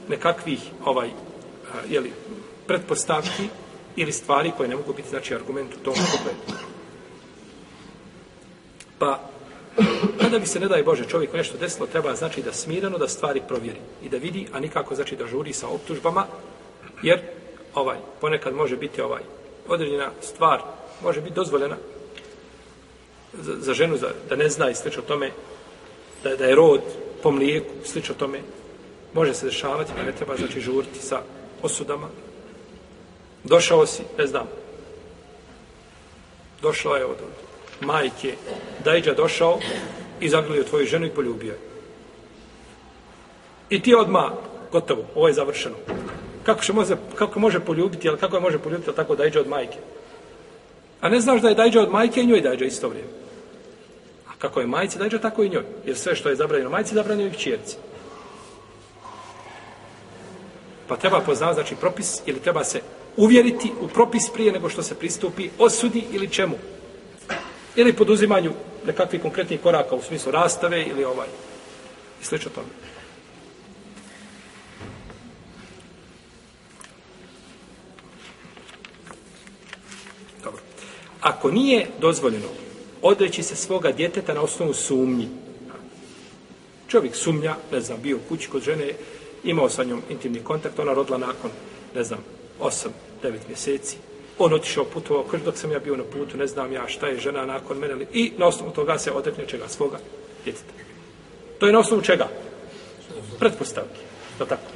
nekakvih 0.10 0.60
ovaj 0.86 1.10
jeli, 1.90 2.12
pretpostavki 2.68 3.48
ili 3.96 4.12
stvari 4.12 4.52
koje 4.58 4.70
ne 4.70 4.76
mogu 4.76 4.94
biti 4.94 5.10
znači 5.10 5.36
argument 5.36 5.74
u 5.74 5.84
tom 5.84 5.94
pogledu. 5.94 6.64
Pa 9.00 9.33
Kada 10.34 10.42
bi 10.42 10.48
se, 10.48 10.60
ne 10.60 10.68
daj 10.68 10.84
Bože, 10.84 11.06
čovjek 11.06 11.34
nešto 11.34 11.58
desilo, 11.58 11.88
treba 11.88 12.16
znači 12.16 12.42
da 12.42 12.54
smirano 12.54 12.98
da 12.98 13.08
stvari 13.08 13.42
provjeri 13.48 13.80
i 14.04 14.10
da 14.10 14.18
vidi, 14.18 14.48
a 14.54 14.60
nikako 14.60 14.96
znači 14.96 15.16
da 15.16 15.28
žuri 15.28 15.54
sa 15.54 15.68
optužbama, 15.68 16.26
jer 17.04 17.22
ovaj 17.76 17.98
ponekad 18.22 18.56
može 18.56 18.78
biti 18.78 19.02
ovaj 19.02 19.22
određena 19.68 20.10
stvar, 20.22 20.62
može 21.04 21.22
biti 21.22 21.36
dozvoljena 21.36 21.76
za, 23.34 23.54
za 23.60 23.74
ženu 23.74 23.98
za, 23.98 24.10
da 24.30 24.36
ne 24.36 24.50
zna 24.50 24.70
i 24.70 24.76
slično 24.76 25.02
tome, 25.02 25.32
da, 26.24 26.36
da 26.36 26.46
je 26.46 26.56
rod 26.56 26.82
po 27.24 27.32
mlijeku, 27.32 27.74
slično 27.86 28.16
tome, 28.16 28.40
može 29.14 29.34
se 29.34 29.46
dešavati, 29.46 29.92
pa 29.98 30.04
ne 30.04 30.12
treba 30.12 30.38
znači 30.38 30.62
žuriti 30.62 31.00
sa 31.00 31.22
osudama. 31.62 32.08
Došao 33.44 33.86
si, 33.86 34.04
ne 34.18 34.28
znam, 34.28 34.48
došao 36.62 36.96
je 36.96 37.06
od, 37.06 37.18
od 37.22 37.88
majke, 37.88 38.36
Dajđa 38.84 39.14
došao 39.14 39.60
i 40.24 40.30
zagrlio 40.30 40.64
tvoju 40.64 40.86
ženu 40.86 41.06
i 41.06 41.10
poljubio 41.10 41.52
je. 41.52 41.60
I 43.70 43.82
ti 43.82 43.96
odma 43.96 44.32
gotovo, 44.72 45.06
ovo 45.16 45.28
je 45.28 45.34
završeno. 45.34 45.76
Kako, 46.44 46.64
se 46.64 46.74
može, 46.74 46.96
kako 47.16 47.40
može 47.40 47.60
poljubiti, 47.60 48.10
ali 48.10 48.18
kako 48.18 48.36
je 48.36 48.42
može 48.42 48.60
poljubiti, 48.60 48.90
ali 48.90 48.96
tako 48.96 49.16
dajđe 49.16 49.40
od 49.40 49.48
majke? 49.48 49.78
A 51.02 51.10
ne 51.10 51.20
znaš 51.20 51.42
da 51.42 51.50
je 51.50 51.56
dajđe 51.56 51.80
od 51.80 51.92
majke 51.92 52.22
i 52.22 52.26
njoj 52.26 52.42
dajđe 52.42 52.66
isto 52.66 52.90
vrijeme. 52.90 53.10
A 54.28 54.32
kako 54.38 54.60
je 54.60 54.68
majci 54.68 54.98
dajđe, 54.98 55.20
tako 55.20 55.44
i 55.44 55.50
njoj. 55.50 55.64
Jer 55.86 55.98
sve 55.98 56.16
što 56.16 56.30
je 56.30 56.36
zabranjeno 56.36 56.70
majci, 56.70 56.96
zabranjeno 56.96 57.30
i 57.30 57.34
kćerci. 57.34 57.78
Pa 60.88 60.96
treba 60.96 61.20
poznati, 61.20 61.54
znači, 61.54 61.76
propis, 61.76 62.22
ili 62.26 62.40
treba 62.40 62.64
se 62.64 62.82
uvjeriti 63.18 63.72
u 63.82 63.88
propis 63.88 64.30
prije 64.34 64.52
nego 64.52 64.70
što 64.70 64.84
se 64.84 64.96
pristupi 64.96 65.50
osudi 65.60 66.04
ili 66.12 66.30
čemu 66.30 66.56
ili 67.76 67.94
poduzimanju 67.94 68.52
nekakvih 68.86 69.22
konkretnih 69.22 69.62
koraka 69.62 69.96
u 69.96 70.02
smislu 70.02 70.32
rastave 70.32 70.84
ili 70.84 71.04
ovaj 71.04 71.28
i 72.22 72.26
slično 72.26 72.52
tome. 72.56 72.68
Dobro. 80.44 80.62
Ako 81.22 81.52
nije 81.52 81.88
dozvoljeno 82.02 82.48
odreći 83.02 83.44
se 83.44 83.56
svoga 83.56 83.92
djeteta 83.92 84.34
na 84.34 84.42
osnovu 84.42 84.74
sumnji, 84.74 85.28
čovjek 86.88 87.16
sumnja, 87.16 87.56
ne 87.72 87.82
znam, 87.82 88.02
bio 88.02 88.18
u 88.18 88.30
kući 88.30 88.50
kod 88.50 88.62
žene, 88.62 88.94
imao 89.44 89.70
sa 89.70 89.84
njom 89.84 90.02
intimni 90.10 90.40
kontakt, 90.40 90.80
ona 90.80 90.94
rodila 90.94 91.18
nakon, 91.18 91.52
ne 91.96 92.04
znam, 92.04 92.20
8-9 92.60 92.90
mjeseci, 93.48 93.98
on 94.46 94.54
otišao 94.54 94.86
putovao, 94.86 95.24
kaže 95.24 95.44
dok 95.44 95.58
sam 95.58 95.72
ja 95.72 95.80
bio 95.80 95.98
na 95.98 96.04
putu, 96.04 96.38
ne 96.38 96.48
znam 96.48 96.72
ja 96.72 96.88
šta 96.88 97.08
je 97.08 97.20
žena 97.20 97.46
nakon 97.46 97.78
mene, 97.78 98.06
i 98.14 98.32
na 98.38 98.48
osnovu 98.48 98.72
toga 98.72 98.98
se 98.98 99.12
odrekne 99.12 99.46
čega 99.48 99.68
svoga 99.68 99.98
djeteta. 100.44 100.74
To 101.60 101.68
je 101.68 101.74
na 101.74 101.80
osnovu 101.80 102.02
čega? 102.02 102.28
Pretpostavke. 103.40 104.00
To 104.38 104.46
tako. 104.46 104.72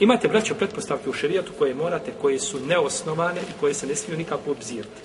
Imate, 0.00 0.28
braćo, 0.28 0.54
pretpostavke 0.54 1.10
u 1.10 1.12
šerijatu 1.12 1.52
koje 1.58 1.74
morate, 1.74 2.12
koje 2.20 2.38
su 2.38 2.60
neosnovane 2.60 3.40
i 3.40 3.60
koje 3.60 3.74
se 3.74 3.86
ne 3.86 3.94
smiju 3.94 4.18
nikako 4.18 4.50
obzirati. 4.50 5.00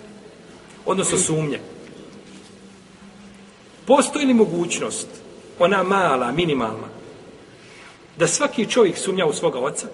Odnosno 0.86 1.18
sumnje. 1.18 1.60
Postoji 3.86 4.26
li 4.26 4.34
mogućnost, 4.34 5.08
ona 5.60 5.84
mala, 5.84 6.32
minimalna, 6.32 6.88
da 8.18 8.28
svaki 8.28 8.70
čovjek 8.70 8.98
sumnja 8.98 9.26
u 9.26 9.34
svoga 9.34 9.60
oca? 9.60 9.88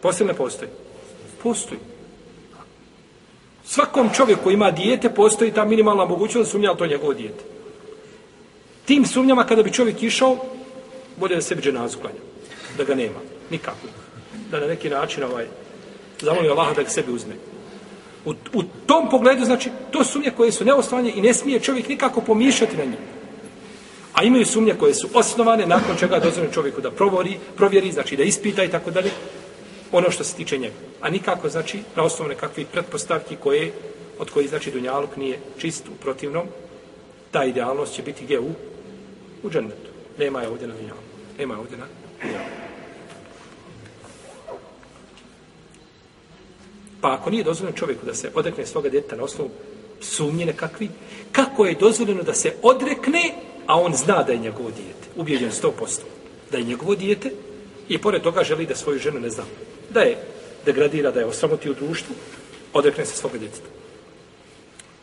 Postoji 0.00 0.28
ne 0.28 0.34
postoji? 0.34 0.70
Postoji. 1.42 1.80
Svakom 3.68 4.10
čovjeku 4.16 4.42
koji 4.44 4.54
ima 4.54 4.70
dijete, 4.70 5.10
postoji 5.10 5.52
ta 5.52 5.64
minimalna 5.64 6.04
mogućnost 6.04 6.46
da 6.46 6.50
sumnja 6.50 6.74
to 6.74 6.86
njegovo 6.86 7.14
dijete. 7.14 7.44
Tim 8.84 9.06
sumnjama 9.06 9.44
kada 9.46 9.62
bi 9.62 9.72
čovjek 9.72 10.02
išao, 10.02 10.36
bolje 11.16 11.34
da 11.34 11.42
sebi 11.42 11.62
dženazu 11.62 11.98
klanja. 11.98 12.20
Da 12.78 12.84
ga 12.84 12.94
nema. 12.94 13.20
Nikako. 13.50 13.86
Da 14.50 14.60
na 14.60 14.66
neki 14.66 14.88
način 14.90 15.24
ovaj, 15.24 15.46
zamoli 16.20 16.48
Allaha 16.48 16.74
da 16.74 16.82
ga 16.82 16.88
sebi 16.88 17.12
uzme. 17.12 17.34
U, 18.24 18.30
u 18.54 18.62
tom 18.86 19.10
pogledu, 19.10 19.44
znači, 19.44 19.70
to 19.90 20.04
sumnje 20.04 20.30
koje 20.36 20.52
su 20.52 20.64
neosnovane 20.64 21.12
i 21.14 21.20
ne 21.20 21.34
smije 21.34 21.60
čovjek 21.60 21.88
nikako 21.88 22.20
pomišljati 22.20 22.76
na 22.76 22.84
njih. 22.84 22.98
A 24.12 24.24
imaju 24.24 24.46
sumnje 24.46 24.74
koje 24.74 24.94
su 24.94 25.08
osnovane, 25.14 25.66
nakon 25.66 25.96
čega 25.96 26.18
dozvoljeno 26.18 26.54
čovjeku 26.54 26.80
da 26.80 26.90
provori, 26.90 27.38
provjeri, 27.56 27.92
znači 27.92 28.16
da 28.16 28.22
ispita 28.22 28.64
i 28.64 28.70
tako 28.70 28.90
dalje 28.90 29.10
ono 29.92 30.10
što 30.10 30.24
se 30.24 30.36
tiče 30.36 30.58
njega. 30.58 30.87
A 31.00 31.10
nikako, 31.10 31.48
znači, 31.48 31.82
na 31.96 32.02
osnovu 32.02 32.28
nekakvih 32.28 32.66
pretpostavki 32.72 33.36
koje 33.36 33.72
od 34.18 34.30
kojih 34.30 34.48
znači 34.48 34.70
dunjaluk 34.70 35.16
nije 35.16 35.38
čist 35.58 35.88
u 35.88 35.96
protivnom, 36.00 36.46
ta 37.30 37.44
idealnost 37.44 37.94
će 37.94 38.02
biti 38.02 38.24
gdje 38.24 38.40
u, 38.40 38.50
u 39.42 39.50
džennetu. 39.50 39.90
Nema 40.18 40.42
je 40.42 40.48
ovdje 40.48 40.68
na 40.68 40.74
Dunjalu. 40.74 41.00
Nema 41.38 41.54
je 41.54 41.60
ovdje 41.60 41.78
na 41.78 41.86
Dunjalu. 42.22 42.44
Pa 47.00 47.12
ako 47.12 47.30
nije 47.30 47.44
dozvoljeno 47.44 47.78
čovjeku 47.78 48.06
da 48.06 48.14
se 48.14 48.30
odrekne 48.34 48.66
svoga 48.66 48.88
djeteta 48.88 49.16
na 49.16 49.22
osnovu 49.22 49.50
sumnje 50.00 50.46
nekakvi, 50.46 50.88
kako 51.32 51.66
je 51.66 51.74
dozvoljeno 51.74 52.22
da 52.22 52.34
se 52.34 52.52
odrekne, 52.62 53.34
a 53.66 53.80
on 53.80 53.94
zna 53.94 54.22
da 54.22 54.32
je 54.32 54.38
njegovo 54.38 54.70
dijete, 54.70 55.08
ubijeđen 55.16 55.50
100%, 55.50 56.00
da 56.50 56.58
je 56.58 56.64
njegovo 56.64 56.94
dijete 56.94 57.30
i 57.88 57.98
pored 57.98 58.22
toga 58.22 58.44
želi 58.44 58.66
da 58.66 58.76
svoju 58.76 58.98
ženu 58.98 59.20
ne 59.20 59.30
zna, 59.30 59.44
da 59.90 60.00
je 60.00 60.18
degradira, 60.68 61.10
da 61.10 61.20
je 61.20 61.26
osramoti 61.26 61.70
u 61.70 61.74
društvu, 61.74 62.14
odrekne 62.72 63.06
se 63.06 63.16
svoga 63.16 63.38
djeteta. 63.38 63.68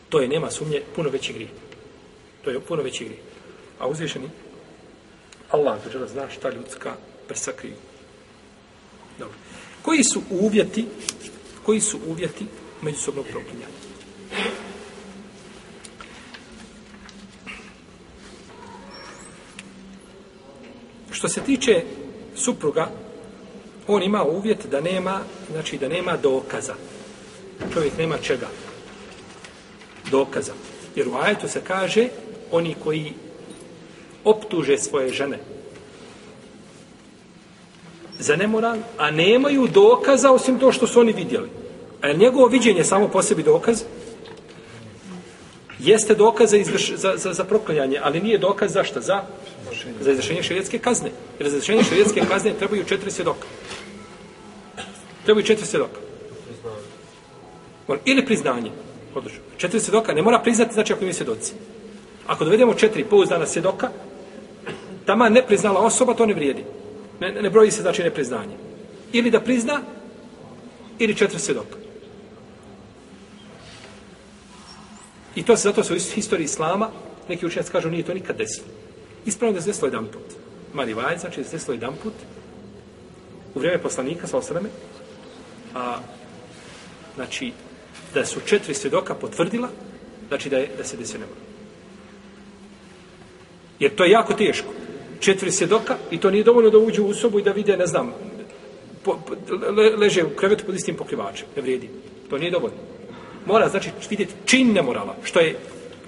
To 0.09 0.21
je, 0.21 0.27
nema 0.27 0.51
sumnje, 0.51 0.81
puno 0.95 1.09
veći 1.09 1.33
grije. 1.33 1.49
To 2.43 2.51
je 2.53 2.59
puno 2.59 2.83
veći 2.83 3.05
grije. 3.05 3.19
A 3.79 3.87
uzvišeni, 3.87 4.29
Allah 5.49 5.79
žele 5.91 6.07
zna 6.07 6.29
šta 6.29 6.49
ljudska 6.49 6.95
prsa 7.27 7.51
kriju. 7.51 7.75
Dobro. 9.19 9.37
Koji 9.81 10.03
su 10.03 10.21
uvjeti, 10.29 10.85
koji 11.63 11.81
su 11.81 11.99
uvjeti 12.07 12.45
međusobnog 12.81 13.25
proklinjanja? 13.25 13.73
Što 21.11 21.29
se 21.29 21.41
tiče 21.41 21.83
supruga, 22.35 22.91
on 23.87 24.03
ima 24.03 24.23
uvjet 24.23 24.65
da 24.71 24.81
nema, 24.81 25.19
znači 25.51 25.77
da 25.77 25.87
nema 25.87 26.17
dokaza. 26.17 26.73
Čovjek 27.73 27.97
nema 27.97 28.17
čega? 28.17 28.47
Dokaza. 30.11 30.53
Jer 30.95 31.07
u 31.07 31.15
ajetu 31.15 31.47
se 31.47 31.61
kaže, 31.61 32.07
oni 32.51 32.75
koji 32.83 33.13
optuže 34.23 34.77
svoje 34.77 35.09
žene 35.09 35.39
za 38.19 38.35
nemoral, 38.35 38.77
a 38.97 39.11
nemaju 39.11 39.67
dokaza 39.67 40.31
osim 40.31 40.59
to 40.59 40.71
što 40.71 40.87
su 40.87 40.99
oni 40.99 41.13
vidjeli. 41.13 41.49
A 42.01 42.07
je 42.07 42.17
njegovo 42.17 42.47
viđenje 42.47 42.83
samo 42.83 43.07
po 43.07 43.21
sebi 43.21 43.43
dokaz? 43.43 43.83
Jeste 45.79 46.15
dokaz 46.15 46.49
za, 46.49 46.57
izvrš, 46.57 46.93
za, 46.95 47.13
za, 47.17 47.33
za 47.33 47.43
proklanjanje, 47.43 47.99
ali 48.03 48.21
nije 48.21 48.37
dokaz 48.37 48.73
za 48.73 48.83
šta? 48.83 49.01
Za, 49.01 49.21
za 50.01 50.11
izvršenje 50.11 50.43
šarijetske 50.43 50.79
kazne. 50.79 51.11
Jer 51.39 51.49
za 51.49 51.57
izvršenje 51.57 51.83
šarijetske 51.83 52.21
kazne 52.29 52.53
trebaju 52.53 52.83
četiri 52.83 53.11
svjedoka. 53.11 53.47
Trebaju 55.25 55.45
četiri 55.45 55.65
svjedoka. 55.65 55.99
Ili 58.05 58.25
priznanje. 58.25 58.71
Odlično. 59.15 59.39
Četiri 59.57 59.79
svjedoka 59.79 60.13
ne 60.13 60.21
mora 60.21 60.39
priznati, 60.39 60.73
znači 60.73 60.93
ako 60.93 61.01
imaju 61.01 61.13
svjedoci. 61.13 61.53
Ako 62.27 62.45
dovedemo 62.45 62.73
četiri 62.73 63.03
pouzdana 63.03 63.45
svjedoka, 63.45 63.89
tama 65.05 65.29
ne 65.29 65.47
priznala 65.47 65.79
osoba, 65.79 66.13
to 66.13 66.25
ne 66.25 66.33
vrijedi. 66.33 66.63
Ne, 67.19 67.31
ne 67.41 67.49
broji 67.49 67.71
se 67.71 67.81
znači 67.81 68.03
nepriznanje. 68.03 68.55
Ili 69.11 69.31
da 69.31 69.39
prizna, 69.39 69.81
ili 70.99 71.15
četiri 71.15 71.39
svjedoka. 71.39 71.77
I 75.35 75.43
to 75.43 75.57
se 75.57 75.63
zato 75.63 75.83
se 75.83 75.93
u 75.93 75.97
historiji 75.99 76.45
islama, 76.45 76.89
neki 77.29 77.45
učenjaci 77.45 77.71
kažu, 77.71 77.89
nije 77.89 78.03
to 78.03 78.13
nikad 78.13 78.37
desilo. 78.37 78.67
Ispravno 79.25 79.55
da 79.55 79.61
se 79.61 79.69
desilo 79.69 79.87
jedan 79.87 80.05
put. 80.05 80.37
Mali 80.73 80.93
vaj, 80.93 81.17
znači 81.17 81.41
da 81.41 81.43
se 81.43 81.57
desilo 81.57 81.73
jedan 81.73 81.93
put, 82.03 82.13
u 83.55 83.59
vrijeme 83.59 83.81
poslanika, 83.81 84.27
sa 84.27 84.37
osrame, 84.37 84.69
a, 85.75 85.97
znači, 87.15 87.51
da 88.13 88.25
su 88.25 88.39
četiri 88.45 88.73
svjedoka 88.73 89.15
potvrdila, 89.15 89.69
znači 90.27 90.49
da, 90.49 90.57
je, 90.57 90.69
da 90.77 90.83
se 90.83 90.97
desio 90.97 91.19
ne 91.19 91.25
mora. 91.25 91.39
Jer 93.79 93.95
to 93.95 94.03
je 94.03 94.11
jako 94.11 94.33
teško. 94.33 94.67
Četiri 95.19 95.51
svjedoka 95.51 95.97
i 96.11 96.19
to 96.19 96.31
nije 96.31 96.43
dovoljno 96.43 96.69
da 96.69 96.77
uđu 96.77 97.03
u 97.03 97.13
sobu 97.13 97.39
i 97.39 97.43
da 97.43 97.51
vide, 97.51 97.77
ne 97.77 97.87
znam, 97.87 98.13
po, 99.03 99.19
po, 99.27 99.35
le, 99.71 99.95
leže 99.95 100.23
u 100.23 100.35
krevetu 100.35 100.65
pod 100.65 100.75
istim 100.75 100.95
pokrivačem. 100.95 101.47
Ne 101.55 101.61
vrijedi. 101.61 101.89
To 102.29 102.37
nije 102.37 102.51
dovoljno. 102.51 102.77
Mora, 103.45 103.69
znači, 103.69 103.89
vidjeti 104.09 104.33
čin 104.45 104.73
nemorala, 104.73 105.15
što 105.23 105.39
je, 105.39 105.55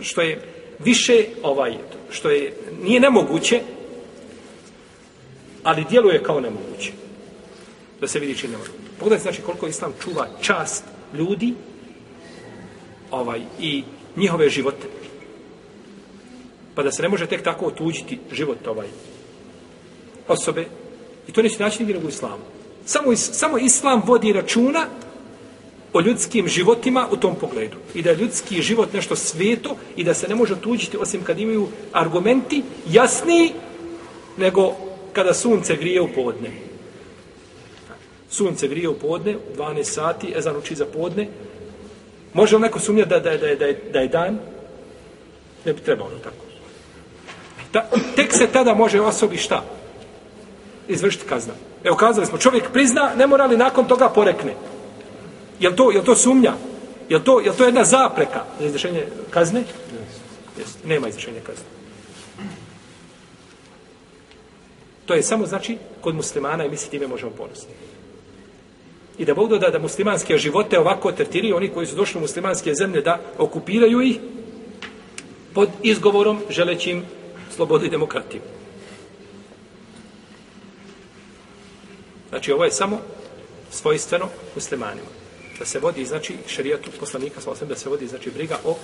što 0.01 0.21
je 0.21 0.41
više, 0.79 1.25
ovaj, 1.43 1.77
što 2.09 2.29
je, 2.29 2.53
nije 2.83 2.99
nemoguće, 2.99 3.61
ali 5.63 5.85
djeluje 5.89 6.23
kao 6.23 6.39
nemoguće. 6.39 6.91
Da 8.01 8.07
se 8.07 8.19
vidi 8.19 8.35
čin 8.35 8.51
nemorala. 8.51 8.86
Pogledajte, 8.99 9.23
znači, 9.23 9.41
koliko 9.41 9.67
Islam 9.67 9.93
čuva 10.03 10.27
čast 10.41 10.83
ljudi 11.13 11.53
ovaj, 13.11 13.41
i 13.59 13.83
njihove 14.15 14.49
živote 14.49 14.87
pa 16.77 16.83
da 16.83 16.91
se 16.91 17.01
ne 17.01 17.09
može 17.09 17.25
tek 17.25 17.43
tako 17.43 17.65
otuđiti 17.65 18.19
život 18.31 18.67
ovaj 18.67 18.87
osobe. 20.27 20.65
I 21.27 21.31
to 21.31 21.41
neće 21.41 21.63
naći 21.63 21.83
nigdje 21.83 22.05
u 22.05 22.09
islamu. 22.09 22.43
Samo, 22.85 23.11
is, 23.11 23.29
samo 23.33 23.57
islam 23.57 24.01
vodi 24.05 24.33
računa 24.33 24.85
o 25.93 26.01
ljudskim 26.01 26.47
životima 26.47 27.07
u 27.11 27.17
tom 27.17 27.35
pogledu. 27.35 27.77
I 27.93 28.01
da 28.01 28.09
je 28.09 28.15
ljudski 28.15 28.61
život 28.61 28.93
nešto 28.93 29.15
sveto 29.15 29.75
i 29.95 30.03
da 30.03 30.13
se 30.13 30.27
ne 30.27 30.35
može 30.35 30.53
otuđiti 30.53 30.97
osim 30.97 31.23
kad 31.23 31.39
imaju 31.39 31.67
argumenti 31.91 32.63
jasniji 32.89 33.51
nego 34.37 34.75
kada 35.13 35.33
sunce 35.33 35.75
grije 35.75 36.01
u 36.01 36.13
podne. 36.15 36.66
Sunce 38.29 38.67
grije 38.67 38.89
u 38.89 38.99
podne, 38.99 39.35
u 39.37 39.57
12 39.57 39.83
sati, 39.83 40.33
ezan 40.35 40.57
uči 40.57 40.75
za 40.75 40.85
podne. 40.85 41.27
Može 42.33 42.55
li 42.55 42.61
neko 42.61 42.79
sumnjati 42.79 43.09
da, 43.09 43.19
da, 43.19 43.37
da, 43.37 43.55
da, 43.55 43.67
da 43.93 43.99
je 43.99 44.07
dan? 44.07 44.39
Ne 45.65 45.73
bi 45.73 45.81
trebalo 45.81 46.11
tako. 46.23 46.35
Ta, 47.71 47.89
tek 48.15 48.33
se 48.33 48.47
tada 48.47 48.73
može 48.73 49.01
osobi 49.01 49.37
šta? 49.37 49.63
Izvršiti 50.87 51.25
kazna. 51.25 51.53
Evo 51.83 51.95
kazali 51.95 52.25
smo, 52.25 52.37
čovjek 52.37 52.71
prizna, 52.73 53.11
ne 53.17 53.27
mora 53.27 53.45
li 53.45 53.57
nakon 53.57 53.85
toga 53.85 54.09
porekne. 54.09 54.53
Jel 55.59 55.75
to, 55.75 55.91
jel 55.91 56.03
to 56.03 56.15
sumnja? 56.15 56.53
Jel 57.09 57.19
to, 57.23 57.39
jel 57.39 57.53
to 57.55 57.65
jedna 57.65 57.83
zapreka 57.83 58.43
za 58.59 58.65
izvršenje 58.65 59.05
kazne? 59.29 59.63
Yes. 60.57 60.85
Nema 60.85 61.07
izvršenja 61.07 61.39
kazne. 61.45 61.65
To 65.05 65.13
je 65.13 65.23
samo 65.23 65.45
znači 65.45 65.77
kod 66.01 66.15
muslimana 66.15 66.65
i 66.65 66.69
mi 66.69 66.77
se 66.77 66.89
time 66.89 67.07
možemo 67.07 67.31
ponositi. 67.31 67.73
I 69.17 69.25
da 69.25 69.33
Bog 69.33 69.49
doda 69.49 69.69
da 69.69 69.79
muslimanske 69.79 70.37
živote 70.37 70.79
ovako 70.79 71.11
tretiraju 71.11 71.55
oni 71.55 71.69
koji 71.69 71.87
su 71.87 71.95
došli 71.95 72.17
u 72.17 72.21
muslimanske 72.21 72.73
zemlje 72.73 73.01
da 73.01 73.19
okupiraju 73.37 74.01
ih 74.01 74.19
pod 75.53 75.69
izgovorom 75.83 76.41
želećim 76.49 77.03
slobodu 77.55 77.85
i 77.85 77.89
demokratiju. 77.89 78.41
Znači, 82.29 82.51
ovo 82.51 82.65
je 82.65 82.71
samo 82.71 82.99
svojstveno 83.71 84.29
muslimanima. 84.55 85.07
Da 85.59 85.65
se 85.65 85.79
vodi, 85.79 86.05
znači, 86.05 86.35
šarijatu 86.47 86.91
poslanika, 86.99 87.41
sa 87.41 87.65
da 87.65 87.75
se 87.75 87.89
vodi, 87.89 88.07
znači, 88.07 88.31
briga 88.31 88.59
o 88.65 88.75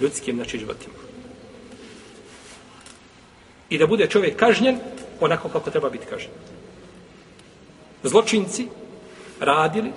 ljudskim, 0.00 0.36
znači, 0.36 0.58
životima. 0.58 0.94
I 3.70 3.78
da 3.78 3.86
bude 3.86 4.06
čovjek 4.06 4.36
kažnjen 4.36 4.78
onako 5.20 5.48
kako 5.48 5.70
treba 5.70 5.90
biti 5.90 6.06
kažnjen. 6.06 6.32
Zločinci 8.02 8.68
radili, 9.40 9.92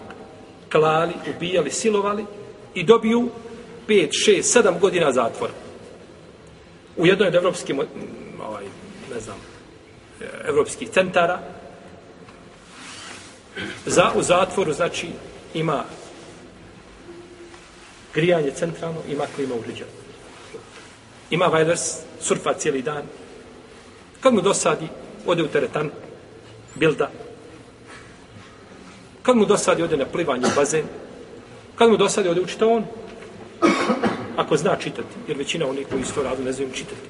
klali, 0.71 1.13
ubijali, 1.35 1.71
silovali 1.71 2.25
i 2.73 2.83
dobiju 2.83 3.29
5, 3.87 4.09
6, 4.27 4.61
7 4.63 4.79
godina 4.79 5.11
zatvora 5.11 5.53
u 6.99 7.05
jednoj 7.05 7.27
od 7.27 7.35
evropskih, 7.35 7.75
ovaj, 8.43 8.63
ne 9.13 9.19
znam, 9.19 9.37
e, 10.21 10.25
evropskih 10.47 10.89
centara, 10.89 11.39
za, 13.85 14.11
u 14.15 14.21
zatvoru, 14.21 14.73
znači, 14.73 15.07
ima 15.53 15.83
grijanje 18.13 18.51
centralno, 18.51 18.99
ima 19.09 19.25
klima 19.35 19.55
uređena. 19.55 19.89
Ima 21.29 21.45
wireless, 21.45 21.99
surfa 22.21 22.53
cijeli 22.53 22.81
dan. 22.81 23.03
Kad 24.21 24.33
mu 24.33 24.41
dosadi, 24.41 24.87
ode 25.25 25.43
u 25.43 25.47
teretan, 25.47 25.91
bilda. 26.75 27.11
Kad 29.29 29.37
mu 29.37 29.45
dosadi, 29.45 29.83
ode 29.83 29.97
na 29.97 30.05
plivanje 30.05 30.47
u 30.47 30.55
bazen. 30.55 30.85
Kad 31.75 31.89
mu 31.89 31.97
dosadi, 31.97 32.29
ode 32.29 32.41
u 32.41 32.45
čitaon, 32.45 32.83
ako 34.35 34.57
zna 34.57 34.75
čitati, 34.75 35.15
jer 35.27 35.37
većina 35.37 35.67
onih 35.67 35.87
koji 35.87 36.01
isto 36.01 36.23
radu 36.23 36.43
ne 36.43 36.51
znaju 36.51 36.71
čitati. 36.73 37.01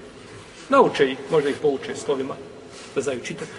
Nauče 0.69 1.11
ih, 1.11 1.17
možda 1.31 1.49
ih 1.49 1.55
pouče 1.61 1.95
slovima 1.95 2.35
da 2.95 3.01
znaju 3.01 3.19
čitati. 3.23 3.51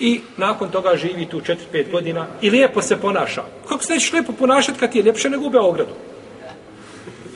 I 0.00 0.20
nakon 0.36 0.70
toga 0.70 0.96
živi 0.96 1.26
tu 1.26 1.40
4-5 1.40 1.90
godina 1.90 2.26
i 2.42 2.50
lijepo 2.50 2.82
se 2.82 2.96
ponaša. 2.96 3.44
Kako 3.68 3.84
se 3.84 3.92
nećeš 3.92 4.12
lijepo 4.12 4.32
ponašati 4.32 4.78
kad 4.78 4.92
ti 4.92 4.98
je 4.98 5.04
ljepše 5.04 5.30
nego 5.30 5.46
u 5.46 5.50
Beogradu? 5.50 5.94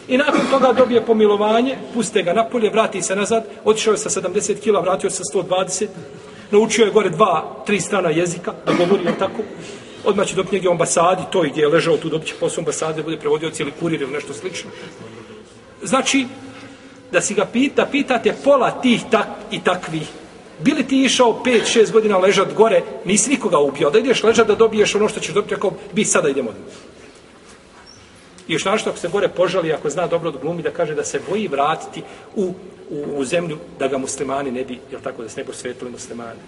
I 0.08 0.16
nakon 0.16 0.40
toga 0.50 0.72
dobije 0.72 1.06
pomilovanje, 1.06 1.78
puste 1.94 2.22
ga 2.22 2.32
napolje, 2.32 2.70
vrati 2.70 3.02
se 3.02 3.16
nazad, 3.16 3.44
otišao 3.64 3.92
je 3.92 3.98
sa 3.98 4.20
70 4.20 4.60
kila, 4.60 4.80
vratio 4.80 5.10
se 5.10 5.16
sa 5.24 5.38
120, 5.38 5.86
naučio 6.50 6.84
je 6.84 6.92
gore 6.92 7.10
dva, 7.10 7.62
tri 7.66 7.80
strana 7.80 8.10
jezika, 8.10 8.52
da 8.66 8.72
govori 8.74 9.08
on 9.08 9.14
tako 9.18 9.42
odmah 10.04 10.26
će 10.26 10.34
dobiti 10.34 10.54
negdje 10.54 10.68
u 10.68 10.72
ambasadi, 10.72 11.22
to 11.30 11.44
i 11.44 11.50
gdje 11.50 11.60
je 11.60 11.68
ležao 11.68 11.96
tu, 11.96 12.08
dobit 12.08 12.28
će 12.28 12.34
posao 12.40 12.62
ambasade, 12.62 12.96
da 12.96 13.02
bude 13.02 13.16
prevodioc 13.16 13.60
ili 13.60 13.72
kurir 13.80 14.02
ili 14.02 14.12
nešto 14.12 14.34
slično. 14.34 14.70
Znači, 15.82 16.26
da 17.12 17.20
si 17.20 17.34
ga 17.34 17.44
pita, 17.44 17.86
pitate 17.86 18.34
pola 18.44 18.70
tih 18.70 19.02
tak 19.10 19.26
i 19.50 19.60
takvih. 19.60 20.08
Bili 20.58 20.86
ti 20.86 21.02
išao 21.04 21.42
5-6 21.44 21.92
godina 21.92 22.18
ležat 22.18 22.54
gore, 22.54 22.82
nisi 23.04 23.30
nikoga 23.30 23.58
ubio, 23.58 23.90
da 23.90 23.98
ideš 23.98 24.22
ležat 24.22 24.46
da 24.46 24.54
dobiješ 24.54 24.94
ono 24.94 25.08
što 25.08 25.20
ćeš 25.20 25.34
dobiti, 25.34 25.54
ako 25.54 25.72
bi 25.92 26.04
sada 26.04 26.28
idemo 26.28 26.50
odmah. 26.50 26.74
I 28.48 28.52
još 28.52 28.64
našto 28.64 28.90
ako 28.90 28.98
se 28.98 29.08
gore 29.08 29.28
požali, 29.28 29.72
ako 29.72 29.90
zna 29.90 30.06
dobro 30.06 30.28
od 30.28 30.38
glumi, 30.40 30.62
da 30.62 30.70
kaže 30.70 30.94
da 30.94 31.04
se 31.04 31.20
boji 31.28 31.48
vratiti 31.48 32.02
u, 32.36 32.54
u, 32.90 33.04
u 33.16 33.24
zemlju, 33.24 33.58
da 33.78 33.88
ga 33.88 33.98
muslimani 33.98 34.50
ne 34.50 34.64
bi, 34.64 34.78
jel 34.90 35.00
tako, 35.00 35.22
da 35.22 35.28
se 35.28 35.40
ne 35.40 35.44
bi 35.44 35.90
muslimani. 35.90 36.40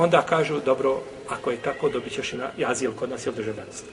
Onda 0.00 0.22
kažu, 0.22 0.60
dobro, 0.64 1.00
ako 1.28 1.50
je 1.50 1.56
tako, 1.56 1.88
dobit 1.88 2.12
ćeš 2.12 2.32
i 2.32 2.36
na 2.36 2.48
jazijel 2.58 2.92
kod 2.92 3.10
nas 3.10 3.26
ili 3.26 3.36
državljanstvo. 3.36 3.88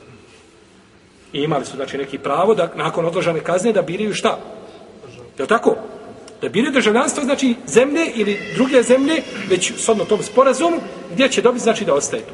I 1.34 1.40
imali 1.42 1.66
su, 1.66 1.76
znači, 1.76 1.98
neki 1.98 2.18
pravo 2.18 2.56
da 2.56 2.72
nakon 2.76 3.06
odložane 3.06 3.40
kazne 3.40 3.74
da 3.74 3.82
biraju 3.82 4.14
šta? 4.14 4.40
Je 5.38 5.48
tako? 5.48 5.76
Da 6.42 6.50
biraju 6.50 6.72
državljanstvo, 6.72 7.24
znači 7.24 7.56
zemlje 7.68 8.06
ili 8.16 8.40
druge 8.56 8.84
zemlje, 8.84 9.24
već 9.50 9.74
sodno 9.78 10.06
tom 10.06 10.24
sporazumu, 10.24 10.78
gdje 11.12 11.30
će 11.30 11.42
dobiti, 11.42 11.64
znači 11.64 11.86
da 11.86 11.94
ostaje 11.94 12.24
tu. 12.24 12.34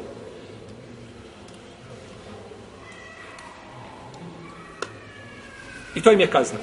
I 5.94 6.02
to 6.02 6.12
im 6.12 6.20
je 6.20 6.30
kazna. 6.30 6.58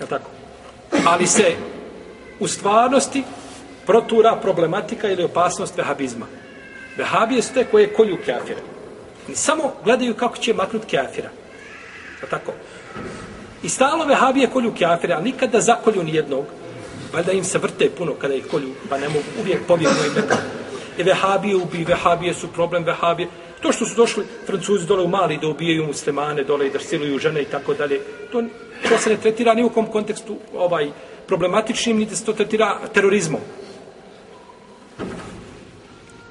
Je 0.00 0.06
tako? 0.06 0.30
Ali 1.06 1.26
se 1.26 1.54
u 2.40 2.48
stvarnosti 2.48 3.22
protura 3.86 4.36
problematika 4.42 5.08
ili 5.08 5.24
opasnost 5.24 5.76
vehabizma. 5.76 6.26
Vehabije 6.96 7.42
su 7.42 7.54
te 7.54 7.64
koje 7.64 7.92
kolju 7.92 8.16
kafire. 8.16 8.60
I 9.28 9.34
samo 9.34 9.72
gledaju 9.84 10.14
kako 10.14 10.36
će 10.36 10.54
maknut 10.54 10.82
kafira. 10.90 11.30
Pa 12.20 12.26
tako? 12.26 12.52
I 13.62 13.68
stalo 13.68 14.04
vehabije 14.04 14.46
kolju 14.46 14.74
kafire, 14.78 15.14
ali 15.14 15.24
nikada 15.24 15.60
zakolju 15.60 16.02
nijednog. 16.02 16.44
Valjda 17.12 17.32
im 17.32 17.44
se 17.44 17.58
vrte 17.58 17.90
puno 17.90 18.12
kada 18.14 18.34
ih 18.34 18.46
kolju, 18.50 18.74
pa 18.90 18.98
ne 18.98 19.08
mogu 19.08 19.24
uvijek 19.40 19.66
pobjegnu 19.66 19.98
ime. 20.06 20.22
I 20.98 21.02
vehabije 21.02 21.56
ubi, 21.56 21.84
vehabije 21.84 22.34
su 22.34 22.48
problem, 22.48 22.84
vehabije. 22.84 23.28
To 23.60 23.72
što 23.72 23.86
su 23.86 23.94
došli 23.94 24.24
francuzi 24.46 24.86
dole 24.86 25.02
u 25.02 25.08
Mali 25.08 25.38
da 25.38 25.48
ubijaju 25.48 25.86
muslimane 25.86 26.44
dole 26.44 26.66
i 26.66 26.70
da 26.70 26.78
siluju 26.78 27.18
žene 27.18 27.42
i 27.42 27.44
tako 27.44 27.74
dalje, 27.74 28.00
to, 28.32 28.42
to 28.88 28.98
se 28.98 29.10
ne 29.10 29.16
tretira 29.16 29.54
ni 29.54 29.64
u 29.64 29.70
kom 29.70 29.86
kontekstu 29.86 30.36
ovaj 30.54 30.90
problematičnim, 31.26 31.98
niti 31.98 32.16
se 32.16 32.24
to 32.24 32.32
tretira 32.32 32.78
terorizmom. 32.94 33.40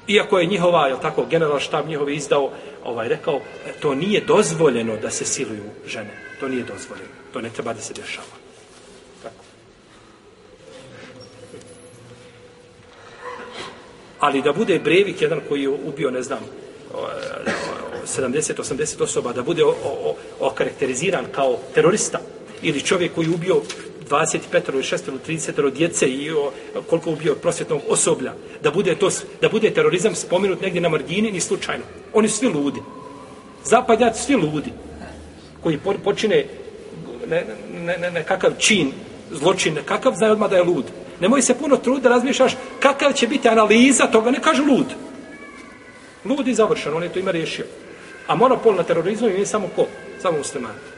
Iako 0.06 0.38
je 0.38 0.46
njihova, 0.46 0.88
je 0.88 1.00
tako, 1.02 1.26
general 1.30 1.58
štab 1.58 1.88
njihov 1.88 2.10
izdao, 2.10 2.50
ovaj, 2.84 3.08
rekao, 3.08 3.40
to 3.80 3.94
nije 3.94 4.20
dozvoljeno 4.20 4.96
da 4.96 5.10
se 5.10 5.24
siluju 5.24 5.64
žene. 5.86 6.10
To 6.40 6.48
nije 6.48 6.64
dozvoljeno. 6.64 7.08
To 7.32 7.40
ne 7.40 7.50
treba 7.50 7.72
da 7.72 7.80
se 7.80 7.94
dešava. 7.94 8.34
Tako. 9.22 9.44
Ali 14.18 14.42
da 14.42 14.52
bude 14.52 14.78
brevik 14.78 15.22
jedan 15.22 15.40
koji 15.48 15.62
je 15.62 15.68
ubio, 15.68 16.10
ne 16.10 16.22
znam, 16.22 16.40
70-80 18.06 19.02
osoba, 19.02 19.32
da 19.32 19.42
bude 19.42 19.62
okarakteriziran 20.40 21.24
kao 21.32 21.58
terorista 21.74 22.18
ili 22.62 22.80
čovjek 22.80 23.14
koji 23.14 23.26
je 23.26 23.34
ubio 23.34 23.62
25 24.10 24.38
ili 24.72 24.82
6 24.82 25.08
ili 25.08 25.38
30 25.38 25.72
djece 25.72 26.06
i 26.06 26.30
o, 26.30 26.52
koliko 26.90 27.10
ubio 27.10 27.34
prosvjetnog 27.34 27.80
osoblja, 27.88 28.32
da 28.62 28.70
bude, 28.70 28.94
to, 28.94 29.10
da 29.40 29.48
bude 29.48 29.70
terorizam 29.70 30.14
spomenut 30.14 30.60
negdje 30.60 30.80
na 30.80 30.88
margini, 30.88 31.32
ni 31.32 31.40
slučajno. 31.40 31.84
Oni 32.12 32.28
su 32.28 32.36
svi 32.36 32.48
ludi. 32.48 32.80
Zapadnjaci 33.64 34.22
svi 34.22 34.34
ludi 34.34 34.72
koji 35.62 35.78
počine 36.04 36.44
ne, 37.28 37.44
ne, 37.84 37.98
ne, 37.98 38.10
ne, 38.10 38.22
kakav 38.22 38.52
čin, 38.58 38.92
zločin, 39.30 39.78
kakav 39.84 40.14
znaju 40.14 40.32
odmah 40.32 40.50
da 40.50 40.56
je 40.56 40.62
lud. 40.62 40.84
Nemoj 41.20 41.42
se 41.42 41.54
puno 41.54 41.76
truditi 41.76 42.02
da 42.02 42.08
razmišljaš 42.08 42.56
kakav 42.80 43.12
će 43.12 43.26
biti 43.26 43.48
analiza 43.48 44.06
toga, 44.06 44.30
ne 44.30 44.40
kaže 44.40 44.62
lud. 44.62 44.86
Lud 46.24 46.48
i 46.48 46.54
završen, 46.54 46.94
on 46.94 47.02
je 47.02 47.12
to 47.12 47.18
ima 47.18 47.30
riješio. 47.30 47.64
A 48.26 48.34
monopol 48.34 48.74
na 48.74 48.82
terorizmu 48.82 49.28
je 49.28 49.46
samo 49.46 49.68
ko? 49.76 49.86
Samo 50.22 50.38
muslimani. 50.38 50.91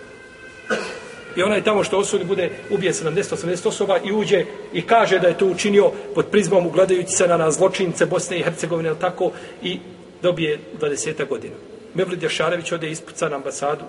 I 1.37 1.43
onaj 1.43 1.65
tamo 1.65 1.85
što 1.85 1.99
osudi 1.99 2.25
bude 2.25 2.51
ubije 2.71 2.93
70-80 2.93 3.69
osoba 3.69 3.99
i 4.05 4.13
uđe 4.13 4.45
i 4.73 4.83
kaže 4.83 5.19
da 5.19 5.29
je 5.29 5.39
to 5.39 5.47
učinio 5.47 5.91
pod 6.15 6.27
prizmom 6.31 6.67
ugledajući 6.67 7.13
se 7.13 7.29
na, 7.29 7.37
na 7.37 7.51
zločince 7.51 8.07
Bosne 8.07 8.39
i 8.39 8.43
Hercegovine 8.43 8.89
ili 8.89 8.99
tako 8.99 9.31
i 9.63 9.79
dobije 10.23 10.59
20 10.81 11.29
godina. 11.29 11.55
Mevlid 11.95 12.23
Jašarević 12.23 12.73
ode 12.73 12.91
ispuca 12.91 13.29
na 13.29 13.37
ambasadu 13.37 13.85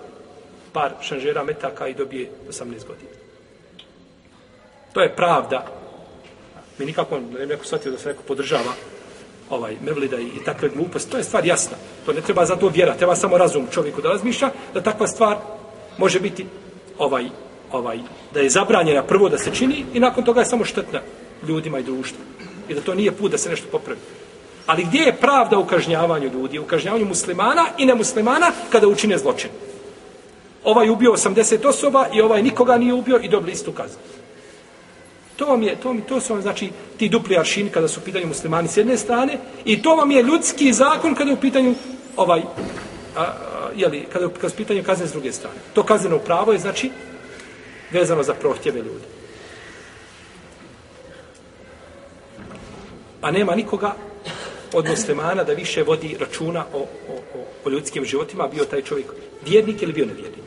par 0.72 0.92
šanžera 1.00 1.44
metaka 1.44 1.88
i 1.88 1.94
dobije 1.94 2.30
18 2.48 2.62
godina. 2.64 3.10
To 4.92 5.02
je 5.02 5.16
pravda. 5.16 5.66
Mi 6.78 6.86
nikako 6.86 7.20
ne 7.38 7.46
neko 7.46 7.64
shvatio 7.64 7.92
da 7.92 7.98
se 7.98 8.08
neko 8.08 8.22
podržava 8.22 8.72
ovaj 9.50 9.76
Mevlida 9.80 10.16
i, 10.16 10.26
i 10.26 10.44
takve 10.44 10.68
gluposti. 10.68 11.10
To 11.10 11.16
je 11.16 11.24
stvar 11.24 11.46
jasna. 11.46 11.76
To 12.06 12.12
ne 12.12 12.20
treba 12.20 12.44
za 12.46 12.56
to 12.56 12.68
vjera. 12.68 12.94
Treba 12.94 13.16
samo 13.16 13.38
razum 13.38 13.66
čovjeku 13.70 14.02
da 14.02 14.08
razmišlja 14.08 14.50
da 14.74 14.82
takva 14.82 15.06
stvar 15.06 15.36
može 15.98 16.20
biti 16.20 16.46
ovaj, 16.98 17.28
ovaj, 17.72 17.98
da 18.34 18.40
je 18.40 18.50
zabranjena 18.50 19.02
prvo 19.02 19.28
da 19.28 19.38
se 19.38 19.54
čini 19.54 19.84
i 19.94 20.00
nakon 20.00 20.24
toga 20.24 20.40
je 20.40 20.46
samo 20.46 20.64
štetna 20.64 21.00
ljudima 21.48 21.78
i 21.78 21.82
društvu. 21.82 22.18
I 22.68 22.74
da 22.74 22.80
to 22.80 22.94
nije 22.94 23.12
put 23.12 23.30
da 23.30 23.38
se 23.38 23.50
nešto 23.50 23.68
popravi. 23.72 24.00
Ali 24.66 24.84
gdje 24.84 24.98
je 24.98 25.16
pravda 25.16 25.58
u 25.58 25.66
kažnjavanju 25.66 26.30
ljudi? 26.32 26.58
U 26.58 26.64
kažnjavanju 26.64 27.04
muslimana 27.04 27.66
i 27.78 27.86
nemuslimana 27.86 28.50
kada 28.70 28.88
učine 28.88 29.18
zločin. 29.18 29.50
Ovaj 30.64 30.90
ubio 30.90 31.12
80 31.12 31.66
osoba 31.66 32.06
i 32.12 32.20
ovaj 32.20 32.42
nikoga 32.42 32.78
nije 32.78 32.94
ubio 32.94 33.20
i 33.22 33.28
dobili 33.28 33.52
istu 33.52 33.72
kaznu. 33.72 33.98
To 35.36 35.46
vam 35.46 35.62
je, 35.62 35.76
to, 35.76 35.92
mi, 35.92 36.00
to 36.00 36.20
su 36.20 36.32
vam, 36.32 36.42
znači, 36.42 36.70
ti 36.96 37.08
dupli 37.08 37.38
aršini 37.38 37.70
kada 37.70 37.88
su 37.88 38.00
u 38.00 38.04
pitanju 38.04 38.26
muslimani 38.26 38.68
s 38.68 38.76
jedne 38.76 38.96
strane 38.96 39.38
i 39.64 39.82
to 39.82 39.96
vam 39.96 40.10
je 40.10 40.22
ljudski 40.22 40.72
zakon 40.72 41.14
kada 41.14 41.30
je 41.30 41.36
u 41.36 41.40
pitanju 41.40 41.74
ovaj, 42.16 42.40
a, 43.16 43.22
a, 43.22 43.55
jeli, 43.76 44.06
kada 44.12 44.24
je 44.24 44.26
u 44.26 44.50
pitanje 44.56 44.82
kazne 44.82 45.06
s 45.06 45.12
druge 45.12 45.32
strane. 45.32 45.56
To 45.74 45.82
kazneno 45.82 46.18
pravo 46.18 46.52
je, 46.52 46.58
znači, 46.58 46.90
vezano 47.90 48.22
za 48.22 48.34
prohtjeve 48.34 48.78
ljudi. 48.78 49.04
A 53.22 53.30
nema 53.30 53.54
nikoga 53.54 53.94
od 54.72 54.88
muslimana 54.88 55.44
da 55.44 55.52
više 55.52 55.82
vodi 55.82 56.16
računa 56.20 56.64
o, 56.72 56.78
o, 56.78 56.86
o, 57.34 57.44
o 57.64 57.70
ljudskim 57.70 58.04
životima, 58.04 58.48
bio 58.48 58.64
taj 58.64 58.82
čovjek 58.82 59.06
vjernik 59.46 59.82
ili 59.82 59.92
bio 59.92 60.06
nevjernik. 60.06 60.44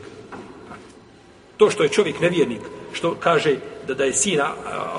To 1.56 1.70
što 1.70 1.82
je 1.82 1.88
čovjek 1.88 2.20
nevjernik, 2.20 2.60
što 2.92 3.14
kaže 3.20 3.56
da, 3.86 3.94
da 3.94 4.04
je 4.04 4.12
sina, 4.12 4.54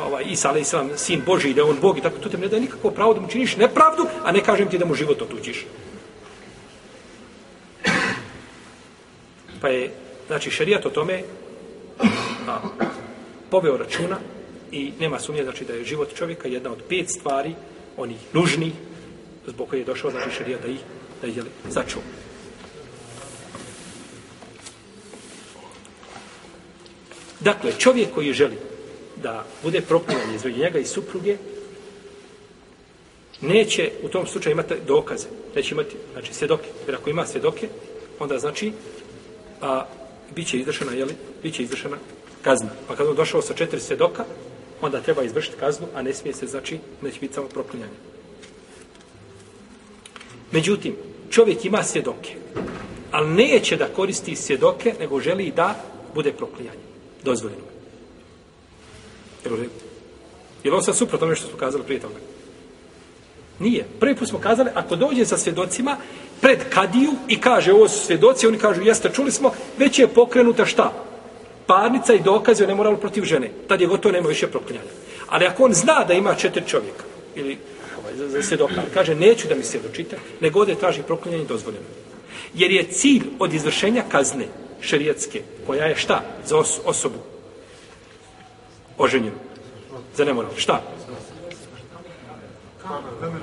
ovaj, 0.06 0.24
Isa, 0.30 0.50
ali 0.50 0.62
islam, 0.62 0.90
sin 0.96 1.22
Boži 1.26 1.54
da 1.54 1.62
je 1.62 1.70
on 1.70 1.78
Bog 1.82 1.98
i 1.98 2.02
tako, 2.02 2.18
to 2.18 2.30
te 2.30 2.38
ne 2.38 2.48
daje 2.48 2.62
nikako 2.62 2.92
pravo 2.92 3.14
da 3.14 3.22
mu 3.22 3.28
činiš 3.28 3.58
nepravdu, 3.58 4.06
a 4.24 4.32
ne 4.32 4.44
kažem 4.44 4.70
ti 4.70 4.78
da 4.78 4.86
mu 4.86 4.94
život 4.94 5.22
otuđiš. 5.22 5.66
Pa 9.62 9.68
je, 9.68 9.91
znači, 10.28 10.51
šerijat 10.51 10.86
o 10.86 10.89
tome 10.89 11.24
a, 12.47 12.59
poveo 13.49 13.78
računa 13.78 14.18
i 14.72 14.91
nema 14.99 15.20
sumnje, 15.20 15.43
znači, 15.43 15.66
da 15.66 15.74
je 15.74 15.86
život 15.86 16.16
čovjeka 16.16 16.47
jedna 16.47 16.72
od 16.72 16.84
pet 16.89 17.09
stvari, 17.09 17.55
oni 17.97 18.16
nužni, 18.34 18.72
zbog 19.47 19.70
koje 19.70 19.80
je 19.80 19.86
došao, 19.86 20.12
znači, 20.12 20.36
šerijat 20.38 20.62
da 20.62 20.68
ih, 20.68 20.80
da 21.22 21.28
ih, 21.28 21.39
začuo. 21.70 22.01
Dakle, 27.39 27.72
čovjek 27.78 28.14
koji 28.14 28.34
želi 28.34 28.57
da 29.24 29.45
bude 29.64 29.82
prokljan 29.82 30.36
između 30.36 30.59
njega 30.59 30.80
i 30.80 30.86
supruge, 30.86 31.38
neće 33.41 33.91
u 34.03 34.09
tom 34.09 34.28
slučaju 34.28 34.53
imati 34.53 34.74
dokaze. 34.88 35.28
Neće 35.55 35.76
imati, 35.76 35.95
znači, 36.14 36.34
svjedoke. 36.34 36.68
Jer 36.86 36.95
ako 36.95 37.09
ima 37.09 37.26
svjedoke, 37.26 37.70
onda 38.20 38.39
znači, 38.39 38.72
a, 39.62 39.86
bit 40.36 40.47
će 40.47 40.59
izvršena, 40.59 40.91
jeli, 40.91 41.16
bit 41.43 41.55
će 41.55 41.64
izvršena 41.64 41.97
kazna. 42.41 42.70
Pa 42.88 42.95
kad 42.95 43.07
on 43.07 43.16
došao 43.16 43.41
sa 43.41 43.53
četiri 43.53 43.80
svjedoka, 43.80 44.26
onda 44.82 45.01
treba 45.01 45.24
izvršiti 45.24 45.57
kaznu, 45.59 45.88
a 45.95 46.01
ne 46.01 46.14
smije 46.14 46.34
se, 46.34 46.47
znači, 46.47 46.80
neće 47.01 47.20
biti 47.20 47.34
samo 47.34 47.47
proklinjanje. 47.47 47.97
Međutim, 50.51 50.95
čovjek 51.30 51.66
ima 51.66 51.84
svjedoke, 51.84 52.36
ali 53.12 53.30
neće 53.30 53.78
da 53.78 53.88
koristi 53.88 54.36
svjedoke, 54.36 54.95
nego 54.99 55.20
želi 55.20 55.51
da 55.55 55.76
bude 56.14 56.34
proklinjanje 56.34 56.84
dozvoljeno. 57.24 57.64
Jel, 59.45 59.59
je 60.64 60.72
li 60.72 60.72
ovo 60.72 60.82
sad 60.82 60.97
suprot 60.97 61.20
tome 61.20 61.36
što 61.36 61.47
smo 61.47 61.57
kazali 61.57 61.84
prije 61.84 62.01
toga? 62.01 62.16
Nije. 63.59 63.86
Prvi 63.99 64.16
put 64.16 64.30
smo 64.30 64.39
kazali, 64.39 64.70
ako 64.74 64.95
dođe 64.95 65.26
sa 65.26 65.38
svjedocima 65.38 65.97
pred 66.42 66.60
kadiju 66.70 67.12
i 67.28 67.42
kaže 67.42 67.74
ovo 67.74 67.88
su 67.88 68.06
svjedoci, 68.06 68.48
oni 68.48 68.58
kažu 68.58 68.82
jeste, 68.82 69.10
čuli 69.14 69.32
smo, 69.32 69.52
već 69.78 70.00
je 70.00 70.08
pokrenuta 70.08 70.66
šta? 70.66 70.94
Parnica 71.66 72.14
i 72.14 72.20
dokaze 72.20 72.64
o 72.64 72.68
nemoralu 72.68 72.98
protiv 72.98 73.24
žene. 73.24 73.52
Tad 73.68 73.82
je 73.82 73.88
gotovo, 73.88 74.14
nema 74.14 74.28
više 74.28 74.48
proklinjanja. 74.48 74.89
Ali 75.30 75.46
ako 75.46 75.64
on 75.64 75.74
zna 75.74 76.04
da 76.04 76.14
ima 76.14 76.36
četiri 76.36 76.64
čovjeka, 76.68 77.04
ili 77.36 77.58
ovaj, 78.00 78.16
za, 78.16 78.28
za 78.28 78.42
svjedoka. 78.42 78.82
Kaže, 78.94 79.16
neću 79.16 79.48
da 79.48 79.56
mi 79.56 79.64
svjedočite, 79.64 80.18
nego 80.39 80.60
ode 80.60 80.76
traži 80.76 81.02
proklinjanje 81.04 81.46
dozvoljeno. 81.46 81.86
Jer 82.54 82.72
je 82.72 82.84
cilj 82.84 83.24
od 83.39 83.54
izvršenja 83.54 84.04
kazne 84.10 84.48
šerijatske, 84.82 85.42
koja 85.68 85.86
je 85.86 85.96
šta 85.96 86.22
za 86.46 86.58
os 86.58 86.80
osobu 86.86 87.20
oženjenu, 88.98 89.36
za 90.16 90.26
nemoral, 90.26 90.52
šta? 90.58 90.82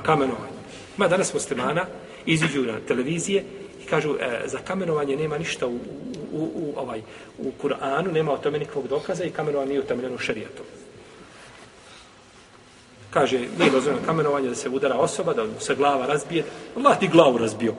Kamenovanje. 0.02 0.58
Ma 0.96 1.08
danas 1.08 1.34
muslimana 1.34 1.86
iziđu 2.28 2.62
na 2.62 2.80
televizije 2.88 3.44
i 3.82 3.86
kažu 3.86 4.14
e, 4.20 4.42
za 4.46 4.58
kamenovanje 4.58 5.16
nema 5.16 5.38
ništa 5.38 5.66
u, 5.66 5.74
u, 5.74 5.78
u, 6.32 6.50
u, 6.54 6.72
ovaj, 6.76 7.02
u 7.38 7.52
Kur'anu, 7.62 8.12
nema 8.12 8.32
o 8.32 8.38
tome 8.38 8.58
nikakvog 8.58 8.88
dokaza 8.88 9.24
i 9.24 9.30
kamenovanje 9.30 9.68
nije 9.68 9.80
utemeljeno 9.80 10.14
u 10.14 10.18
šerijatu. 10.18 10.62
kaže, 13.10 13.38
nije 13.58 13.70
dozvoljeno 13.70 14.06
kamenovanje 14.06 14.48
da 14.48 14.54
se 14.54 14.68
udara 14.68 14.96
osoba, 14.96 15.32
da 15.34 15.46
se 15.60 15.74
glava 15.74 16.06
razbije. 16.06 16.44
Allah 16.76 16.98
ti 16.98 17.08
glavu 17.08 17.38
razbio. 17.38 17.74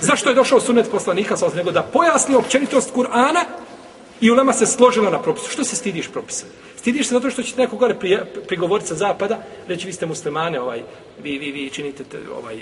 Zašto 0.00 0.28
je 0.28 0.34
došao 0.34 0.60
sunet 0.60 0.90
poslanika, 0.90 1.36
sa 1.36 1.48
nego 1.54 1.70
da 1.70 1.82
pojasni 1.82 2.34
općenitost 2.34 2.94
Kur'ana 2.94 3.44
i 4.20 4.30
ulema 4.30 4.52
se 4.52 4.66
složila 4.66 5.10
na 5.10 5.22
propisu. 5.22 5.50
Što 5.50 5.64
se 5.64 5.76
stidiš 5.76 6.08
propisa? 6.08 6.46
Stidiš 6.84 7.08
se 7.08 7.14
zato 7.14 7.30
što 7.30 7.42
će 7.42 7.56
neko 7.56 7.76
gore 7.76 7.94
prigovoriti 8.48 8.88
sa 8.88 8.94
zapada, 8.94 9.38
reći 9.68 9.86
vi 9.86 9.92
ste 9.92 10.06
muslimane, 10.06 10.60
ovaj, 10.60 10.82
vi, 11.22 11.38
vi, 11.38 11.52
vi 11.52 11.70
činite, 11.70 12.04
ovaj, 12.38 12.56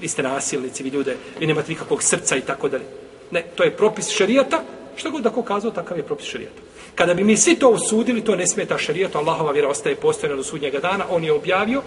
vi 0.00 0.08
ste 0.08 0.22
nasilnici, 0.22 0.82
vi 0.82 0.88
ljude, 0.88 1.16
vi 1.40 1.46
nemate 1.46 1.68
nikakvog 1.68 2.02
srca 2.02 2.36
i 2.36 2.40
tako 2.40 2.68
dalje. 2.68 2.84
Ne, 3.30 3.44
to 3.54 3.64
je 3.64 3.76
propis 3.76 4.08
šarijata, 4.08 4.62
što 4.96 5.10
god 5.10 5.22
da 5.22 5.30
ko 5.30 5.42
kazao, 5.42 5.70
takav 5.70 5.96
je 5.96 6.02
propis 6.02 6.26
šarijata. 6.26 6.62
Kada 6.94 7.14
bi 7.14 7.24
mi 7.24 7.36
svi 7.36 7.54
to 7.54 7.70
osudili, 7.70 8.24
to 8.24 8.36
ne 8.36 8.46
smeta 8.46 8.78
šerijatu, 8.78 9.18
Allahova 9.18 9.52
vjera 9.52 9.68
ostaje 9.68 9.96
postojena 9.96 10.36
do 10.36 10.42
sudnjega 10.42 10.78
dana, 10.78 11.04
on 11.10 11.24
je 11.24 11.32
objavio 11.32 11.82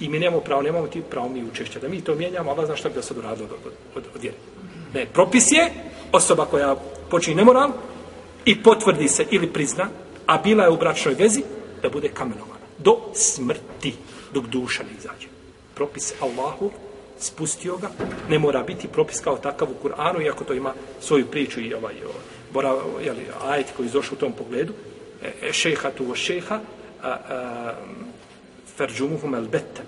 i 0.00 0.08
mi 0.08 0.18
nemamo 0.18 0.40
pravo, 0.40 0.62
nemamo 0.62 0.86
ti 0.86 1.02
pravo 1.10 1.28
mi 1.28 1.44
učešća. 1.44 1.80
Da 1.80 1.88
mi 1.88 2.00
to 2.00 2.14
mijenjamo, 2.14 2.50
Allah 2.50 2.66
zna 2.66 2.76
šta 2.76 2.88
bi 2.88 2.94
da 2.94 3.02
sad 3.02 3.18
uradilo 3.18 3.48
od, 3.48 3.66
od, 3.66 3.72
od, 3.94 4.04
od 4.14 4.22
vjere. 4.22 4.36
Ne, 4.94 5.06
propis 5.06 5.52
je 5.52 5.70
osoba 6.12 6.44
koja 6.44 6.76
počini 7.10 7.36
nemoral 7.36 7.70
i 8.44 8.62
potvrdi 8.62 9.08
se 9.08 9.26
ili 9.30 9.52
prizna, 9.52 9.88
a 10.26 10.38
bila 10.38 10.64
je 10.64 10.70
u 10.70 10.76
bračnoj 10.76 11.14
vezi, 11.14 11.42
da 11.82 11.88
bude 11.88 12.08
kamenovana. 12.08 12.66
Do 12.78 12.98
smrti, 13.14 13.94
dok 14.34 14.46
duša 14.46 14.82
ne 14.82 14.90
izađe. 14.98 15.28
Propis 15.74 16.14
Allahu 16.20 16.70
spustio 17.18 17.76
ga, 17.76 17.90
ne 18.28 18.38
mora 18.38 18.62
biti 18.62 18.88
propis 18.88 19.20
kao 19.20 19.36
takav 19.36 19.68
u 19.70 19.86
Kur'anu, 19.86 20.22
iako 20.24 20.44
to 20.44 20.54
ima 20.54 20.74
svoju 21.00 21.26
priču 21.26 21.60
i 21.60 21.74
ovaj, 21.74 21.94
ovaj 22.04 22.36
bora, 22.52 22.74
jeli, 23.04 23.26
ajet 23.44 23.66
koji 23.76 23.86
izošao 23.86 24.14
u 24.14 24.20
tom 24.20 24.32
pogledu, 24.32 24.72
e, 25.22 25.48
e 25.48 25.52
šeha 25.52 25.90
tu 25.90 26.14
šeha, 26.14 26.60
a, 27.02 27.10
a, 27.10 27.74
ferđumuhum 28.76 29.34
el 29.34 29.48
bete. 29.48 29.82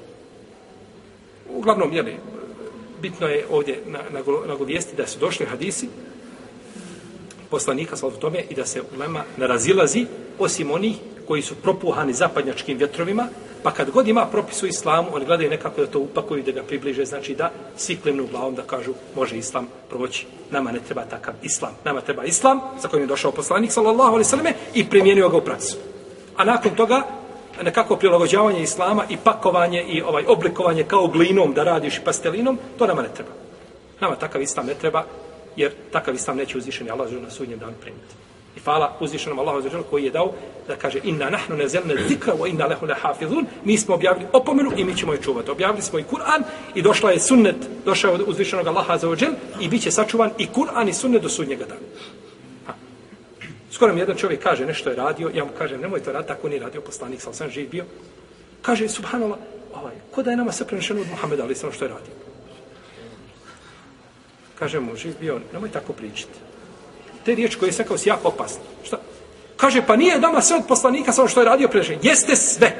Uglavnom, 1.48 1.92
jeli, 1.92 2.16
bitno 3.02 3.26
je 3.26 3.46
ovdje 3.50 3.82
nagovijesti 4.46 4.96
da 4.96 5.06
su 5.06 5.18
došli 5.18 5.46
hadisi 5.46 5.88
poslanika 7.50 7.96
sa 7.96 8.10
tome 8.10 8.44
i 8.50 8.54
da 8.54 8.66
se 8.66 8.82
ulema 8.96 9.24
narazilazi 9.36 10.06
osim 10.38 10.70
onih 10.70 10.96
koji 11.28 11.42
su 11.42 11.54
propuhani 11.54 12.12
zapadnjačkim 12.12 12.78
vjetrovima, 12.78 13.28
pa 13.62 13.70
kad 13.70 13.90
god 13.90 14.08
ima 14.08 14.26
propis 14.26 14.62
u 14.62 14.66
islamu, 14.66 15.08
oni 15.12 15.24
gledaju 15.24 15.50
nekako 15.50 15.80
da 15.80 15.86
to 15.86 15.98
upakuju, 15.98 16.42
da 16.42 16.52
ga 16.52 16.62
približe, 16.62 17.04
znači 17.04 17.34
da 17.34 17.50
svi 17.76 17.96
klimnu 17.96 18.26
glavom 18.26 18.54
da 18.54 18.62
kažu 18.62 18.92
može 19.16 19.36
islam 19.36 19.68
proći. 19.90 20.26
Nama 20.50 20.72
ne 20.72 20.80
treba 20.80 21.04
takav 21.04 21.34
islam. 21.42 21.72
Nama 21.84 22.00
treba 22.00 22.24
islam 22.24 22.60
za 22.82 22.88
kojim 22.88 23.02
je 23.02 23.06
došao 23.06 23.32
poslanik, 23.32 23.72
sallallahu 23.72 24.10
alaihi 24.10 24.24
sallam, 24.24 24.46
i 24.74 24.88
primijenio 24.88 25.28
ga 25.28 25.36
u 25.36 25.40
praksu. 25.40 25.76
A 26.36 26.44
nakon 26.44 26.74
toga, 26.74 27.02
nekako 27.62 27.96
prilagođavanje 27.96 28.62
islama 28.62 29.04
i 29.08 29.16
pakovanje 29.24 29.82
i 29.82 30.02
ovaj 30.02 30.24
oblikovanje 30.26 30.84
kao 30.84 31.06
glinom 31.06 31.54
da 31.54 31.64
radiš 31.64 32.00
pastelinom, 32.04 32.58
to 32.78 32.86
nama 32.86 33.02
ne 33.02 33.08
treba. 33.14 33.30
Nama 34.00 34.16
takav 34.16 34.42
islam 34.42 34.66
ne 34.66 34.74
treba, 34.74 35.04
jer 35.56 35.72
takav 35.92 36.14
islam 36.14 36.36
neće 36.36 36.58
uzvišeni 36.58 36.90
Allah 36.90 37.12
na 37.12 37.30
sudnjem 37.30 37.58
danu 37.58 37.74
primiti. 37.80 38.27
I 38.58 38.60
hvala 38.60 38.96
uzvišenom 39.00 39.38
Allahu 39.38 39.60
za 39.62 39.82
koji 39.90 40.04
je 40.04 40.10
dao 40.10 40.32
da 40.68 40.76
kaže 40.76 40.98
inna 41.04 41.30
nahnu 41.30 41.56
nazelna 41.56 41.94
zikra 42.08 42.34
wa 42.34 42.48
inna 42.50 42.66
lahu 42.66 42.86
lahafizun. 42.86 43.46
Mi 43.64 43.78
smo 43.78 43.94
objavili 43.94 44.26
opomenu 44.32 44.72
i 44.76 44.84
mi 44.84 44.96
ćemo 44.96 45.12
je 45.12 45.22
čuvati. 45.22 45.50
Objavili 45.50 45.82
smo 45.82 45.98
i 45.98 46.04
Kur'an 46.10 46.42
i 46.74 46.82
došla 46.82 47.10
je 47.10 47.20
sunnet, 47.20 47.56
došao 47.84 48.14
od 48.14 48.24
uzvišenog 48.26 48.66
Allaha 48.66 48.98
za 48.98 49.16
i 49.60 49.68
biće 49.68 49.90
sačuvan 49.90 50.30
i 50.38 50.46
Kur'an 50.54 50.88
i 50.88 50.92
sunnet 50.92 51.22
do 51.22 51.28
sudnjega 51.28 51.64
dana. 51.64 51.80
Skoro 53.70 53.94
mi 53.94 54.00
jedan 54.00 54.16
čovjek 54.16 54.42
kaže 54.42 54.66
nešto 54.66 54.90
je 54.90 54.96
radio, 54.96 55.30
ja 55.34 55.44
mu 55.44 55.50
kažem 55.58 55.80
nemoj 55.80 56.00
to 56.00 56.12
raditi, 56.12 56.28
tako 56.28 56.48
nije 56.48 56.60
radio 56.60 56.80
poslanik, 56.80 57.20
sam 57.20 57.34
sam 57.34 57.50
živ 57.50 57.70
bio. 57.70 57.84
Kaže, 58.62 58.88
subhanallah, 58.88 59.38
ovaj, 59.74 59.94
ko 60.10 60.22
da 60.22 60.30
je 60.30 60.36
nama 60.36 60.52
sve 60.52 60.66
prenešeno 60.66 61.00
od 61.00 61.06
Muhammeda, 61.10 61.42
ali 61.42 61.54
sam 61.54 61.72
što 61.72 61.84
je 61.84 61.88
radio. 61.88 62.12
Kaže 64.58 64.80
mu, 64.80 64.96
živ 64.96 65.14
bio, 65.20 65.40
nemoj 65.52 65.70
tako 65.70 65.92
pričati 65.92 66.47
te 67.28 67.34
riječi 67.34 67.58
koje 67.58 67.68
je 67.68 67.72
sekao 67.72 67.98
si 67.98 68.08
jako 68.08 68.28
opasno. 68.28 68.60
Šta? 68.84 69.00
Kaže, 69.56 69.82
pa 69.86 69.96
nije 69.96 70.20
nama 70.20 70.40
sve 70.40 70.56
od 70.56 70.62
poslanika 70.68 71.12
samo 71.12 71.22
ono 71.22 71.28
što 71.28 71.40
je 71.40 71.44
radio 71.44 71.68
prenešeno. 71.68 71.98
Jeste 72.02 72.36
sve. 72.36 72.72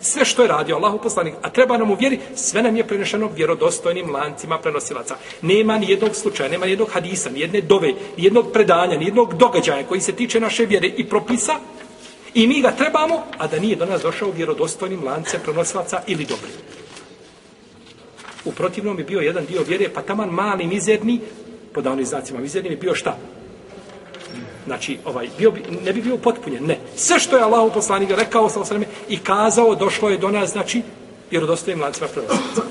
Sve 0.00 0.24
što 0.24 0.42
je 0.42 0.48
radio 0.48 0.76
Allahu 0.76 0.98
poslanik. 0.98 1.34
A 1.42 1.50
treba 1.50 1.78
nam 1.78 1.90
uvjeri, 1.90 2.18
sve 2.34 2.62
nam 2.62 2.76
je 2.76 2.86
prenešeno 2.86 3.30
vjerodostojnim 3.36 4.10
lancima 4.10 4.58
prenosilaca. 4.58 5.16
Nema 5.42 5.78
ni 5.78 5.90
jednog 5.90 6.16
slučaja, 6.16 6.50
nema 6.50 6.66
ni 6.66 6.72
jednog 6.72 6.90
hadisa, 6.92 7.30
ni 7.30 7.40
jedne 7.40 7.60
dove, 7.60 7.88
ni 7.88 8.24
jednog 8.24 8.52
predanja, 8.52 8.98
ni 8.98 9.04
jednog 9.04 9.34
događaja 9.34 9.86
koji 9.88 10.00
se 10.00 10.12
tiče 10.12 10.40
naše 10.40 10.66
vjere 10.66 10.88
i 10.96 11.08
propisa. 11.08 11.54
I 12.34 12.46
mi 12.46 12.60
ga 12.60 12.70
trebamo, 12.70 13.22
a 13.38 13.46
da 13.46 13.58
nije 13.58 13.76
do 13.76 13.86
nas 13.86 14.02
došao 14.02 14.30
vjerodostojnim 14.30 15.04
lancem 15.04 15.40
prenosilaca 15.44 16.02
ili 16.06 16.24
dobri. 16.24 16.50
U 18.44 18.52
protivnom 18.52 18.96
bi 18.96 19.04
bio 19.04 19.20
jedan 19.20 19.44
dio 19.46 19.62
vjere, 19.68 19.88
pa 19.94 20.02
taman 20.02 20.28
mali, 20.28 20.66
mizerni, 20.66 21.20
pod 21.72 21.86
onim 21.86 22.06
znacima 22.06 22.40
mizerni, 22.40 22.70
bi 22.70 22.76
bio 22.76 22.94
šta? 22.94 23.16
Znači 24.70 24.98
ovaj 25.04 25.28
bio 25.38 25.50
bi, 25.50 25.62
ne 25.84 25.92
bi 25.92 26.02
bio 26.02 26.16
potpunjen 26.16 26.66
ne. 26.66 26.78
Sve 26.96 27.18
što 27.18 27.36
je 27.36 27.42
Allah 27.42 27.72
poslanik 27.74 28.10
rekao 28.10 28.48
sa 28.48 28.60
osreme 28.60 28.86
i 29.08 29.18
kazao 29.18 29.74
došlo 29.74 30.10
je 30.10 30.18
do 30.18 30.30
nas 30.30 30.50
znači 30.50 30.82
vjerodostojnim 31.30 31.82
lancima 31.82 32.08
prenosilaca. 32.08 32.62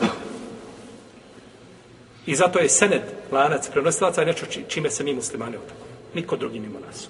I 2.25 2.35
zato 2.35 2.59
je 2.59 2.69
sened 2.69 3.01
lanac 3.31 3.69
prenosilaca 3.69 4.23
nešto 4.23 4.45
čime 4.67 4.89
se 4.89 5.03
mi 5.03 5.13
muslimani 5.13 5.57
otakujemo. 5.57 5.95
niko 6.13 6.37
drugi 6.37 6.59
mimo 6.59 6.79
nas. 6.79 7.09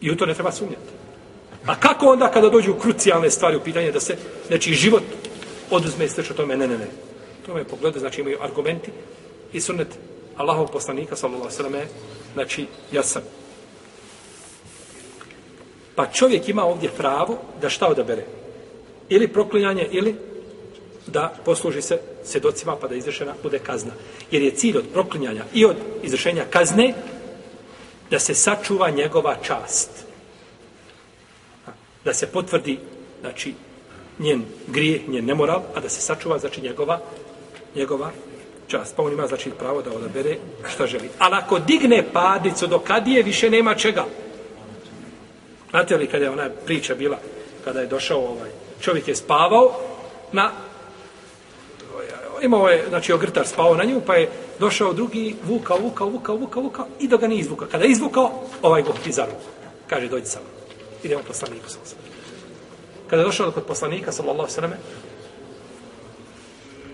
I 0.00 0.10
u 0.10 0.16
to 0.16 0.26
ne 0.26 0.34
treba 0.34 0.52
sumnjati. 0.52 0.90
A 1.66 1.74
kako 1.80 2.06
onda 2.06 2.30
kada 2.30 2.48
dođu 2.48 2.74
krucijalne 2.74 3.30
stvari 3.30 3.56
u 3.56 3.60
pitanje 3.60 3.92
da 3.92 4.00
se 4.00 4.16
znači 4.46 4.72
život 4.72 5.02
oduzme 5.70 6.04
i 6.04 6.08
sveč 6.08 6.32
tome? 6.36 6.56
Ne 6.56 6.68
ne 6.68 6.78
ne. 6.78 6.88
To 7.46 7.54
me 7.54 7.64
pogleda 7.64 7.98
znači 7.98 8.20
imaju 8.20 8.38
argumenti 8.40 8.90
i 9.52 9.60
sunnet. 9.60 9.88
Allahov 10.36 10.66
poslanika 10.66 11.16
sallallahu 11.16 11.44
alejhi 11.44 11.62
ve 11.62 11.64
selleme 11.64 11.86
znači, 12.34 12.66
ja 12.92 13.02
sam. 13.02 13.22
pa 15.94 16.06
čovjek 16.06 16.48
ima 16.48 16.64
ovdje 16.64 16.90
pravo 16.96 17.38
da 17.60 17.70
šta 17.70 17.86
odabere? 17.86 18.24
Ili 19.08 19.28
proklinjanje 19.28 19.88
ili 19.90 20.16
da 21.06 21.34
posluži 21.44 21.82
se 21.82 22.00
sedocima 22.24 22.76
pa 22.76 22.88
da 22.88 22.94
izrešena 22.94 23.34
bude 23.42 23.58
kazna. 23.58 23.92
Jer 24.30 24.42
je 24.42 24.54
cilj 24.54 24.78
od 24.78 24.84
proklinjanja 24.92 25.44
i 25.54 25.64
od 25.64 25.76
izrešenja 26.02 26.44
kazne 26.50 26.94
da 28.10 28.18
se 28.18 28.34
sačuva 28.34 28.90
njegova 28.90 29.36
čast. 29.42 29.90
Da 32.04 32.14
se 32.14 32.26
potvrdi 32.26 32.78
znači 33.20 33.54
njen 34.18 34.44
grijeh, 34.66 35.08
njen 35.08 35.24
nemoral, 35.24 35.62
a 35.74 35.80
da 35.80 35.88
se 35.88 36.00
sačuva 36.00 36.38
znači 36.38 36.60
njegova 36.60 37.00
njegova 37.74 38.10
čast. 38.66 38.96
Pa 38.96 39.02
on 39.02 39.12
ima 39.12 39.26
znači 39.26 39.50
pravo 39.58 39.82
da 39.82 39.90
odabere 39.92 40.36
šta 40.74 40.86
želi. 40.86 41.08
Ali 41.18 41.34
ako 41.36 41.58
digne 41.58 42.04
padicu 42.12 42.66
do 42.66 42.78
kadije, 42.78 43.22
više 43.22 43.50
nema 43.50 43.74
čega. 43.74 44.04
Znate 45.70 45.96
li 45.96 46.06
kada 46.06 46.24
je 46.24 46.30
ona 46.30 46.50
priča 46.66 46.94
bila, 46.94 47.18
kada 47.64 47.80
je 47.80 47.86
došao 47.86 48.18
ovaj, 48.18 48.50
čovjek 48.80 49.08
je 49.08 49.16
spavao 49.16 49.80
na 50.32 50.50
imao 52.42 52.68
je, 52.68 52.84
znači 52.88 53.12
ogrtar 53.12 53.46
spavao 53.46 53.74
na 53.74 53.84
nju, 53.84 54.00
pa 54.06 54.14
je 54.14 54.30
došao 54.58 54.92
drugi, 54.92 55.36
vukao, 55.44 55.78
vukao, 55.78 56.08
vukao, 56.08 56.36
vukao, 56.36 56.62
vukao, 56.62 56.86
i 57.00 57.08
da 57.08 57.16
ga 57.16 57.26
nije 57.26 57.40
izvukao. 57.40 57.68
Kada 57.68 57.84
je 57.84 57.90
izvukao, 57.90 58.30
ovaj 58.62 58.82
go 58.82 58.92
ti. 59.04 59.10
Kaže, 59.86 60.08
dođi 60.08 60.26
sam. 60.26 60.42
Idemo 61.02 61.22
poslaniku, 61.26 61.68
sallallahu 61.68 61.96
Kada 63.10 63.22
je 63.22 63.26
došao 63.26 63.50
kod 63.50 63.64
poslanika, 63.64 64.12
sallallahu 64.12 64.50
sallam, 64.50 64.72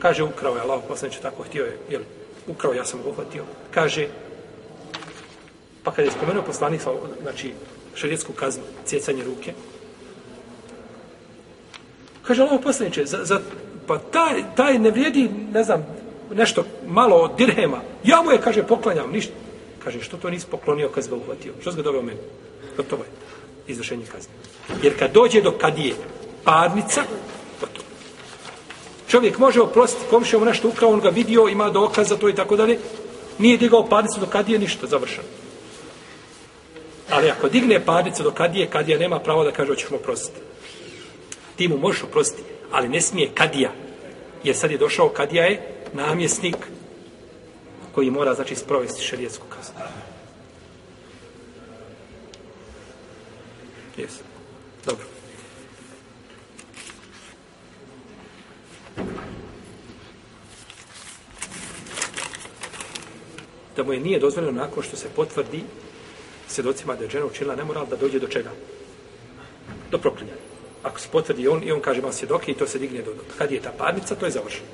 Kaže, 0.02 0.22
ukrao 0.22 0.56
je 0.56 0.60
Allah, 0.60 0.82
poslaniče, 0.88 1.20
tako 1.22 1.42
htio 1.42 1.64
je, 1.64 1.78
jel, 1.90 2.02
ukrao, 2.46 2.74
ja 2.74 2.84
sam 2.84 3.02
ga 3.02 3.08
uhvatio. 3.08 3.44
Kaže, 3.70 4.08
pa 5.82 5.90
kada 5.90 6.02
je 6.02 6.10
spomenuo 6.10 6.42
poslanik, 6.42 6.80
znači, 7.22 7.52
šarijetsku 7.94 8.32
kaznu, 8.32 8.62
cjecanje 8.84 9.24
ruke, 9.24 9.52
kaže, 12.22 12.42
Allah, 12.42 12.60
poslaniče, 12.62 13.06
za, 13.06 13.24
za, 13.24 13.40
pa 13.86 13.98
taj, 13.98 14.42
taj 14.56 14.78
ne 14.78 14.90
vrijedi, 14.90 15.30
ne 15.52 15.64
znam, 15.64 15.86
nešto 16.34 16.64
malo 16.86 17.16
od 17.16 17.36
dirhema. 17.38 17.80
Ja 18.04 18.22
mu 18.22 18.30
je, 18.30 18.40
kaže, 18.40 18.62
poklanjam, 18.62 19.10
ništa. 19.10 19.32
Kaže, 19.84 20.00
što 20.00 20.16
to 20.16 20.30
nisi 20.30 20.46
poklonio 20.50 20.88
kad 20.88 21.08
ga 21.08 21.16
uhvatio? 21.16 21.52
Što 21.60 21.72
ga 21.72 21.82
doveo 21.82 22.02
meni? 22.02 22.18
Gotovo 22.76 23.02
je. 23.02 23.10
Izvršenje 23.66 24.06
kazne. 24.06 24.32
Jer 24.82 24.98
kad 24.98 25.12
dođe 25.12 25.42
do 25.42 25.50
kadije, 25.50 25.94
parnica. 26.44 27.02
Čovjek 29.12 29.38
može 29.38 29.60
oprostiti, 29.60 30.06
komšija 30.10 30.38
mu 30.38 30.44
nešto 30.44 30.68
ukrao, 30.68 30.92
on 30.92 31.00
ga 31.00 31.08
vidio, 31.08 31.48
ima 31.48 31.70
dokaz 31.70 32.08
za 32.08 32.16
to 32.16 32.28
i 32.28 32.34
tako 32.34 32.56
dalje. 32.56 32.78
Nije 33.38 33.58
digao 33.58 33.88
parnicu 33.88 34.20
do 34.20 34.26
kad 34.26 34.48
je 34.48 34.58
ništa 34.58 34.86
završeno. 34.86 35.28
Ali 37.10 37.30
ako 37.30 37.48
digne 37.48 37.84
parnicu 37.84 38.22
do 38.22 38.30
kad 38.30 38.56
je, 38.56 38.66
kad 38.66 38.88
je 38.88 38.98
nema 38.98 39.18
pravo 39.18 39.44
da 39.44 39.52
kaže 39.52 39.70
hoćeš 39.70 39.90
mu 39.90 39.96
oprostiti. 39.96 40.40
Ti 41.56 41.68
mu 41.68 41.76
možeš 41.76 42.02
oprostiti, 42.02 42.48
ali 42.70 42.88
ne 42.88 43.00
smije 43.00 43.30
kadija. 43.34 43.72
Jer 44.44 44.56
sad 44.56 44.70
je 44.70 44.78
došao 44.78 45.08
kadija 45.08 45.44
je 45.44 45.84
namjesnik 45.92 46.56
koji 47.94 48.10
mora 48.10 48.34
znači 48.34 48.56
sprovesti 48.56 49.04
šerijetsku 49.04 49.46
kaznu. 49.48 49.74
Jes. 53.96 54.12
Dobro. 54.86 55.12
Da 63.76 63.82
mu 63.82 63.92
je 63.92 64.00
nije 64.00 64.18
dozvoljeno 64.18 64.60
nakon 64.60 64.82
što 64.82 64.96
se 64.96 65.08
potvrdi 65.16 65.62
svjedocima 66.48 66.96
da 66.96 67.04
je 67.04 67.10
žena 67.10 67.26
učinila 67.26 67.56
nemoral 67.56 67.86
da 67.86 67.96
dođe 67.96 68.18
do 68.18 68.28
čega? 68.28 68.50
Do 69.90 69.98
proklinjanja. 69.98 70.40
Ako 70.82 71.00
se 71.00 71.08
potvrdi 71.12 71.48
on 71.48 71.62
i 71.64 71.72
on 71.72 71.80
kaže 71.80 72.00
ima 72.00 72.12
svjedoke 72.12 72.52
i 72.52 72.54
to 72.54 72.66
se 72.66 72.78
digne 72.78 73.02
do, 73.02 73.14
do 73.14 73.22
kad 73.38 73.52
je 73.52 73.60
ta 73.60 73.72
parnica, 73.78 74.14
to 74.14 74.26
je 74.26 74.32
završeno. 74.32 74.66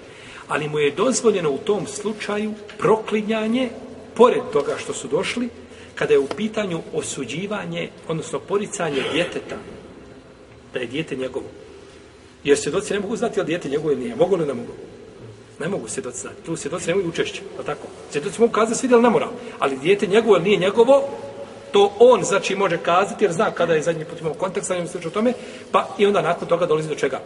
Ali 0.49 0.69
mu 0.69 0.79
je 0.79 0.91
dozvoljeno 0.91 1.51
u 1.51 1.59
tom 1.59 1.87
slučaju 1.87 2.55
proklinjanje, 2.79 3.71
pored 4.15 4.43
toga 4.53 4.75
što 4.79 4.93
su 4.95 5.09
došli, 5.09 5.49
kada 5.95 6.13
je 6.13 6.19
u 6.19 6.27
pitanju 6.37 6.83
osuđivanje, 6.93 7.91
odnosno 8.09 8.39
poricanje 8.39 9.03
djeteta, 9.13 9.57
da 10.73 10.79
je 10.81 10.87
djete 10.87 11.17
njegovo. 11.17 11.47
Jer 12.45 12.59
svjedoci 12.59 12.95
ne 12.95 13.01
mogu 13.01 13.17
znati 13.17 13.39
je 13.39 13.43
li 13.43 13.47
djete 13.47 13.69
njegovo 13.69 13.93
ili 13.93 14.01
nije. 14.01 14.17
Mogu 14.17 14.37
li 14.37 14.47
ne 14.47 14.55
mogu? 14.55 14.73
Ne 15.61 15.69
mogu 15.69 15.89
svjedoci 15.89 16.21
znati. 16.21 16.43
Tu 16.47 16.57
svjedoci 16.57 16.89
ne 16.89 16.95
učešće. 16.95 17.43
Pa 17.57 17.63
tako. 17.63 17.87
Svjedoci 18.11 18.41
mogu 18.41 18.53
kazati 18.53 18.79
svi 18.79 18.89
da 18.89 19.01
ne 19.01 19.11
mora. 19.11 19.29
Ali 19.59 19.79
dijete 19.79 20.07
njegovo 20.07 20.37
ili 20.37 20.45
nije 20.45 20.57
njegovo, 20.57 21.03
to 21.73 21.93
on 21.99 22.23
znači 22.23 22.57
može 22.57 22.79
kazati 22.79 23.25
jer 23.25 23.33
zna 23.33 23.51
kada 23.51 23.75
je 23.75 23.83
zadnji 23.83 24.05
put 24.05 24.21
imao 24.21 24.35
kontakt 24.35 24.67
sa 24.67 24.75
njim 24.75 24.87
o 25.07 25.11
tome, 25.11 25.33
pa 25.73 25.89
i 25.99 26.07
onda 26.07 26.23
nakon 26.23 26.49
toga 26.49 26.67
dolazi 26.67 26.89
do 26.89 26.95
čega? 26.95 27.21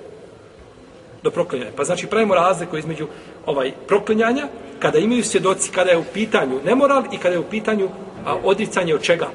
Do 1.22 1.30
proklinjanja. 1.30 1.72
Pa 1.76 1.85
znači 1.85 2.07
pravimo 2.07 2.35
razliku 2.35 2.78
između 2.78 3.07
ovaj 3.47 3.72
proklinjanja 3.87 4.49
kada 4.78 4.99
imaju 4.99 5.24
svjedoci, 5.24 5.70
kada 5.70 5.91
je 5.91 5.99
u 5.99 6.05
pitanju 6.14 6.61
nemoral 6.64 7.03
i 7.12 7.18
kada 7.18 7.35
je 7.35 7.39
u 7.39 7.51
pitanju 7.51 7.89
a, 8.26 8.37
odricanje 8.45 8.95
od 8.95 9.03
čega? 9.03 9.28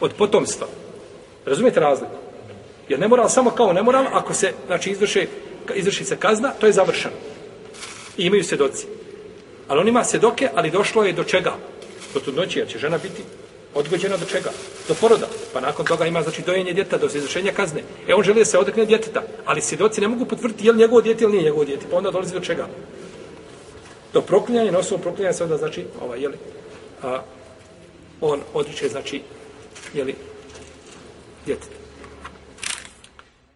Od 0.00 0.12
potomstva. 0.18 0.66
Razumijete 1.46 1.80
razliku? 1.80 2.12
Jer 2.88 3.00
nemoral 3.00 3.28
samo 3.28 3.50
kao 3.50 3.72
nemoral, 3.72 4.06
ako 4.12 4.34
se 4.34 4.52
znači, 4.66 4.90
izvrši, 4.90 5.28
izvrši 5.74 6.04
se 6.04 6.16
kazna, 6.16 6.50
to 6.60 6.66
je 6.66 6.72
završeno. 6.72 7.14
I 8.20 8.26
imaju 8.26 8.44
svjedoci. 8.44 8.86
Ali 9.68 9.80
on 9.80 9.88
ima 9.88 10.04
svjedoke, 10.04 10.48
ali 10.54 10.70
došlo 10.70 11.04
je 11.04 11.12
do 11.12 11.24
čega? 11.24 11.52
Do 12.14 12.20
trudnoće, 12.20 12.58
jer 12.58 12.68
će 12.68 12.78
žena 12.78 12.98
biti 12.98 13.22
odgođena 13.74 14.16
do 14.16 14.26
čega? 14.26 14.50
Do 14.88 14.94
poroda. 14.94 15.26
Pa 15.52 15.60
nakon 15.60 15.86
toga 15.86 16.06
ima 16.06 16.22
znači 16.22 16.42
dojenje 16.42 16.72
djeta 16.72 16.98
do 16.98 17.06
izvršenja 17.06 17.52
kazne. 17.52 17.82
E 18.08 18.14
on 18.14 18.22
želi 18.22 18.38
da 18.38 18.44
se 18.44 18.58
odrekne 18.58 18.84
djeteta, 18.86 19.22
ali 19.44 19.60
svjedoci 19.60 20.00
ne 20.00 20.08
mogu 20.08 20.24
potvrditi 20.24 20.66
je 20.66 20.72
li 20.72 20.78
njegovo 20.78 21.00
djete 21.00 21.24
ili 21.24 21.32
nije 21.32 21.44
njegovo 21.44 21.64
djete. 21.64 21.86
Pa 21.90 21.96
onda 21.96 22.10
dolazi 22.10 22.34
do 22.34 22.40
čega? 22.40 22.68
Do 24.12 24.20
proklinjanja, 24.20 24.72
na 24.72 24.78
osnovu 24.78 25.02
proklinjanja 25.02 25.32
se 25.32 25.44
onda 25.44 25.56
znači, 25.56 25.84
ovaj, 26.02 26.20
jeli, 26.20 26.36
a, 27.02 27.22
on 28.20 28.40
odriče, 28.54 28.88
znači, 28.88 29.22
jeli, 29.94 30.14
djeteta. 31.46 31.79